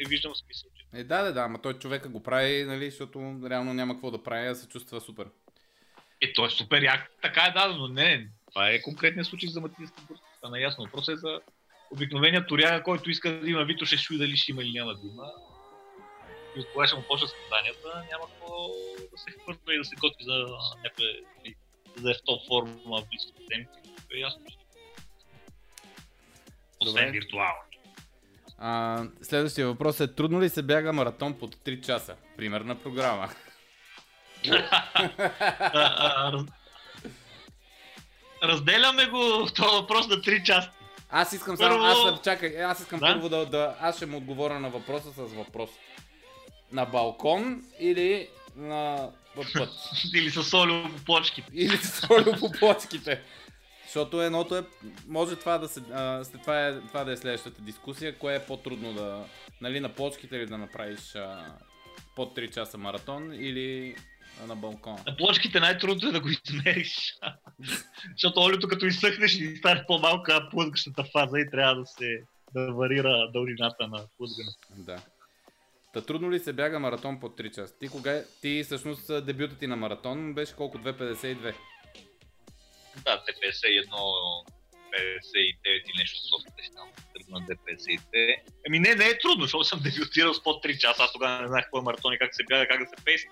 не 0.00 0.08
виждам 0.08 0.34
смисъл. 0.34 0.70
Че... 0.76 1.00
Е, 1.00 1.04
да, 1.04 1.22
да, 1.22 1.32
да, 1.32 1.40
ама 1.40 1.62
той 1.62 1.78
човека 1.78 2.08
го 2.08 2.22
прави, 2.22 2.64
нали, 2.64 2.90
защото 2.90 3.40
реално 3.50 3.74
няма 3.74 3.94
какво 3.94 4.10
да 4.10 4.22
прави, 4.22 4.48
а 4.48 4.54
се 4.54 4.68
чувства 4.68 5.00
супер. 5.00 5.26
Е, 6.20 6.32
то 6.32 6.46
е 6.46 6.50
супер 6.50 6.82
як, 6.82 7.10
така 7.22 7.42
е 7.42 7.52
дадено, 7.52 7.88
не, 7.88 8.16
не, 8.16 8.28
това 8.52 8.68
е 8.68 8.82
конкретният 8.82 9.26
случай 9.26 9.48
за 9.48 9.60
Матиас 9.60 9.90
Бурс. 10.08 10.20
Е 10.56 10.60
ясно. 10.60 10.84
Въпросът 10.84 11.12
е 11.12 11.16
за 11.16 11.40
обикновения 11.92 12.46
туряга, 12.46 12.82
който 12.82 13.10
иска 13.10 13.40
да 13.40 13.50
има 13.50 13.64
Вито, 13.64 13.86
ще 13.86 13.96
чуи 13.96 14.18
дали 14.18 14.36
ще 14.36 14.52
има 14.52 14.62
или 14.62 14.78
няма 14.78 14.94
да 14.94 15.06
има. 15.06 15.32
И 16.56 16.60
от 16.60 16.66
кога 16.72 16.86
ще 16.86 16.96
му 16.96 17.02
почнат 17.08 17.30
състезанията, 17.30 18.04
няма 18.10 18.24
какво 18.30 18.68
да 19.12 19.18
се 19.18 19.30
хвърля 19.30 19.74
и 19.74 19.78
да 19.78 19.84
се 19.84 19.96
готви 19.96 20.24
за 20.24 20.46
някакви 20.84 21.54
да 22.00 22.10
е 22.10 22.14
в 22.14 22.22
топ 22.26 22.46
форма 22.48 23.02
близките 23.10 23.42
седмици. 23.50 23.80
Е 24.14 24.18
ясно. 24.18 24.40
Освен 26.80 27.06
Добре. 27.06 27.10
виртуално. 27.10 27.60
А, 28.58 29.04
следващия 29.22 29.66
въпрос 29.66 30.00
е, 30.00 30.14
трудно 30.14 30.40
ли 30.40 30.48
се 30.48 30.62
бяга 30.62 30.92
маратон 30.92 31.38
под 31.38 31.56
3 31.56 31.86
часа? 31.86 32.16
Примерна 32.36 32.82
програма. 32.82 33.28
Разделяме 38.42 39.06
го 39.06 39.46
този 39.56 39.76
въпрос 39.76 40.08
на 40.08 40.22
три 40.22 40.44
части. 40.44 40.81
Аз 41.14 41.32
искам 41.32 41.56
само, 41.56 41.84
аз 41.84 42.02
съм, 42.02 42.18
чакай, 42.24 42.64
аз 42.64 42.80
искам 42.80 42.98
Да? 42.98 43.06
първо 43.06 43.28
да, 43.28 43.46
да, 43.46 43.76
аз 43.80 43.96
ще 43.96 44.06
му 44.06 44.16
отговоря 44.16 44.60
на 44.60 44.70
въпроса 44.70 45.12
с 45.12 45.32
въпрос. 45.32 45.70
На 46.72 46.84
балкон 46.84 47.62
или 47.80 48.28
на 48.56 49.10
път? 49.34 49.68
Или 50.14 50.30
с 50.30 50.42
солио 50.42 50.82
по 50.82 51.04
почките. 51.04 51.50
Или 51.54 51.76
с 51.76 52.06
солио 52.06 52.32
по 52.38 52.50
плочките. 52.50 53.22
Защото 53.84 54.22
едното 54.22 54.56
е, 54.56 54.64
може 55.08 55.36
това 55.36 55.58
да 55.58 55.68
се, 55.68 55.80
а, 55.92 56.24
след 56.24 56.40
това, 56.40 56.66
е, 56.66 56.80
това 56.80 57.04
да 57.04 57.12
е 57.12 57.16
следващата 57.16 57.62
дискусия, 57.62 58.18
кое 58.18 58.34
е 58.34 58.44
по-трудно 58.46 58.92
да, 58.92 59.24
нали, 59.60 59.80
на 59.80 59.88
плочките 59.88 60.36
или 60.36 60.46
да 60.46 60.58
направиш 60.58 61.14
а, 61.14 61.54
под 62.16 62.36
3 62.36 62.54
часа 62.54 62.78
маратон 62.78 63.34
или 63.34 63.96
на 64.46 64.56
балкона. 64.56 64.98
На 65.06 65.16
плочките 65.16 65.60
най-трудното 65.60 66.08
е 66.08 66.12
да 66.12 66.20
го 66.20 66.28
измериш. 66.28 67.14
Защото 68.10 68.40
олиото 68.40 68.68
като 68.68 68.86
изсъхне 68.86 69.28
ще 69.28 69.56
стане 69.56 69.84
по-малка 69.86 70.48
плъзгащата 70.50 71.04
фаза 71.12 71.38
и 71.38 71.50
трябва 71.50 71.74
да 71.74 71.86
се 71.86 72.22
да 72.54 72.72
варира 72.72 73.30
дължината 73.32 73.88
на 73.88 74.06
плъзгането. 74.16 74.68
Да. 74.70 75.02
Та 75.94 76.00
трудно 76.00 76.32
ли 76.32 76.38
се 76.38 76.52
бяга 76.52 76.78
маратон 76.78 77.20
под 77.20 77.38
3 77.38 77.54
часа? 77.54 77.78
Ти 77.78 77.88
кога, 77.88 78.22
ти 78.42 78.62
всъщност 78.64 79.24
дебютът 79.26 79.58
ти 79.58 79.66
на 79.66 79.76
маратон 79.76 80.34
беше 80.34 80.56
колко? 80.56 80.78
2.52? 80.78 81.54
Да, 83.04 83.22
те 83.26 83.32
51, 83.32 83.88
59 84.92 85.92
и 85.94 85.98
нещо 85.98 86.18
София 86.28 86.52
беше 86.56 86.70
там. 86.76 86.88
Тръгна 87.14 87.40
на 87.40 87.46
2.52. 87.46 88.36
Ами 88.66 88.78
не, 88.78 88.94
не 88.94 89.04
е 89.04 89.18
трудно, 89.18 89.44
защото 89.44 89.64
съм 89.64 89.80
дебютирал 89.82 90.34
с 90.34 90.42
под 90.42 90.64
3 90.64 90.78
часа. 90.78 91.02
Аз 91.02 91.12
тогава 91.12 91.42
не 91.42 91.48
знаех 91.48 91.64
какво 91.64 91.78
е 91.78 91.82
маратон 91.82 92.12
и 92.12 92.18
как 92.18 92.34
се 92.34 92.44
бяга, 92.44 92.68
как 92.68 92.80
да 92.80 92.86
се 92.86 93.04
пейс. 93.04 93.22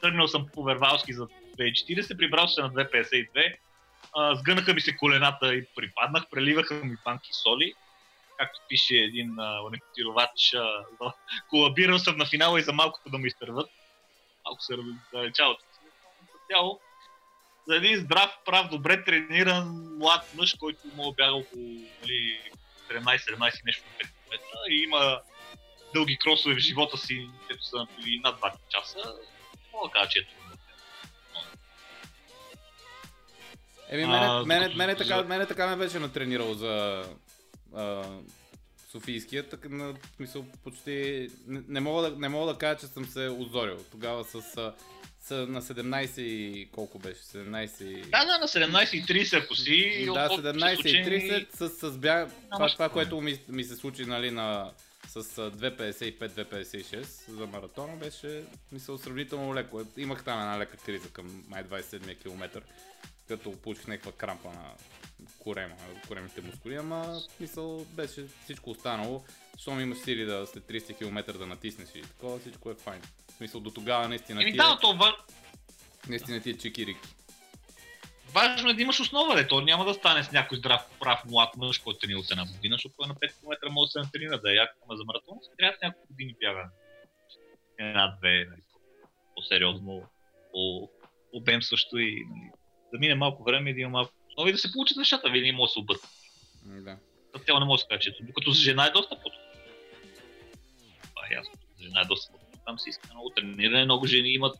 Тръгнал 0.00 0.28
съм 0.28 0.46
по 0.54 0.62
Вервалски 0.64 1.12
за 1.12 1.26
2.40, 1.26 2.16
прибрал 2.16 2.48
се 2.48 2.60
на 2.60 2.70
2.52. 2.70 3.56
А, 4.16 4.34
сгънаха 4.34 4.74
ми 4.74 4.80
се 4.80 4.96
колената 4.96 5.54
и 5.54 5.66
припаднах, 5.76 6.24
преливаха 6.30 6.74
ми 6.74 6.96
банки 7.04 7.30
соли. 7.32 7.74
Както 8.38 8.60
пише 8.68 8.94
един 8.94 9.36
ориентировач, 9.38 10.56
колабирал 11.48 11.98
съм 11.98 12.16
на 12.16 12.26
финала 12.26 12.60
и 12.60 12.62
за 12.62 12.72
малкото 12.72 13.10
да 13.10 13.18
ме 13.18 13.26
изтърват. 13.26 13.70
Малко 14.44 14.62
се 14.62 14.76
раздалечава 14.76 15.50
от 15.50 15.60
цяло 16.50 16.80
за 17.68 17.76
един 17.76 18.00
здрав, 18.00 18.38
прав, 18.44 18.68
добре 18.68 19.04
трениран 19.04 19.96
млад 19.98 20.34
мъж, 20.34 20.54
който 20.54 20.80
му 20.94 21.12
бяга 21.12 21.34
около 21.34 21.64
нали, 22.02 22.40
17-17 22.90 23.64
нещо 23.64 23.82
на 23.86 24.08
5 24.08 24.10
метра 24.30 24.58
и 24.70 24.82
има 24.82 25.20
дълги 25.94 26.18
кросове 26.18 26.54
в 26.54 26.58
живота 26.58 26.98
си, 26.98 27.28
които 27.46 27.64
са 27.64 27.86
над 28.24 28.40
2 28.40 28.52
часа, 28.68 29.14
мога 29.72 29.88
да 29.88 29.92
кажа, 29.92 30.08
че 30.10 30.18
е 30.18 30.22
трудно. 30.24 30.58
Еми, 33.90 34.02
А, 34.04 34.08
мене, 34.08 34.44
мене, 34.44 34.64
докато- 34.64 34.76
мене, 34.76 34.96
така, 34.96 35.22
мене 35.22 35.46
така 35.46 35.66
ме 35.66 35.76
беше 35.76 35.98
натренирал 35.98 36.54
за 36.54 37.04
а, 37.74 38.04
Софийския, 38.90 39.48
така 39.48 39.68
на 39.68 39.84
в 39.86 40.16
смисъл 40.16 40.44
почти... 40.64 40.92
Не, 41.46 41.62
не, 41.68 41.80
мога 41.80 42.02
да, 42.02 42.18
не 42.18 42.28
мога 42.28 42.52
да 42.52 42.58
кажа, 42.58 42.78
че 42.78 42.86
съм 42.86 43.04
се 43.06 43.28
озорил. 43.28 43.84
Тогава 43.90 44.24
с, 44.24 44.34
а, 44.34 44.74
с 45.20 45.46
на 45.46 45.62
17 45.62 46.20
и 46.20 46.68
колко 46.68 46.98
беше? 46.98 47.20
17 47.20 47.82
и... 47.84 48.02
Да, 48.02 48.24
да, 48.24 48.38
на 48.38 48.48
17.30 48.48 49.44
ако 49.44 49.54
си... 49.54 50.02
Да, 50.04 50.12
от- 50.12 50.30
от- 50.30 50.44
17 50.44 50.72
и 50.72 50.76
случайни- 50.78 51.46
30 51.46 51.68
с, 51.68 51.90
с 51.90 51.98
бяг... 51.98 52.30
Това, 52.52 52.68
това, 52.68 52.88
което 52.88 53.20
ми, 53.20 53.38
ми 53.48 53.64
се 53.64 53.76
случи, 53.76 54.04
нали, 54.04 54.30
на 54.30 54.70
с 55.20 55.38
а, 55.38 55.50
2.55-2.56 55.52 57.02
за 57.28 57.46
маратона 57.46 57.96
беше, 57.96 58.42
мисъл, 58.72 58.98
сравнително 58.98 59.54
леко. 59.54 59.82
Имах 59.96 60.24
там 60.24 60.40
една 60.40 60.58
лека 60.58 60.76
криза 60.76 61.08
към 61.08 61.44
май 61.48 61.64
27 61.64 62.18
км, 62.18 62.62
като 63.28 63.52
получих 63.52 63.86
някаква 63.86 64.12
крампа 64.12 64.48
на 64.48 64.70
корема, 65.38 65.74
коремите 66.08 66.40
мускули, 66.40 66.74
ама 66.74 67.20
мисъл 67.40 67.84
беше 67.84 68.26
всичко 68.44 68.70
останало. 68.70 69.24
Щом 69.58 69.80
имаш 69.80 69.98
сили 69.98 70.24
да 70.24 70.46
след 70.46 70.64
30 70.64 70.98
км 70.98 71.32
да 71.32 71.46
натиснеш 71.46 71.88
и 71.94 72.02
такова, 72.02 72.38
всичко 72.38 72.70
е 72.70 72.74
файн. 72.74 73.02
В 73.28 73.32
смисъл 73.32 73.60
до 73.60 73.70
тогава 73.70 74.08
наистина 74.08 74.42
Еми 74.42 74.52
ти, 74.52 74.58
е, 74.58 74.80
то 74.80 74.96
ва- 74.96 75.16
наистина 76.08 76.40
ти 76.40 76.50
е 76.50 76.54
чики-рики. 76.54 77.06
Важно 78.32 78.70
е 78.70 78.74
да 78.74 78.82
имаш 78.82 79.00
основа, 79.00 79.36
де. 79.36 79.48
То 79.48 79.60
няма 79.60 79.84
да 79.84 79.94
стане 79.94 80.24
с 80.24 80.32
някой 80.32 80.58
здрав, 80.58 80.80
прав 81.00 81.24
млад 81.24 81.56
мъж, 81.56 81.78
който 81.78 81.98
тренира 81.98 82.18
от 82.18 82.30
една 82.30 82.44
година, 82.46 82.74
защото 82.74 82.94
той 82.98 83.08
на 83.08 83.14
5 83.14 83.40
км 83.40 83.70
може 83.70 83.88
да 83.88 83.90
се 83.92 83.98
натренира, 83.98 84.40
да 84.40 84.52
е 84.52 84.56
ама 84.56 84.96
за 84.96 85.04
маратон 85.04 85.38
си 85.42 85.50
трябва 85.58 85.76
няколко 85.82 86.08
години 86.08 86.34
бяга. 86.40 86.70
Една-две, 87.78 88.44
нали, 88.50 88.62
по-сериозно, 89.34 90.02
по 90.52 90.90
обем 91.32 91.62
също 91.62 91.98
и 91.98 92.24
нали, 92.28 92.50
да 92.92 92.98
мине 92.98 93.14
малко 93.14 93.44
време 93.44 93.70
и 93.70 93.74
да 93.74 93.80
има 93.80 93.90
малко 93.90 94.12
основи 94.28 94.50
и 94.50 94.52
да 94.52 94.58
се 94.58 94.72
получат 94.72 94.96
нещата, 94.96 95.30
не 95.30 95.52
може 95.52 95.70
да 95.70 95.72
се 95.72 95.78
обърнат. 95.78 96.08
М, 96.66 96.80
Да. 96.82 96.98
За 97.34 97.44
цяло 97.44 97.60
не 97.60 97.66
може 97.66 97.80
да 97.80 97.82
се 97.82 97.88
каже, 97.88 98.00
че 98.00 98.22
докато 98.22 98.50
за 98.50 98.60
жена 98.60 98.86
е 98.86 98.90
доста 98.90 99.16
по 99.16 99.30
Това 101.00 101.26
е 101.30 101.34
ясно. 101.34 101.52
За 101.78 101.84
жена 101.84 102.00
е 102.00 102.04
доста 102.04 102.32
по 102.32 102.38
Там 102.66 102.78
се 102.78 102.90
иска 102.90 103.08
много 103.10 103.30
трениране, 103.30 103.84
много 103.84 104.06
жени 104.06 104.28
имат, 104.28 104.56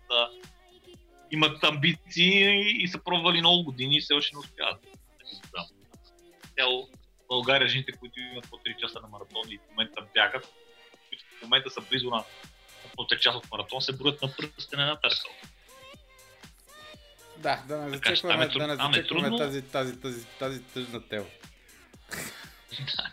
имат 1.30 1.64
амбиции 1.64 2.82
и 2.82 2.88
са 2.88 2.98
пробвали 3.04 3.40
много 3.40 3.64
години 3.64 3.96
и 3.96 4.00
все 4.00 4.14
още 4.14 4.36
не 4.36 4.40
успяват. 4.40 4.86
Да. 5.52 5.66
Цяло 6.58 6.88
България 7.28 7.68
жените, 7.68 7.92
които 7.92 8.20
имат 8.20 8.50
по 8.50 8.56
3 8.56 8.76
часа 8.76 9.00
на 9.00 9.08
маратон 9.08 9.42
и 9.50 9.58
в 9.58 9.70
момента 9.70 10.06
бягат, 10.14 10.54
които 11.08 11.24
в 11.38 11.42
момента 11.42 11.70
са 11.70 11.80
близо 11.80 12.10
на 12.10 12.24
по 12.96 13.02
3 13.02 13.18
часа 13.18 13.38
от 13.38 13.50
маратон, 13.50 13.80
се 13.80 13.96
броят 13.96 14.22
на 14.22 14.28
пръстите 14.36 14.76
на 14.76 14.82
едната 14.82 15.10
ръка. 15.10 15.48
Да, 17.36 17.62
да 17.68 17.78
не 17.78 17.86
е 17.86 17.90
зачекваме, 17.90 18.48
да 18.48 18.66
не 18.66 18.72
е 18.72 18.76
зачекваме 18.76 19.02
трудно. 19.22 19.38
тази, 19.38 19.62
тази, 19.62 20.00
тази, 20.00 20.26
тази 20.26 20.62
тъжна 20.62 21.08
тема. 21.08 21.26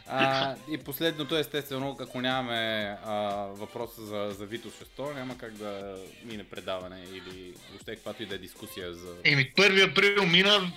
А, 0.07 0.55
и 0.69 0.77
последното 0.77 1.37
естествено, 1.37 1.97
ако 1.99 2.21
нямаме 2.21 2.97
а, 3.05 3.13
въпроса 3.45 4.01
за, 4.01 4.31
за 4.31 4.45
Вито 4.45 4.71
6, 4.97 5.13
няма 5.13 5.37
как 5.37 5.53
да 5.53 5.97
мине 6.23 6.43
предаване 6.43 7.03
или 7.03 7.53
въобще 7.69 7.95
каквато 7.95 8.23
и 8.23 8.25
да 8.25 8.35
е 8.35 8.37
дискусия 8.37 8.93
за... 8.93 9.15
Еми, 9.23 9.53
1 9.53 9.91
април 9.91 10.25
мина, 10.25 10.71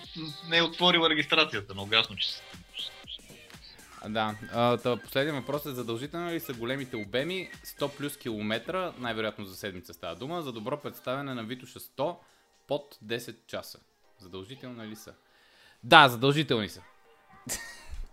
не 0.48 0.58
е 0.58 0.62
отворила 0.62 1.10
регистрацията, 1.10 1.74
много 1.74 1.94
ясно, 1.94 2.16
че 2.16 2.32
се- 2.32 2.42
Да, 4.08 4.34
а, 4.52 4.76
та, 4.76 4.96
последният 4.96 5.36
въпрос 5.36 5.66
е 5.66 5.70
задължително 5.70 6.30
ли 6.30 6.40
са 6.40 6.52
големите 6.52 6.96
обеми 6.96 7.50
100 7.64 7.88
плюс 7.88 8.16
километра, 8.16 8.92
най-вероятно 8.98 9.44
за 9.44 9.56
седмица 9.56 9.94
става 9.94 10.14
дума, 10.16 10.42
за 10.42 10.52
добро 10.52 10.80
представяне 10.80 11.34
на 11.34 11.42
Витоша 11.44 11.80
100 11.80 12.16
под 12.68 12.98
10 13.04 13.36
часа. 13.46 13.78
Задължително 14.18 14.84
ли 14.84 14.96
са? 14.96 15.14
Да, 15.84 16.08
задължителни 16.08 16.68
са. 16.68 16.82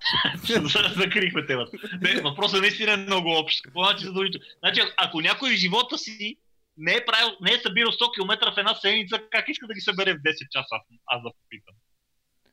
Закрихме 0.95 1.45
темата. 1.45 1.77
Не, 2.01 2.21
въпросът 2.21 2.61
наистина 2.61 2.91
е 2.91 2.97
много 2.97 3.39
общ. 3.39 3.63
Какво 3.63 3.83
значи 3.83 4.05
задължително? 4.05 4.45
Значи, 4.59 4.81
ако 4.97 5.21
някой 5.21 5.49
в 5.49 5.57
живота 5.57 5.97
си 5.97 6.37
не 6.77 6.93
е, 6.93 7.05
правил, 7.05 7.35
не 7.41 7.51
е 7.51 7.59
събирал 7.59 7.91
100 7.91 8.13
км 8.13 8.51
в 8.51 8.57
една 8.57 8.75
седмица, 8.75 9.21
как 9.31 9.49
иска 9.49 9.67
да 9.67 9.73
ги 9.73 9.81
събере 9.81 10.13
в 10.13 10.17
10 10.17 10.49
часа? 10.49 10.75
Аз, 10.75 10.81
аз 11.05 11.23
да 11.23 11.29
попитам. 11.43 11.75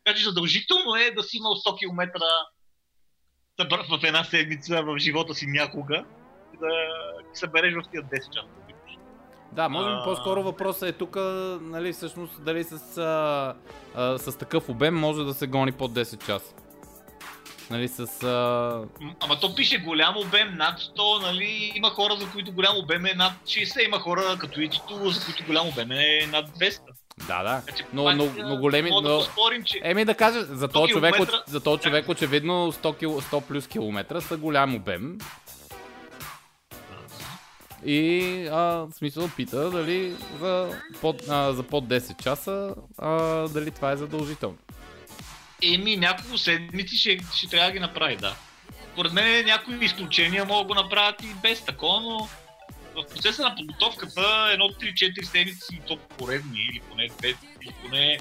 Така 0.04 0.18
че 0.18 0.24
задължително 0.24 0.96
е 0.96 1.10
да 1.10 1.22
си 1.22 1.36
имал 1.36 1.54
100 1.54 1.78
км 1.78 2.20
в 3.90 4.04
една 4.04 4.24
седмица 4.24 4.82
в 4.82 4.98
живота 4.98 5.34
си 5.34 5.46
някога 5.46 6.04
да 6.60 6.68
ги 7.22 7.34
събереш 7.34 7.74
в 7.74 7.82
тия 7.90 8.02
10 8.02 8.30
часа. 8.30 8.48
Да, 9.52 9.68
може 9.68 9.90
би 9.90 10.00
по-скоро 10.04 10.42
въпросът 10.42 10.88
е 10.88 10.92
тук, 10.92 11.16
нали, 11.60 11.92
всъщност, 11.92 12.44
дали 12.44 12.64
с, 12.64 12.98
а, 12.98 13.54
а, 13.94 14.18
с 14.18 14.38
такъв 14.38 14.68
обем 14.68 14.94
може 14.94 15.24
да 15.24 15.34
се 15.34 15.46
гони 15.46 15.72
под 15.72 15.92
10 15.92 16.26
часа. 16.26 16.54
Нали, 17.72 17.88
с... 17.88 18.22
А... 18.22 18.84
Ама 19.20 19.40
то 19.40 19.54
пише 19.54 19.78
голям 19.78 20.16
обем 20.16 20.56
над 20.56 20.78
100, 20.80 21.22
нали? 21.22 21.72
Има 21.74 21.90
хора, 21.90 22.16
за 22.20 22.30
които 22.30 22.52
голям 22.52 22.76
обем 22.76 23.06
е 23.06 23.14
над 23.14 23.32
60, 23.44 23.86
има 23.86 23.98
хора 23.98 24.36
като 24.38 24.60
и 24.60 24.68
Тито, 24.68 25.10
за 25.10 25.24
които 25.24 25.44
голям 25.46 25.68
обем 25.68 25.90
е 25.92 26.26
над 26.32 26.48
200. 26.50 26.78
Да, 27.26 27.42
да. 27.42 27.62
Значи, 27.64 27.84
Но, 27.92 28.04
пак, 28.04 28.16
но, 28.16 28.30
но 28.38 28.56
големи... 28.56 28.90
Да 28.90 29.00
Но... 29.00 29.18
поспорим, 29.18 29.64
че 29.64 29.80
Еми 29.84 30.04
да 30.04 30.14
кажа, 30.14 30.44
за 30.44 30.68
този 30.68 30.92
човек, 30.92 31.14
километра- 31.14 31.42
за 31.46 31.60
този 31.60 31.82
човек 31.82 32.08
очевидно 32.08 32.72
100, 32.72 32.98
кил, 32.98 33.20
100 33.20 33.40
плюс 33.40 33.66
километра 33.66 34.20
са 34.20 34.36
голям 34.36 34.74
обем. 34.74 35.18
И 37.84 38.22
а, 38.52 38.56
в 38.56 38.88
смисъл 38.92 39.28
пита 39.36 39.70
дали 39.70 40.14
за 40.40 40.68
под, 41.00 41.22
а, 41.28 41.52
за 41.52 41.62
под 41.62 41.84
10 41.84 42.22
часа 42.22 42.74
а, 42.98 43.10
дали 43.48 43.70
това 43.70 43.92
е 43.92 43.96
задължително. 43.96 44.56
Еми 45.62 45.96
няколко 45.96 46.38
седмици 46.38 46.96
ще, 46.96 47.18
ще 47.34 47.48
трябва 47.48 47.66
да 47.66 47.72
ги 47.72 47.80
направи, 47.80 48.16
да. 48.16 48.36
Поред 48.96 49.12
мен 49.12 49.44
някои 49.44 49.84
изключения 49.84 50.44
могат 50.44 50.68
да 50.68 50.74
го 50.74 50.82
направят 50.82 51.22
и 51.22 51.34
без 51.42 51.64
такова, 51.64 52.00
но 52.00 52.28
в 52.96 53.08
процеса 53.14 53.42
на 53.42 53.54
подготовката 53.56 54.48
едно 54.52 54.64
3-4 54.64 55.22
седмици, 55.22 55.80
то 55.86 55.96
поредни 55.96 56.60
или 56.70 56.80
поне 56.80 57.08
2 57.08 57.36
или 57.62 57.74
поне 57.82 58.18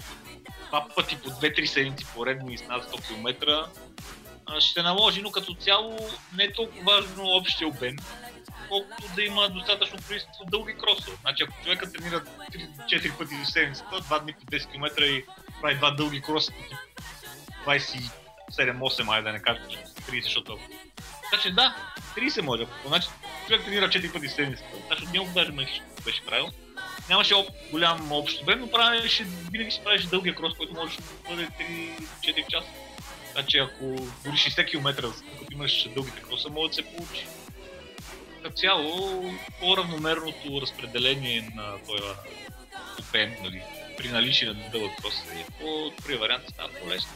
два 0.68 0.88
пъти 0.96 1.18
по 1.18 1.30
2-3 1.30 1.66
седмици 1.66 2.06
поредни 2.16 2.58
с 2.58 2.68
над 2.68 2.92
100 2.92 3.08
км, 3.08 3.70
ще 4.60 4.82
наложи, 4.82 5.22
но 5.22 5.32
като 5.32 5.54
цяло 5.54 5.98
не 6.38 6.44
е 6.44 6.54
толкова 6.54 6.84
важно 6.84 7.24
общия 7.24 7.68
обем, 7.68 7.96
колкото 8.70 9.04
да 9.16 9.24
има 9.24 9.50
достатъчно 9.50 10.00
количество 10.08 10.46
дълги 10.46 10.74
кросове. 10.74 11.18
Значи 11.22 11.44
ако 11.44 11.64
човека 11.64 11.92
тренира 11.92 12.22
4 12.22 13.18
пъти 13.18 13.36
в 13.44 13.52
седмицата, 13.52 14.02
2 14.02 14.24
дни 14.24 14.34
по 14.34 14.46
10 14.46 14.72
км 14.72 15.04
и 15.04 15.26
прави 15.62 15.76
два 15.76 15.92
дълги 15.92 16.22
кроса, 16.22 16.54
27-8, 17.66 19.14
айде 19.14 19.28
да 19.28 19.32
не 19.32 19.42
кажа 19.42 19.60
30, 20.10 20.24
защото... 20.24 20.60
Значи 21.30 21.52
да, 21.52 21.76
30 22.18 22.42
може. 22.42 22.68
Значи 22.88 23.08
човек 23.48 23.66
тренира 23.66 23.90
4 23.90 24.14
пъти 24.14 24.28
в 24.28 24.32
седмицата. 24.32 24.70
Значи 24.88 25.04
от 25.04 25.14
него 25.14 25.30
даже 25.36 25.52
ме 25.52 25.68
беше 26.06 26.26
правил. 26.26 26.48
Нямаше 27.10 27.36
об, 27.36 27.48
голям 27.72 28.12
общ 28.12 28.42
обем, 28.42 28.60
но 28.60 28.72
правеше, 28.72 29.26
винаги 29.52 29.72
си 29.72 29.82
правеше 29.84 30.08
дългия 30.08 30.36
крос, 30.36 30.54
който 30.58 30.74
може 30.74 30.98
да 30.98 31.30
бъде 31.30 31.48
3-4 32.24 32.48
часа. 32.48 32.68
Значи 33.32 33.58
ако 33.58 33.86
дори 34.26 34.36
60 34.36 34.70
км, 34.70 34.96
като 35.40 35.54
имаш 35.54 35.88
дългите 35.96 36.22
кроса, 36.22 36.50
може 36.50 36.70
да 36.70 36.76
се 36.76 36.86
получи. 36.86 37.28
Като 38.44 38.56
цяло, 38.56 39.24
по-равномерното 39.60 40.62
разпределение 40.62 41.52
на 41.56 41.78
този 41.88 42.04
обем, 43.10 43.36
нали, 43.44 43.64
при 43.98 44.10
наличие 44.10 44.48
на 44.48 44.70
дълъг 44.70 44.92
крос, 45.02 45.14
е 45.34 45.46
по-добрия 45.60 46.20
вариант 46.20 46.44
става 46.50 46.70
по-лесно. 46.74 47.12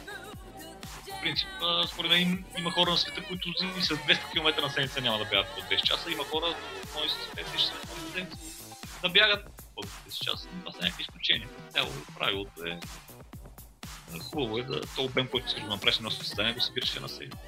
В 1.18 1.20
принцип, 1.22 1.48
според 1.92 2.10
мен 2.10 2.44
има 2.58 2.70
хора 2.70 2.90
на 2.90 2.96
света, 2.96 3.24
които 3.28 3.48
и 3.78 3.82
с 3.82 3.88
200 3.88 4.32
км 4.32 4.62
на 4.62 4.70
седмица 4.70 5.00
няма 5.00 5.18
да 5.18 5.24
бягат 5.24 5.46
по 5.54 5.60
10 5.60 5.82
часа. 5.82 6.10
Има 6.10 6.24
хора, 6.24 6.54
които 6.94 7.08
с 7.08 7.14
50 7.14 7.42
на 7.44 8.12
седмица 8.12 8.36
да 9.02 9.08
бягат 9.08 9.46
по 9.74 9.82
10 9.82 10.24
часа, 10.24 10.48
това 10.60 10.72
са 10.72 10.78
някакви 10.82 11.02
изключения. 11.02 11.48
Цяло 11.72 11.90
правилото 12.18 12.64
е 12.66 12.80
хубаво 14.30 14.58
е 14.58 14.62
да 14.62 14.80
то 14.80 15.04
обем, 15.04 15.28
който 15.28 15.50
си 15.50 15.60
го 15.60 15.66
направиш 15.66 15.98
на 15.98 16.10
състезание, 16.10 16.52
го 16.52 16.60
събираш 16.60 16.94
на 16.94 17.08
седмица. 17.08 17.38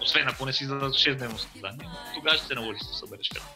Освен 0.00 0.28
ако 0.28 0.46
не 0.46 0.52
си 0.52 0.64
за 0.64 0.74
6 0.74 1.14
дневно 1.14 1.38
състезание, 1.38 1.88
тогава 2.14 2.36
ще 2.36 2.46
се 2.46 2.54
наложи 2.54 2.78
да 2.78 2.84
се 2.84 2.98
събереш 2.98 3.28
храна. 3.34 3.46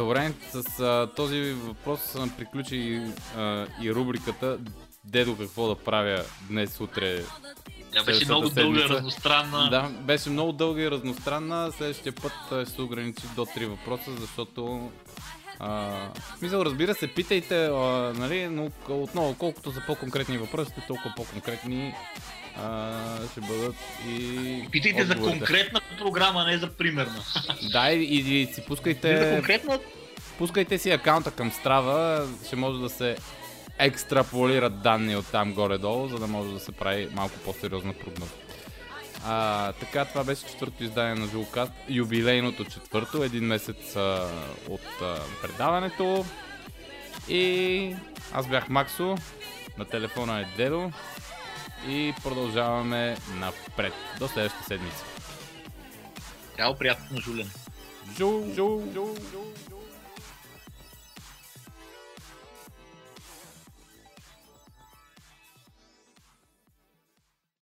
Добре, 0.00 0.32
с 0.50 0.80
а, 0.80 1.10
този 1.16 1.52
въпрос 1.52 2.16
а, 2.16 2.28
приключи 2.38 3.02
а, 3.36 3.66
и 3.82 3.94
рубриката 3.94 4.58
Дедо 5.04 5.36
какво 5.36 5.68
да 5.68 5.74
правя 5.74 6.24
днес, 6.48 6.80
утре. 6.80 7.24
Тя 7.92 8.04
беше 8.04 8.24
много 8.24 8.48
дълга, 8.48 8.78
седмица. 8.78 8.88
разностранна. 8.94 9.70
Да, 9.70 9.88
беше 10.02 10.30
много 10.30 10.52
дълга 10.52 10.82
и 10.82 10.90
разностранна. 10.90 11.72
Следващия 11.72 12.12
път 12.12 12.32
ще 12.46 12.66
се 12.66 12.82
ограничи 12.82 13.22
до 13.36 13.46
три 13.54 13.66
въпроса, 13.66 14.10
защото 14.20 14.90
а, 15.58 15.70
в 16.34 16.38
смисъл, 16.38 16.62
разбира 16.62 16.94
се, 16.94 17.14
питайте, 17.14 17.66
а, 17.66 18.12
нали, 18.16 18.46
но 18.46 18.70
отново, 18.88 19.34
колкото 19.38 19.72
са 19.72 19.82
по-конкретни 19.86 20.38
въпросите, 20.38 20.84
толкова 20.86 21.12
по-конкретни 21.16 21.94
а, 22.56 22.92
ще 23.32 23.40
бъдат 23.40 23.76
и 24.08 24.68
Питайте 24.70 25.04
за 25.04 25.16
конкретна 25.16 25.80
програма, 25.98 26.44
не 26.44 26.58
за 26.58 26.70
примерна. 26.70 27.22
Да, 27.72 27.92
и, 27.92 28.40
и, 28.40 28.46
си 28.46 28.54
За 28.54 28.66
пускайте 28.66 29.32
конкретна 29.34 29.78
Пускайте 30.38 30.78
си 30.78 30.90
акаунта 30.90 31.30
към 31.30 31.50
Strava, 31.50 32.26
ще 32.46 32.56
може 32.56 32.80
да 32.80 32.88
се 32.88 33.16
екстраполират 33.78 34.82
данни 34.82 35.16
от 35.16 35.26
там 35.26 35.54
горе-долу, 35.54 36.08
за 36.08 36.18
да 36.18 36.26
може 36.26 36.52
да 36.52 36.60
се 36.60 36.72
прави 36.72 37.08
малко 37.14 37.34
по-сериозна 37.44 37.92
прогноза. 37.92 38.32
А, 39.26 39.72
така, 39.72 40.04
това 40.04 40.24
беше 40.24 40.46
четвърто 40.46 40.84
издание 40.84 41.14
на 41.14 41.26
Жулкаст, 41.26 41.72
юбилейното 41.88 42.64
четвърто, 42.64 43.24
един 43.24 43.44
месец 43.44 43.96
а, 43.96 44.28
от 44.68 45.02
а, 45.02 45.16
предаването. 45.42 46.24
И 47.28 47.94
аз 48.32 48.48
бях 48.48 48.68
Максо, 48.68 49.16
на 49.78 49.84
телефона 49.84 50.40
е 50.40 50.56
Дедо 50.56 50.92
и 51.88 52.14
продължаваме 52.22 53.16
напред. 53.34 53.92
До 54.18 54.28
следващата 54.28 54.64
седмица. 54.64 55.04
Цяло 56.56 56.74
приятно 56.74 57.20
Жулен. 57.20 57.50
Жу, 58.18 58.44
жу, 58.54 58.82
жу, 58.94 59.06
жу, 59.32 59.44
жу. 59.70 59.79